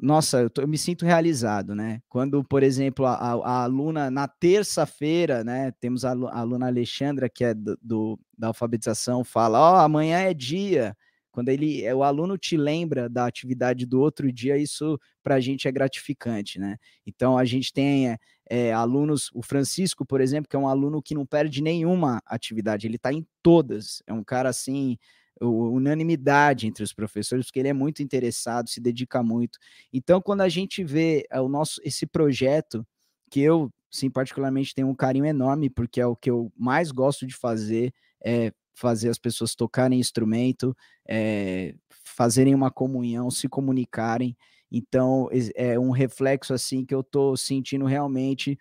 nossa, 0.00 0.40
eu, 0.42 0.50
tô, 0.50 0.62
eu, 0.62 0.68
me 0.68 0.76
sinto 0.76 1.04
realizado, 1.06 1.74
né? 1.74 2.00
Quando, 2.08 2.44
por 2.44 2.62
exemplo, 2.62 3.06
a, 3.06 3.14
a 3.14 3.62
aluna, 3.64 4.10
na 4.10 4.28
terça-feira, 4.28 5.42
né, 5.42 5.72
temos 5.80 6.04
a, 6.04 6.12
a, 6.12 6.40
aluna 6.40 6.66
Alexandra, 6.66 7.28
que 7.28 7.44
é 7.44 7.54
do, 7.54 7.78
do 7.80 8.18
da 8.36 8.48
alfabetização, 8.48 9.24
fala: 9.24 9.58
Ó, 9.58 9.74
oh, 9.74 9.80
amanhã 9.80 10.18
é 10.18 10.34
dia. 10.34 10.96
Quando 11.30 11.50
ele, 11.50 11.84
é, 11.84 11.94
o 11.94 12.02
aluno 12.02 12.38
te 12.38 12.56
lembra 12.56 13.10
da 13.10 13.26
atividade 13.26 13.84
do 13.84 14.00
outro 14.00 14.32
dia, 14.32 14.56
isso 14.56 14.98
para 15.22 15.34
a 15.34 15.40
gente 15.40 15.68
é 15.68 15.72
gratificante, 15.72 16.58
né? 16.58 16.78
Então, 17.06 17.36
a 17.36 17.44
gente 17.44 17.72
tem 17.72 18.08
é, 18.08 18.18
é, 18.48 18.72
alunos, 18.72 19.30
o 19.34 19.42
Francisco, 19.42 20.06
por 20.06 20.20
exemplo, 20.20 20.48
que 20.48 20.56
é 20.56 20.58
um 20.58 20.68
aluno 20.68 21.02
que 21.02 21.14
não 21.14 21.26
perde 21.26 21.62
nenhuma 21.62 22.22
atividade, 22.26 22.86
ele 22.86 22.96
está 22.96 23.12
em 23.12 23.26
todas, 23.42 24.02
é 24.06 24.14
um 24.14 24.24
cara 24.24 24.48
assim 24.48 24.96
unanimidade 25.40 26.66
entre 26.66 26.82
os 26.82 26.92
professores, 26.92 27.46
porque 27.46 27.58
ele 27.58 27.68
é 27.68 27.72
muito 27.72 28.02
interessado, 28.02 28.68
se 28.68 28.80
dedica 28.80 29.22
muito. 29.22 29.58
Então, 29.92 30.20
quando 30.20 30.40
a 30.42 30.48
gente 30.48 30.82
vê 30.84 31.26
eh, 31.30 31.40
o 31.40 31.48
nosso 31.48 31.80
esse 31.84 32.06
projeto, 32.06 32.86
que 33.30 33.40
eu, 33.40 33.70
sim, 33.90 34.10
particularmente 34.10 34.74
tenho 34.74 34.88
um 34.88 34.94
carinho 34.94 35.26
enorme, 35.26 35.68
porque 35.70 36.00
é 36.00 36.06
o 36.06 36.16
que 36.16 36.30
eu 36.30 36.52
mais 36.56 36.90
gosto 36.90 37.26
de 37.26 37.34
fazer, 37.34 37.92
é 38.24 38.52
fazer 38.74 39.08
as 39.08 39.18
pessoas 39.18 39.54
tocarem 39.54 39.98
instrumento, 39.98 40.76
é, 41.08 41.74
fazerem 42.04 42.54
uma 42.54 42.70
comunhão, 42.70 43.30
se 43.30 43.48
comunicarem. 43.48 44.36
Então, 44.70 45.28
é 45.54 45.78
um 45.78 45.90
reflexo 45.90 46.52
assim 46.52 46.84
que 46.84 46.94
eu 46.94 47.00
estou 47.00 47.36
sentindo 47.36 47.86
realmente 47.86 48.58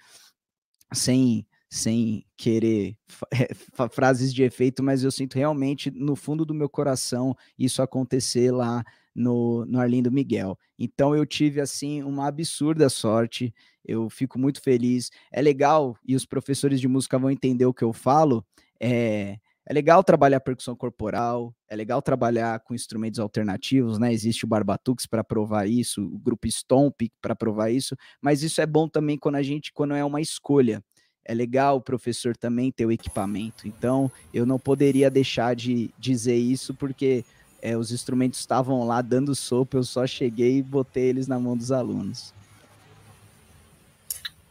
sem 0.94 1.46
sem 1.76 2.26
querer 2.38 2.96
frases 3.92 4.34
de 4.34 4.44
efeito, 4.44 4.82
mas 4.82 5.04
eu 5.04 5.12
sinto 5.12 5.36
realmente 5.36 5.92
no 5.92 6.16
fundo 6.16 6.46
do 6.46 6.54
meu 6.54 6.70
coração 6.70 7.36
isso 7.60 7.82
acontecer 7.82 8.50
lá 8.50 8.82
no, 9.14 9.66
no 9.66 9.78
Arlindo 9.78 10.10
Miguel. 10.10 10.58
Então 10.80 11.14
eu 11.14 11.26
tive 11.26 11.60
assim 11.60 12.02
uma 12.02 12.28
absurda 12.28 12.88
sorte, 12.88 13.54
eu 13.84 14.10
fico 14.10 14.40
muito 14.40 14.62
feliz. 14.62 15.12
É 15.30 15.42
legal, 15.42 15.98
e 16.08 16.16
os 16.16 16.26
professores 16.26 16.80
de 16.80 16.88
música 16.88 17.20
vão 17.20 17.30
entender 17.30 17.66
o 17.66 17.74
que 17.74 17.84
eu 17.84 17.92
falo, 17.92 18.46
é, 18.80 19.38
é 19.66 19.74
legal 19.74 20.02
trabalhar 20.02 20.40
percussão 20.40 20.78
corporal, 20.78 21.54
é 21.68 21.76
legal 21.76 22.02
trabalhar 22.02 22.62
com 22.62 22.74
instrumentos 22.74 23.20
alternativos, 23.20 24.00
né? 24.00 24.14
Existe 24.14 24.46
o 24.46 24.48
Barbatux 24.48 25.06
para 25.08 25.26
provar 25.26 25.68
isso, 25.68 26.06
o 26.06 26.18
grupo 26.18 26.48
Stomp 26.48 27.02
para 27.22 27.36
provar 27.36 27.70
isso, 27.70 27.98
mas 28.22 28.44
isso 28.44 28.62
é 28.62 28.66
bom 28.66 28.88
também 28.88 29.18
quando 29.18 29.36
a 29.36 29.44
gente, 29.44 29.74
quando 29.74 29.94
é 29.94 30.06
uma 30.06 30.22
escolha 30.22 30.82
é 31.26 31.34
legal 31.34 31.78
o 31.78 31.82
professor 31.82 32.38
também 32.38 32.72
ter 32.72 32.86
o 32.86 32.92
equipamento. 32.92 33.68
Então, 33.68 34.12
eu 34.34 34.46
não 34.46 34.60
poderia 34.60 35.10
deixar 35.10 35.56
de 35.56 35.90
dizer 35.98 36.36
isso, 36.36 36.74
porque 36.74 37.26
é, 37.62 37.76
os 37.76 37.92
instrumentos 37.92 38.40
estavam 38.40 38.86
lá 38.86 39.02
dando 39.02 39.34
sopa, 39.34 39.78
eu 39.78 39.84
só 39.84 40.06
cheguei 40.06 40.60
e 40.60 40.64
botei 40.64 41.06
eles 41.06 41.28
na 41.28 41.40
mão 41.40 41.58
dos 41.58 41.72
alunos. 41.72 42.34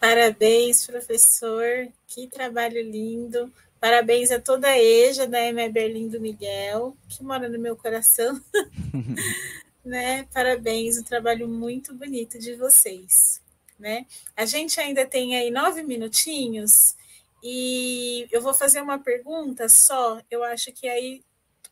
Parabéns, 0.00 0.84
professor, 0.84 1.88
que 2.06 2.26
trabalho 2.26 2.82
lindo. 2.82 3.50
Parabéns 3.80 4.30
a 4.30 4.40
toda 4.40 4.66
a 4.68 4.78
EJA 4.78 5.26
da 5.26 5.40
EME 5.40 5.68
Berlim 5.68 6.08
do 6.08 6.20
Miguel, 6.20 6.96
que 7.08 7.22
mora 7.22 7.48
no 7.48 7.58
meu 7.58 7.76
coração. 7.76 8.40
né? 9.84 10.26
Parabéns, 10.32 10.98
um 10.98 11.04
trabalho 11.04 11.46
muito 11.46 11.94
bonito 11.94 12.38
de 12.38 12.54
vocês 12.56 13.43
né? 13.78 14.06
A 14.36 14.44
gente 14.44 14.80
ainda 14.80 15.06
tem 15.06 15.36
aí 15.36 15.50
nove 15.50 15.82
minutinhos 15.82 16.96
e 17.42 18.26
eu 18.30 18.40
vou 18.40 18.54
fazer 18.54 18.80
uma 18.80 18.98
pergunta 18.98 19.68
só. 19.68 20.20
Eu 20.30 20.42
acho 20.42 20.72
que 20.72 20.88
aí 20.88 21.22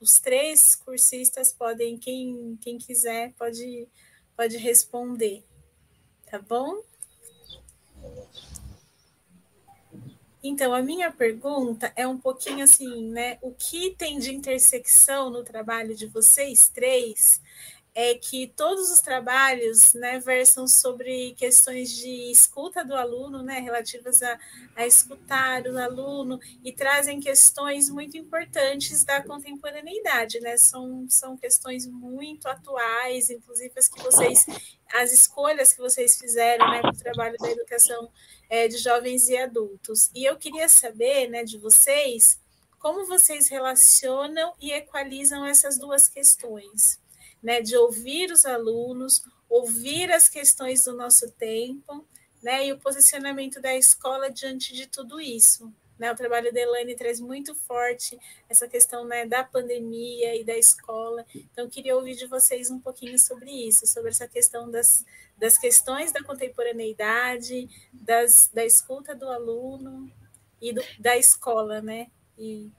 os 0.00 0.14
três 0.14 0.74
cursistas 0.74 1.52
podem, 1.52 1.96
quem, 1.96 2.58
quem 2.60 2.76
quiser, 2.76 3.32
pode, 3.34 3.88
pode 4.36 4.56
responder. 4.56 5.44
Tá 6.30 6.38
bom? 6.38 6.82
Então, 10.42 10.74
a 10.74 10.82
minha 10.82 11.12
pergunta 11.12 11.92
é 11.94 12.06
um 12.06 12.18
pouquinho 12.18 12.64
assim, 12.64 13.08
né? 13.10 13.38
O 13.40 13.52
que 13.52 13.94
tem 13.96 14.18
de 14.18 14.34
intersecção 14.34 15.30
no 15.30 15.44
trabalho 15.44 15.94
de 15.94 16.06
vocês 16.06 16.68
três 16.68 17.40
é 17.94 18.14
que 18.14 18.46
todos 18.56 18.90
os 18.90 19.00
trabalhos 19.00 19.92
né, 19.92 20.18
versam 20.18 20.66
sobre 20.66 21.34
questões 21.34 21.90
de 21.90 22.30
escuta 22.30 22.82
do 22.82 22.94
aluno, 22.94 23.42
né, 23.42 23.60
relativas 23.60 24.22
a, 24.22 24.38
a 24.74 24.86
escutar 24.86 25.66
o 25.66 25.78
aluno, 25.78 26.40
e 26.64 26.72
trazem 26.72 27.20
questões 27.20 27.90
muito 27.90 28.16
importantes 28.16 29.04
da 29.04 29.22
contemporaneidade, 29.22 30.40
né? 30.40 30.56
São, 30.56 31.06
são 31.08 31.36
questões 31.36 31.86
muito 31.86 32.48
atuais, 32.48 33.28
inclusive 33.28 33.72
as 33.76 33.88
que 33.88 34.02
vocês, 34.02 34.46
as 34.94 35.12
escolhas 35.12 35.74
que 35.74 35.80
vocês 35.80 36.16
fizeram 36.16 36.70
né, 36.70 36.80
para 36.80 36.92
o 36.92 36.96
trabalho 36.96 37.36
da 37.38 37.50
educação 37.50 38.10
é, 38.48 38.68
de 38.68 38.78
jovens 38.78 39.28
e 39.28 39.36
adultos. 39.36 40.10
E 40.14 40.24
eu 40.24 40.36
queria 40.36 40.68
saber 40.68 41.28
né, 41.28 41.44
de 41.44 41.58
vocês 41.58 42.40
como 42.78 43.06
vocês 43.06 43.48
relacionam 43.48 44.54
e 44.60 44.72
equalizam 44.72 45.44
essas 45.44 45.78
duas 45.78 46.08
questões 46.08 47.01
né, 47.42 47.60
de 47.60 47.76
ouvir 47.76 48.30
os 48.30 48.44
alunos, 48.44 49.22
ouvir 49.48 50.10
as 50.12 50.28
questões 50.28 50.84
do 50.84 50.94
nosso 50.94 51.30
tempo, 51.32 52.06
né, 52.42 52.66
e 52.66 52.72
o 52.72 52.78
posicionamento 52.78 53.60
da 53.60 53.74
escola 53.76 54.30
diante 54.30 54.74
de 54.74 54.86
tudo 54.86 55.20
isso. 55.20 55.72
Né, 55.98 56.10
o 56.10 56.16
trabalho 56.16 56.52
da 56.52 56.60
Elaine 56.60 56.96
traz 56.96 57.20
muito 57.20 57.54
forte 57.54 58.18
essa 58.48 58.66
questão 58.66 59.04
né, 59.04 59.24
da 59.26 59.44
pandemia 59.44 60.34
e 60.34 60.42
da 60.42 60.56
escola. 60.56 61.24
Então, 61.52 61.68
queria 61.68 61.94
ouvir 61.94 62.16
de 62.16 62.26
vocês 62.26 62.70
um 62.70 62.80
pouquinho 62.80 63.18
sobre 63.18 63.50
isso, 63.50 63.86
sobre 63.86 64.10
essa 64.10 64.26
questão 64.26 64.70
das, 64.70 65.04
das 65.36 65.56
questões 65.58 66.10
da 66.10 66.22
contemporaneidade, 66.22 67.68
das, 67.92 68.50
da 68.52 68.64
escuta 68.64 69.14
do 69.14 69.28
aluno 69.28 70.10
e 70.60 70.72
do, 70.72 70.82
da 70.98 71.16
escola, 71.16 71.80
né? 71.80 72.10
E 72.36 72.70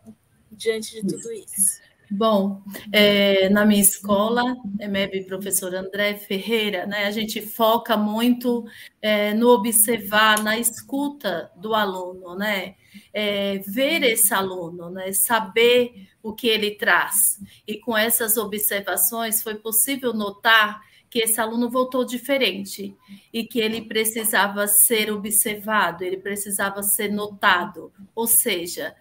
diante 0.52 0.92
de 0.92 1.08
tudo 1.08 1.32
isso. 1.32 1.82
Bom, 2.16 2.62
é, 2.92 3.50
na 3.50 3.66
minha 3.66 3.82
escola, 3.82 4.56
EMEB 4.80 5.24
professor 5.24 5.74
André 5.74 6.14
Ferreira, 6.14 6.86
né, 6.86 7.06
a 7.06 7.12
gente 7.12 7.42
foca 7.42 7.98
muito 7.98 8.66
é, 9.02 9.34
no 9.34 9.50
observar, 9.50 10.44
na 10.44 10.56
escuta 10.56 11.52
do 11.56 11.74
aluno, 11.74 12.36
né, 12.36 12.76
é, 13.12 13.58
ver 13.66 14.04
esse 14.04 14.32
aluno, 14.32 14.92
né, 14.92 15.12
saber 15.12 16.08
o 16.22 16.34
que 16.34 16.48
ele 16.48 16.76
traz. 16.76 17.40
E 17.68 17.80
com 17.80 17.98
essas 17.98 18.38
observações 18.38 19.42
foi 19.42 19.56
possível 19.56 20.14
notar 20.14 20.82
que 21.10 21.18
esse 21.18 21.42
aluno 21.42 21.68
voltou 21.68 22.06
diferente 22.06 22.96
e 23.34 23.44
que 23.44 23.60
ele 23.60 23.82
precisava 23.82 24.68
ser 24.68 25.12
observado, 25.12 26.04
ele 26.04 26.18
precisava 26.18 26.84
ser 26.84 27.12
notado, 27.12 27.92
ou 28.14 28.28
seja, 28.28 28.96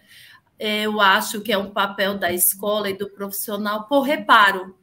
eu 0.59 1.01
acho 1.01 1.41
que 1.41 1.51
é 1.51 1.57
um 1.57 1.71
papel 1.71 2.17
da 2.17 2.31
escola 2.31 2.89
e 2.89 2.97
do 2.97 3.09
profissional 3.09 3.87
por 3.87 4.01
reparo, 4.01 4.77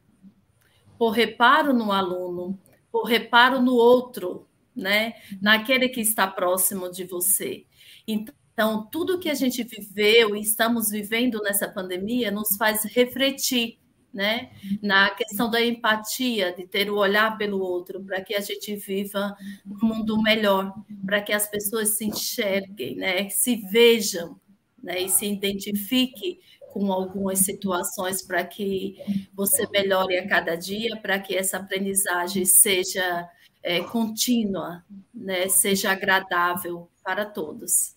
por 0.99 1.11
reparo 1.11 1.73
no 1.73 1.93
aluno, 1.93 2.59
por 2.91 3.05
reparo 3.05 3.61
no 3.61 3.75
outro, 3.75 4.47
né? 4.75 5.15
Naquele 5.41 5.89
que 5.89 6.01
está 6.01 6.27
próximo 6.27 6.91
de 6.91 7.05
você. 7.05 7.65
Então, 8.07 8.87
tudo 8.91 9.19
que 9.19 9.31
a 9.31 9.35
gente 9.35 9.63
viveu 9.63 10.37
e 10.37 10.41
estamos 10.41 10.91
vivendo 10.91 11.41
nessa 11.41 11.69
pandemia 11.69 12.31
nos 12.31 12.57
faz 12.57 12.85
refletir, 12.85 13.79
né? 14.13 14.51
Na 14.83 15.11
questão 15.11 15.49
da 15.49 15.65
empatia, 15.65 16.53
de 16.53 16.67
ter 16.67 16.91
o 16.91 16.97
olhar 16.97 17.39
pelo 17.39 17.61
outro, 17.61 18.03
para 18.03 18.21
que 18.21 18.35
a 18.35 18.41
gente 18.41 18.75
viva 18.77 19.35
um 19.65 19.87
mundo 19.87 20.21
melhor, 20.21 20.75
para 21.07 21.23
que 21.23 21.33
as 21.33 21.49
pessoas 21.49 21.91
se 21.91 22.05
enxerguem, 22.05 22.97
né? 22.97 23.29
Se 23.31 23.57
vejam 23.57 24.39
né, 24.83 25.01
e 25.01 25.09
se 25.09 25.27
identifique 25.27 26.41
com 26.73 26.93
algumas 26.93 27.41
situações 27.41 28.23
para 28.23 28.45
que 28.45 28.97
você 29.35 29.67
melhore 29.71 30.17
a 30.19 30.29
cada 30.29 30.57
dia, 30.57 30.97
para 30.97 31.19
que 31.19 31.37
essa 31.37 31.57
aprendizagem 31.57 32.45
seja 32.45 33.29
é, 33.63 33.81
contínua, 33.81 34.85
né, 35.13 35.49
seja 35.49 35.91
agradável 35.91 36.89
para 37.03 37.27
todos. 37.27 37.95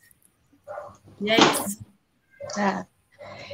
E 1.22 1.30
é 1.30 1.38
isso. 1.38 1.86
Ah. 2.58 2.86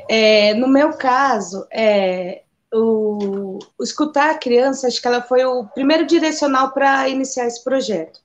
É, 0.10 0.54
no 0.56 0.68
meu 0.68 0.94
caso, 0.94 1.68
é, 1.72 2.44
o, 2.74 3.60
o, 3.78 3.84
escutar 3.84 4.32
a 4.32 4.38
criança, 4.38 4.88
acho 4.88 5.02
que 5.02 5.08
ela 5.08 5.22
foi 5.22 5.44
o 5.46 5.66
primeiro 5.66 6.06
direcional 6.06 6.72
para 6.72 7.08
iniciar 7.10 7.46
esse 7.46 7.64
projeto. 7.64 8.20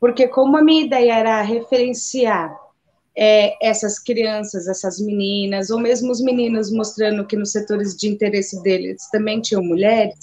Porque 0.00 0.26
como 0.26 0.56
a 0.56 0.62
minha 0.62 0.84
ideia 0.84 1.14
era 1.14 1.42
referenciar 1.42 2.56
é, 3.16 3.54
essas 3.66 3.98
crianças, 3.98 4.66
essas 4.66 4.98
meninas, 5.00 5.70
ou 5.70 5.78
mesmo 5.78 6.10
os 6.10 6.20
meninos 6.20 6.70
mostrando 6.70 7.26
que 7.26 7.36
nos 7.36 7.52
setores 7.52 7.96
de 7.96 8.08
interesse 8.08 8.62
deles 8.62 9.08
também 9.10 9.40
tinham 9.40 9.62
mulheres, 9.62 10.18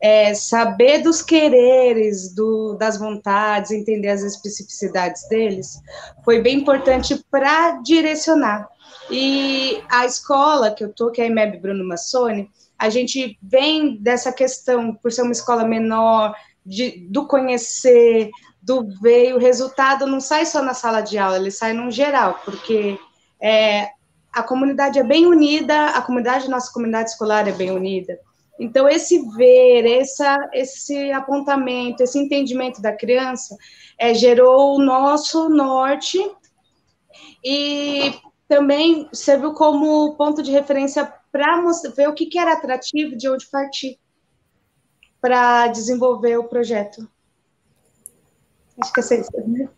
é, 0.00 0.32
saber 0.34 1.02
dos 1.02 1.22
quereres, 1.22 2.34
do, 2.34 2.74
das 2.74 2.98
vontades, 2.98 3.70
entender 3.70 4.08
as 4.08 4.22
especificidades 4.22 5.28
deles, 5.28 5.80
foi 6.24 6.40
bem 6.40 6.58
importante 6.58 7.24
para 7.30 7.80
direcionar. 7.82 8.68
E 9.10 9.82
a 9.90 10.04
escola 10.04 10.70
que 10.70 10.84
eu 10.84 10.92
tô, 10.92 11.10
que 11.10 11.20
é 11.20 11.24
a 11.24 11.26
IMEB 11.26 11.58
Bruno 11.58 11.86
Massoni, 11.86 12.48
a 12.78 12.88
gente 12.88 13.36
vem 13.42 13.96
dessa 14.00 14.32
questão, 14.32 14.94
por 14.94 15.10
ser 15.10 15.22
uma 15.22 15.32
escola 15.32 15.64
menor, 15.64 16.32
de, 16.64 17.08
do 17.08 17.26
conhecer, 17.26 18.30
do 18.60 18.86
ver, 19.00 19.34
o 19.34 19.38
resultado 19.38 20.06
não 20.06 20.20
sai 20.20 20.44
só 20.44 20.62
na 20.62 20.74
sala 20.74 21.00
de 21.00 21.16
aula, 21.18 21.36
ele 21.36 21.50
sai 21.50 21.72
num 21.72 21.90
geral, 21.90 22.40
porque 22.44 22.98
é, 23.40 23.90
a 24.32 24.42
comunidade 24.42 24.98
é 24.98 25.04
bem 25.04 25.26
unida, 25.26 25.86
a 25.90 26.02
comunidade, 26.02 26.50
nossa 26.50 26.72
comunidade 26.72 27.10
escolar 27.10 27.48
é 27.48 27.52
bem 27.52 27.70
unida. 27.70 28.18
Então, 28.58 28.88
esse 28.88 29.24
ver, 29.36 29.86
essa, 29.86 30.36
esse 30.52 31.12
apontamento, 31.12 32.02
esse 32.02 32.18
entendimento 32.18 32.82
da 32.82 32.92
criança 32.92 33.56
é, 33.96 34.12
gerou 34.12 34.76
o 34.76 34.82
nosso 34.82 35.48
norte 35.48 36.18
e 37.44 38.14
também 38.48 39.08
serviu 39.12 39.54
como 39.54 40.16
ponto 40.16 40.42
de 40.42 40.50
referência 40.50 41.12
para 41.30 41.62
ver 41.94 42.08
o 42.08 42.14
que, 42.14 42.26
que 42.26 42.38
era 42.38 42.54
atrativo 42.54 43.16
de 43.16 43.28
onde 43.28 43.46
partir 43.46 43.98
para 45.20 45.68
desenvolver 45.68 46.36
o 46.38 46.48
projeto. 46.48 47.08
Acho 48.80 48.92
que 48.92 49.00
é 49.00 49.20
isso, 49.20 49.30
né? 49.46 49.68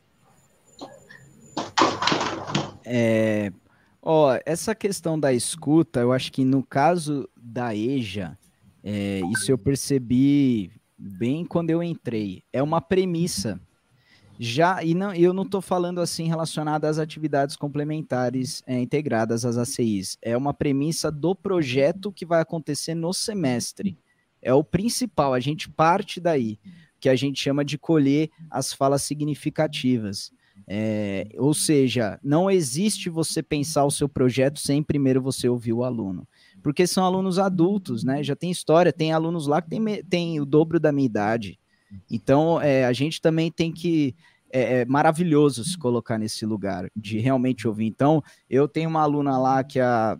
É, 2.84 3.52
ó, 4.02 4.38
essa 4.44 4.74
questão 4.74 5.18
da 5.18 5.32
escuta, 5.32 6.00
eu 6.00 6.12
acho 6.12 6.32
que 6.32 6.44
no 6.44 6.62
caso 6.62 7.28
da 7.36 7.74
EJA, 7.74 8.36
é, 8.82 9.20
isso 9.32 9.50
eu 9.50 9.58
percebi 9.58 10.72
bem 10.98 11.44
quando 11.44 11.70
eu 11.70 11.82
entrei. 11.82 12.42
É 12.52 12.62
uma 12.62 12.80
premissa. 12.80 13.60
Já, 14.38 14.82
e 14.82 14.94
não, 14.94 15.14
eu 15.14 15.32
não 15.32 15.42
estou 15.42 15.60
falando 15.60 16.00
assim 16.00 16.26
relacionada 16.26 16.88
às 16.88 16.98
atividades 16.98 17.56
complementares 17.56 18.62
é, 18.66 18.78
integradas 18.80 19.44
às 19.44 19.58
ACIs. 19.58 20.16
É 20.22 20.36
uma 20.36 20.54
premissa 20.54 21.10
do 21.10 21.34
projeto 21.34 22.10
que 22.10 22.24
vai 22.24 22.40
acontecer 22.40 22.94
no 22.94 23.12
semestre. 23.12 23.98
É 24.42 24.52
o 24.54 24.64
principal, 24.64 25.34
a 25.34 25.40
gente 25.40 25.68
parte 25.68 26.18
daí 26.18 26.58
que 27.00 27.08
a 27.08 27.16
gente 27.16 27.40
chama 27.40 27.64
de 27.64 27.78
colher 27.78 28.30
as 28.50 28.72
falas 28.72 29.02
significativas. 29.02 30.30
É, 30.68 31.26
ou 31.36 31.52
seja, 31.52 32.20
não 32.22 32.50
existe 32.50 33.10
você 33.10 33.42
pensar 33.42 33.84
o 33.84 33.90
seu 33.90 34.08
projeto 34.08 34.60
sem 34.60 34.82
primeiro 34.82 35.20
você 35.20 35.48
ouvir 35.48 35.72
o 35.72 35.82
aluno. 35.82 36.28
Porque 36.62 36.86
são 36.86 37.04
alunos 37.04 37.38
adultos, 37.38 38.04
né? 38.04 38.22
Já 38.22 38.36
tem 38.36 38.50
história, 38.50 38.92
tem 38.92 39.12
alunos 39.12 39.46
lá 39.46 39.60
que 39.60 39.70
tem, 39.70 40.04
tem 40.04 40.40
o 40.40 40.44
dobro 40.44 40.78
da 40.78 40.92
minha 40.92 41.06
idade. 41.06 41.58
Então, 42.10 42.60
é, 42.60 42.84
a 42.84 42.92
gente 42.92 43.20
também 43.20 43.50
tem 43.50 43.72
que. 43.72 44.14
É, 44.52 44.80
é, 44.80 44.84
maravilhoso 44.84 45.64
se 45.64 45.78
colocar 45.78 46.18
nesse 46.18 46.44
lugar, 46.44 46.90
de 46.96 47.18
realmente 47.18 47.68
ouvir. 47.68 47.86
Então, 47.86 48.20
eu 48.48 48.66
tenho 48.66 48.90
uma 48.90 49.00
aluna 49.00 49.38
lá 49.38 49.62
que 49.62 49.78
a 49.78 50.18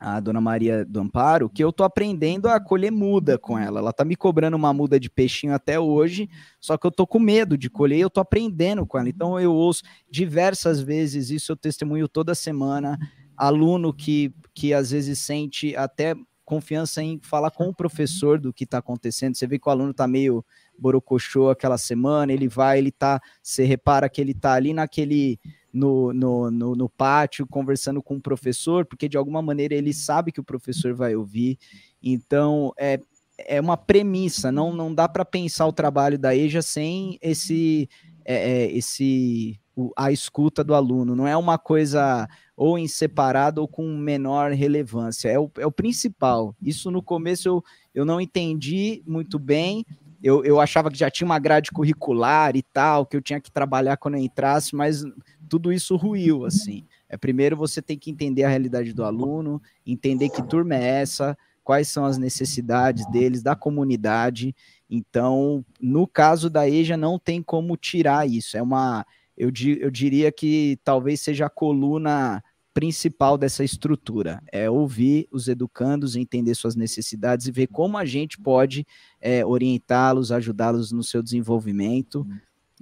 a 0.00 0.18
dona 0.18 0.40
Maria 0.40 0.82
do 0.82 0.98
Amparo, 0.98 1.50
que 1.50 1.62
eu 1.62 1.70
tô 1.70 1.84
aprendendo 1.84 2.48
a 2.48 2.58
colher 2.58 2.90
muda 2.90 3.38
com 3.38 3.58
ela. 3.58 3.80
Ela 3.80 3.92
tá 3.92 4.02
me 4.02 4.16
cobrando 4.16 4.56
uma 4.56 4.72
muda 4.72 4.98
de 4.98 5.10
peixinho 5.10 5.52
até 5.52 5.78
hoje, 5.78 6.28
só 6.58 6.78
que 6.78 6.86
eu 6.86 6.90
tô 6.90 7.06
com 7.06 7.18
medo 7.18 7.58
de 7.58 7.68
colher 7.68 8.00
eu 8.00 8.08
tô 8.08 8.18
aprendendo 8.18 8.86
com 8.86 8.98
ela. 8.98 9.10
Então 9.10 9.38
eu 9.38 9.52
ouço 9.52 9.82
diversas 10.10 10.80
vezes 10.80 11.28
isso, 11.28 11.52
eu 11.52 11.56
testemunho 11.56 12.08
toda 12.08 12.34
semana. 12.34 12.98
Aluno 13.36 13.92
que, 13.92 14.34
que 14.54 14.72
às 14.72 14.90
vezes 14.90 15.18
sente 15.18 15.76
até 15.76 16.14
confiança 16.50 17.02
em 17.02 17.20
falar 17.22 17.50
com 17.50 17.68
o 17.68 17.74
professor 17.74 18.40
do 18.40 18.52
que 18.52 18.64
está 18.64 18.78
acontecendo. 18.78 19.36
Você 19.36 19.46
vê 19.46 19.58
que 19.58 19.68
o 19.68 19.70
aluno 19.70 19.92
está 19.92 20.08
meio 20.08 20.44
borocochô 20.78 21.50
aquela 21.50 21.78
semana, 21.78 22.32
ele 22.32 22.48
vai, 22.48 22.78
ele 22.78 22.90
tá, 22.90 23.20
você 23.42 23.64
repara 23.64 24.08
que 24.08 24.20
ele 24.20 24.34
tá 24.34 24.54
ali 24.54 24.72
naquele 24.72 25.38
no, 25.72 26.12
no, 26.12 26.50
no, 26.50 26.74
no, 26.74 26.88
pátio 26.88 27.46
conversando 27.46 28.02
com 28.02 28.16
o 28.16 28.20
professor, 28.20 28.84
porque 28.84 29.08
de 29.08 29.16
alguma 29.16 29.40
maneira 29.40 29.74
ele 29.74 29.92
sabe 29.92 30.32
que 30.32 30.40
o 30.40 30.44
professor 30.44 30.94
vai 30.94 31.14
ouvir. 31.14 31.58
Então, 32.02 32.72
é, 32.78 33.00
é 33.38 33.60
uma 33.60 33.76
premissa, 33.76 34.50
não, 34.50 34.72
não 34.72 34.94
dá 34.94 35.08
para 35.08 35.24
pensar 35.24 35.66
o 35.66 35.72
trabalho 35.72 36.18
da 36.18 36.34
EJA 36.34 36.62
sem 36.62 37.18
esse, 37.22 37.88
é, 38.24 38.34
é, 38.34 38.72
esse 38.72 39.58
a 39.96 40.12
escuta 40.12 40.62
do 40.62 40.74
aluno, 40.74 41.16
não 41.16 41.26
é 41.26 41.34
uma 41.36 41.56
coisa 41.56 42.28
ou 42.54 42.78
em 42.78 42.86
separado 42.86 43.62
ou 43.62 43.68
com 43.68 43.86
menor 43.96 44.52
relevância, 44.52 45.30
é 45.30 45.38
o, 45.38 45.50
é 45.56 45.66
o 45.66 45.72
principal. 45.72 46.54
Isso 46.60 46.90
no 46.90 47.02
começo 47.02 47.48
eu, 47.48 47.64
eu 47.94 48.04
não 48.04 48.20
entendi 48.20 49.02
muito 49.06 49.38
bem, 49.38 49.86
eu, 50.22 50.44
eu 50.44 50.60
achava 50.60 50.90
que 50.90 50.98
já 50.98 51.10
tinha 51.10 51.24
uma 51.24 51.38
grade 51.38 51.70
curricular 51.70 52.54
e 52.54 52.62
tal, 52.62 53.06
que 53.06 53.16
eu 53.16 53.22
tinha 53.22 53.40
que 53.40 53.50
trabalhar 53.50 53.96
quando 53.96 54.16
eu 54.16 54.22
entrasse, 54.22 54.76
mas 54.76 55.02
tudo 55.50 55.72
isso 55.72 55.96
ruiu, 55.96 56.44
assim. 56.44 56.84
É, 57.08 57.16
primeiro 57.16 57.56
você 57.56 57.82
tem 57.82 57.98
que 57.98 58.08
entender 58.08 58.44
a 58.44 58.48
realidade 58.48 58.92
do 58.92 59.02
aluno, 59.02 59.60
entender 59.84 60.28
que 60.28 60.46
turma 60.46 60.76
é 60.76 61.00
essa, 61.00 61.36
quais 61.64 61.88
são 61.88 62.04
as 62.04 62.16
necessidades 62.16 63.04
deles, 63.10 63.42
da 63.42 63.56
comunidade. 63.56 64.54
Então, 64.88 65.64
no 65.80 66.06
caso 66.06 66.48
da 66.48 66.70
EJA, 66.70 66.96
não 66.96 67.18
tem 67.18 67.42
como 67.42 67.76
tirar 67.76 68.28
isso. 68.28 68.56
É 68.56 68.62
uma, 68.62 69.04
eu, 69.36 69.50
eu 69.80 69.90
diria 69.90 70.30
que 70.30 70.78
talvez 70.84 71.20
seja 71.20 71.46
a 71.46 71.50
coluna 71.50 72.40
principal 72.72 73.36
dessa 73.36 73.64
estrutura, 73.64 74.40
é 74.52 74.70
ouvir 74.70 75.26
os 75.32 75.48
educandos, 75.48 76.14
entender 76.14 76.54
suas 76.54 76.76
necessidades 76.76 77.48
e 77.48 77.50
ver 77.50 77.66
como 77.66 77.98
a 77.98 78.04
gente 78.04 78.38
pode 78.38 78.86
é, 79.20 79.44
orientá-los, 79.44 80.30
ajudá-los 80.30 80.92
no 80.92 81.02
seu 81.02 81.20
desenvolvimento. 81.20 82.24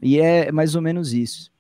E 0.03 0.21
é 0.21 0.53
mais 0.53 0.75
ou 0.75 0.83
menos 0.83 1.15
isso. 1.15 1.51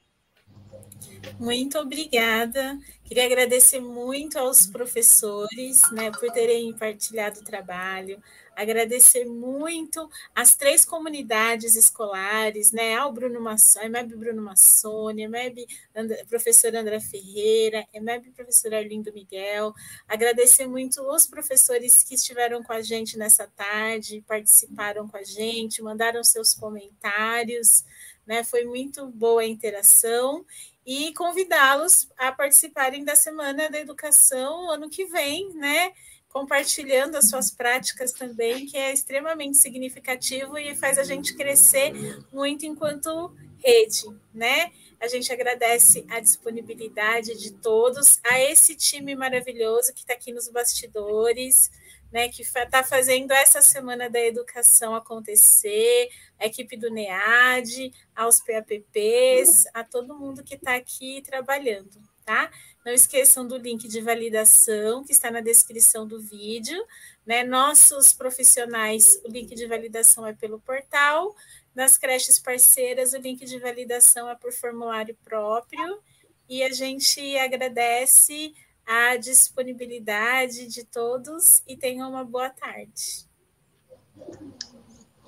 Muito 1.38 1.78
obrigada. 1.78 2.78
Queria 3.04 3.24
agradecer 3.24 3.80
muito 3.80 4.38
aos 4.38 4.66
professores, 4.66 5.80
né, 5.92 6.10
por 6.10 6.30
terem 6.30 6.72
partilhado 6.76 7.40
o 7.40 7.44
trabalho. 7.44 8.22
Agradecer 8.54 9.24
muito 9.24 10.10
às 10.34 10.56
três 10.56 10.84
comunidades 10.84 11.76
escolares, 11.76 12.72
né, 12.72 12.96
ao 12.96 13.12
Bruno 13.12 13.40
Massoni, 13.40 13.86
EMEB 13.86 14.16
Bruno 14.16 14.42
Massoni, 14.42 15.22
EMEB 15.22 15.66
And, 15.94 16.08
professor 16.28 16.74
André 16.74 17.00
Ferreira, 17.00 17.86
EMEB 17.94 18.30
professor 18.32 18.74
Arlindo 18.74 19.12
Miguel. 19.12 19.72
Agradecer 20.06 20.66
muito 20.66 21.00
os 21.02 21.26
professores 21.26 22.02
que 22.02 22.14
estiveram 22.14 22.62
com 22.62 22.72
a 22.72 22.82
gente 22.82 23.16
nessa 23.16 23.46
tarde, 23.46 24.24
participaram 24.26 25.08
com 25.08 25.16
a 25.16 25.22
gente, 25.22 25.80
mandaram 25.80 26.22
seus 26.24 26.52
comentários, 26.52 27.84
né, 28.28 28.44
foi 28.44 28.64
muito 28.64 29.06
boa 29.06 29.40
a 29.40 29.46
interação 29.46 30.44
e 30.86 31.12
convidá-los 31.14 32.08
a 32.16 32.30
participarem 32.30 33.04
da 33.04 33.16
Semana 33.16 33.70
da 33.70 33.80
Educação 33.80 34.70
ano 34.70 34.88
que 34.88 35.06
vem, 35.06 35.52
né? 35.54 35.92
Compartilhando 36.28 37.16
as 37.16 37.30
suas 37.30 37.50
práticas 37.50 38.12
também, 38.12 38.66
que 38.66 38.76
é 38.76 38.92
extremamente 38.92 39.56
significativo 39.56 40.58
e 40.58 40.76
faz 40.76 40.98
a 40.98 41.04
gente 41.04 41.34
crescer 41.34 41.92
muito 42.30 42.66
enquanto 42.66 43.34
rede, 43.64 44.04
né? 44.32 44.70
A 45.00 45.08
gente 45.08 45.32
agradece 45.32 46.04
a 46.10 46.20
disponibilidade 46.20 47.34
de 47.38 47.52
todos, 47.52 48.18
a 48.24 48.40
esse 48.40 48.74
time 48.74 49.16
maravilhoso 49.16 49.92
que 49.94 50.00
está 50.00 50.12
aqui 50.14 50.32
nos 50.32 50.48
bastidores, 50.48 51.70
né, 52.12 52.28
que 52.28 52.42
está 52.42 52.82
fazendo 52.82 53.32
essa 53.32 53.60
Semana 53.60 54.08
da 54.08 54.20
Educação 54.20 54.94
acontecer, 54.94 56.08
a 56.38 56.46
equipe 56.46 56.76
do 56.76 56.90
NEAD, 56.90 57.92
aos 58.14 58.40
PAPPs, 58.40 59.66
a 59.74 59.84
todo 59.84 60.18
mundo 60.18 60.42
que 60.42 60.54
está 60.54 60.74
aqui 60.74 61.22
trabalhando, 61.22 62.00
tá? 62.24 62.50
Não 62.84 62.92
esqueçam 62.92 63.46
do 63.46 63.56
link 63.56 63.86
de 63.86 64.00
validação 64.00 65.04
que 65.04 65.12
está 65.12 65.30
na 65.30 65.40
descrição 65.40 66.06
do 66.06 66.20
vídeo, 66.20 66.82
né? 67.26 67.44
Nossos 67.44 68.12
profissionais, 68.12 69.20
o 69.24 69.28
link 69.28 69.54
de 69.54 69.66
validação 69.66 70.26
é 70.26 70.32
pelo 70.32 70.58
portal, 70.60 71.34
nas 71.74 71.98
creches 71.98 72.38
parceiras, 72.38 73.12
o 73.12 73.18
link 73.18 73.44
de 73.44 73.58
validação 73.58 74.28
é 74.28 74.34
por 74.34 74.52
formulário 74.52 75.16
próprio, 75.22 76.00
e 76.48 76.62
a 76.62 76.72
gente 76.72 77.36
agradece 77.36 78.54
a 78.88 79.18
disponibilidade 79.18 80.66
de 80.66 80.82
todos 80.82 81.62
e 81.68 81.76
tenham 81.76 82.08
uma 82.08 82.24
boa 82.24 82.48
tarde. 82.48 83.28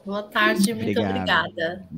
Boa 0.02 0.22
tarde, 0.22 0.72
muito 0.72 0.98
Obrigado. 0.98 1.50
obrigada. 1.50 1.88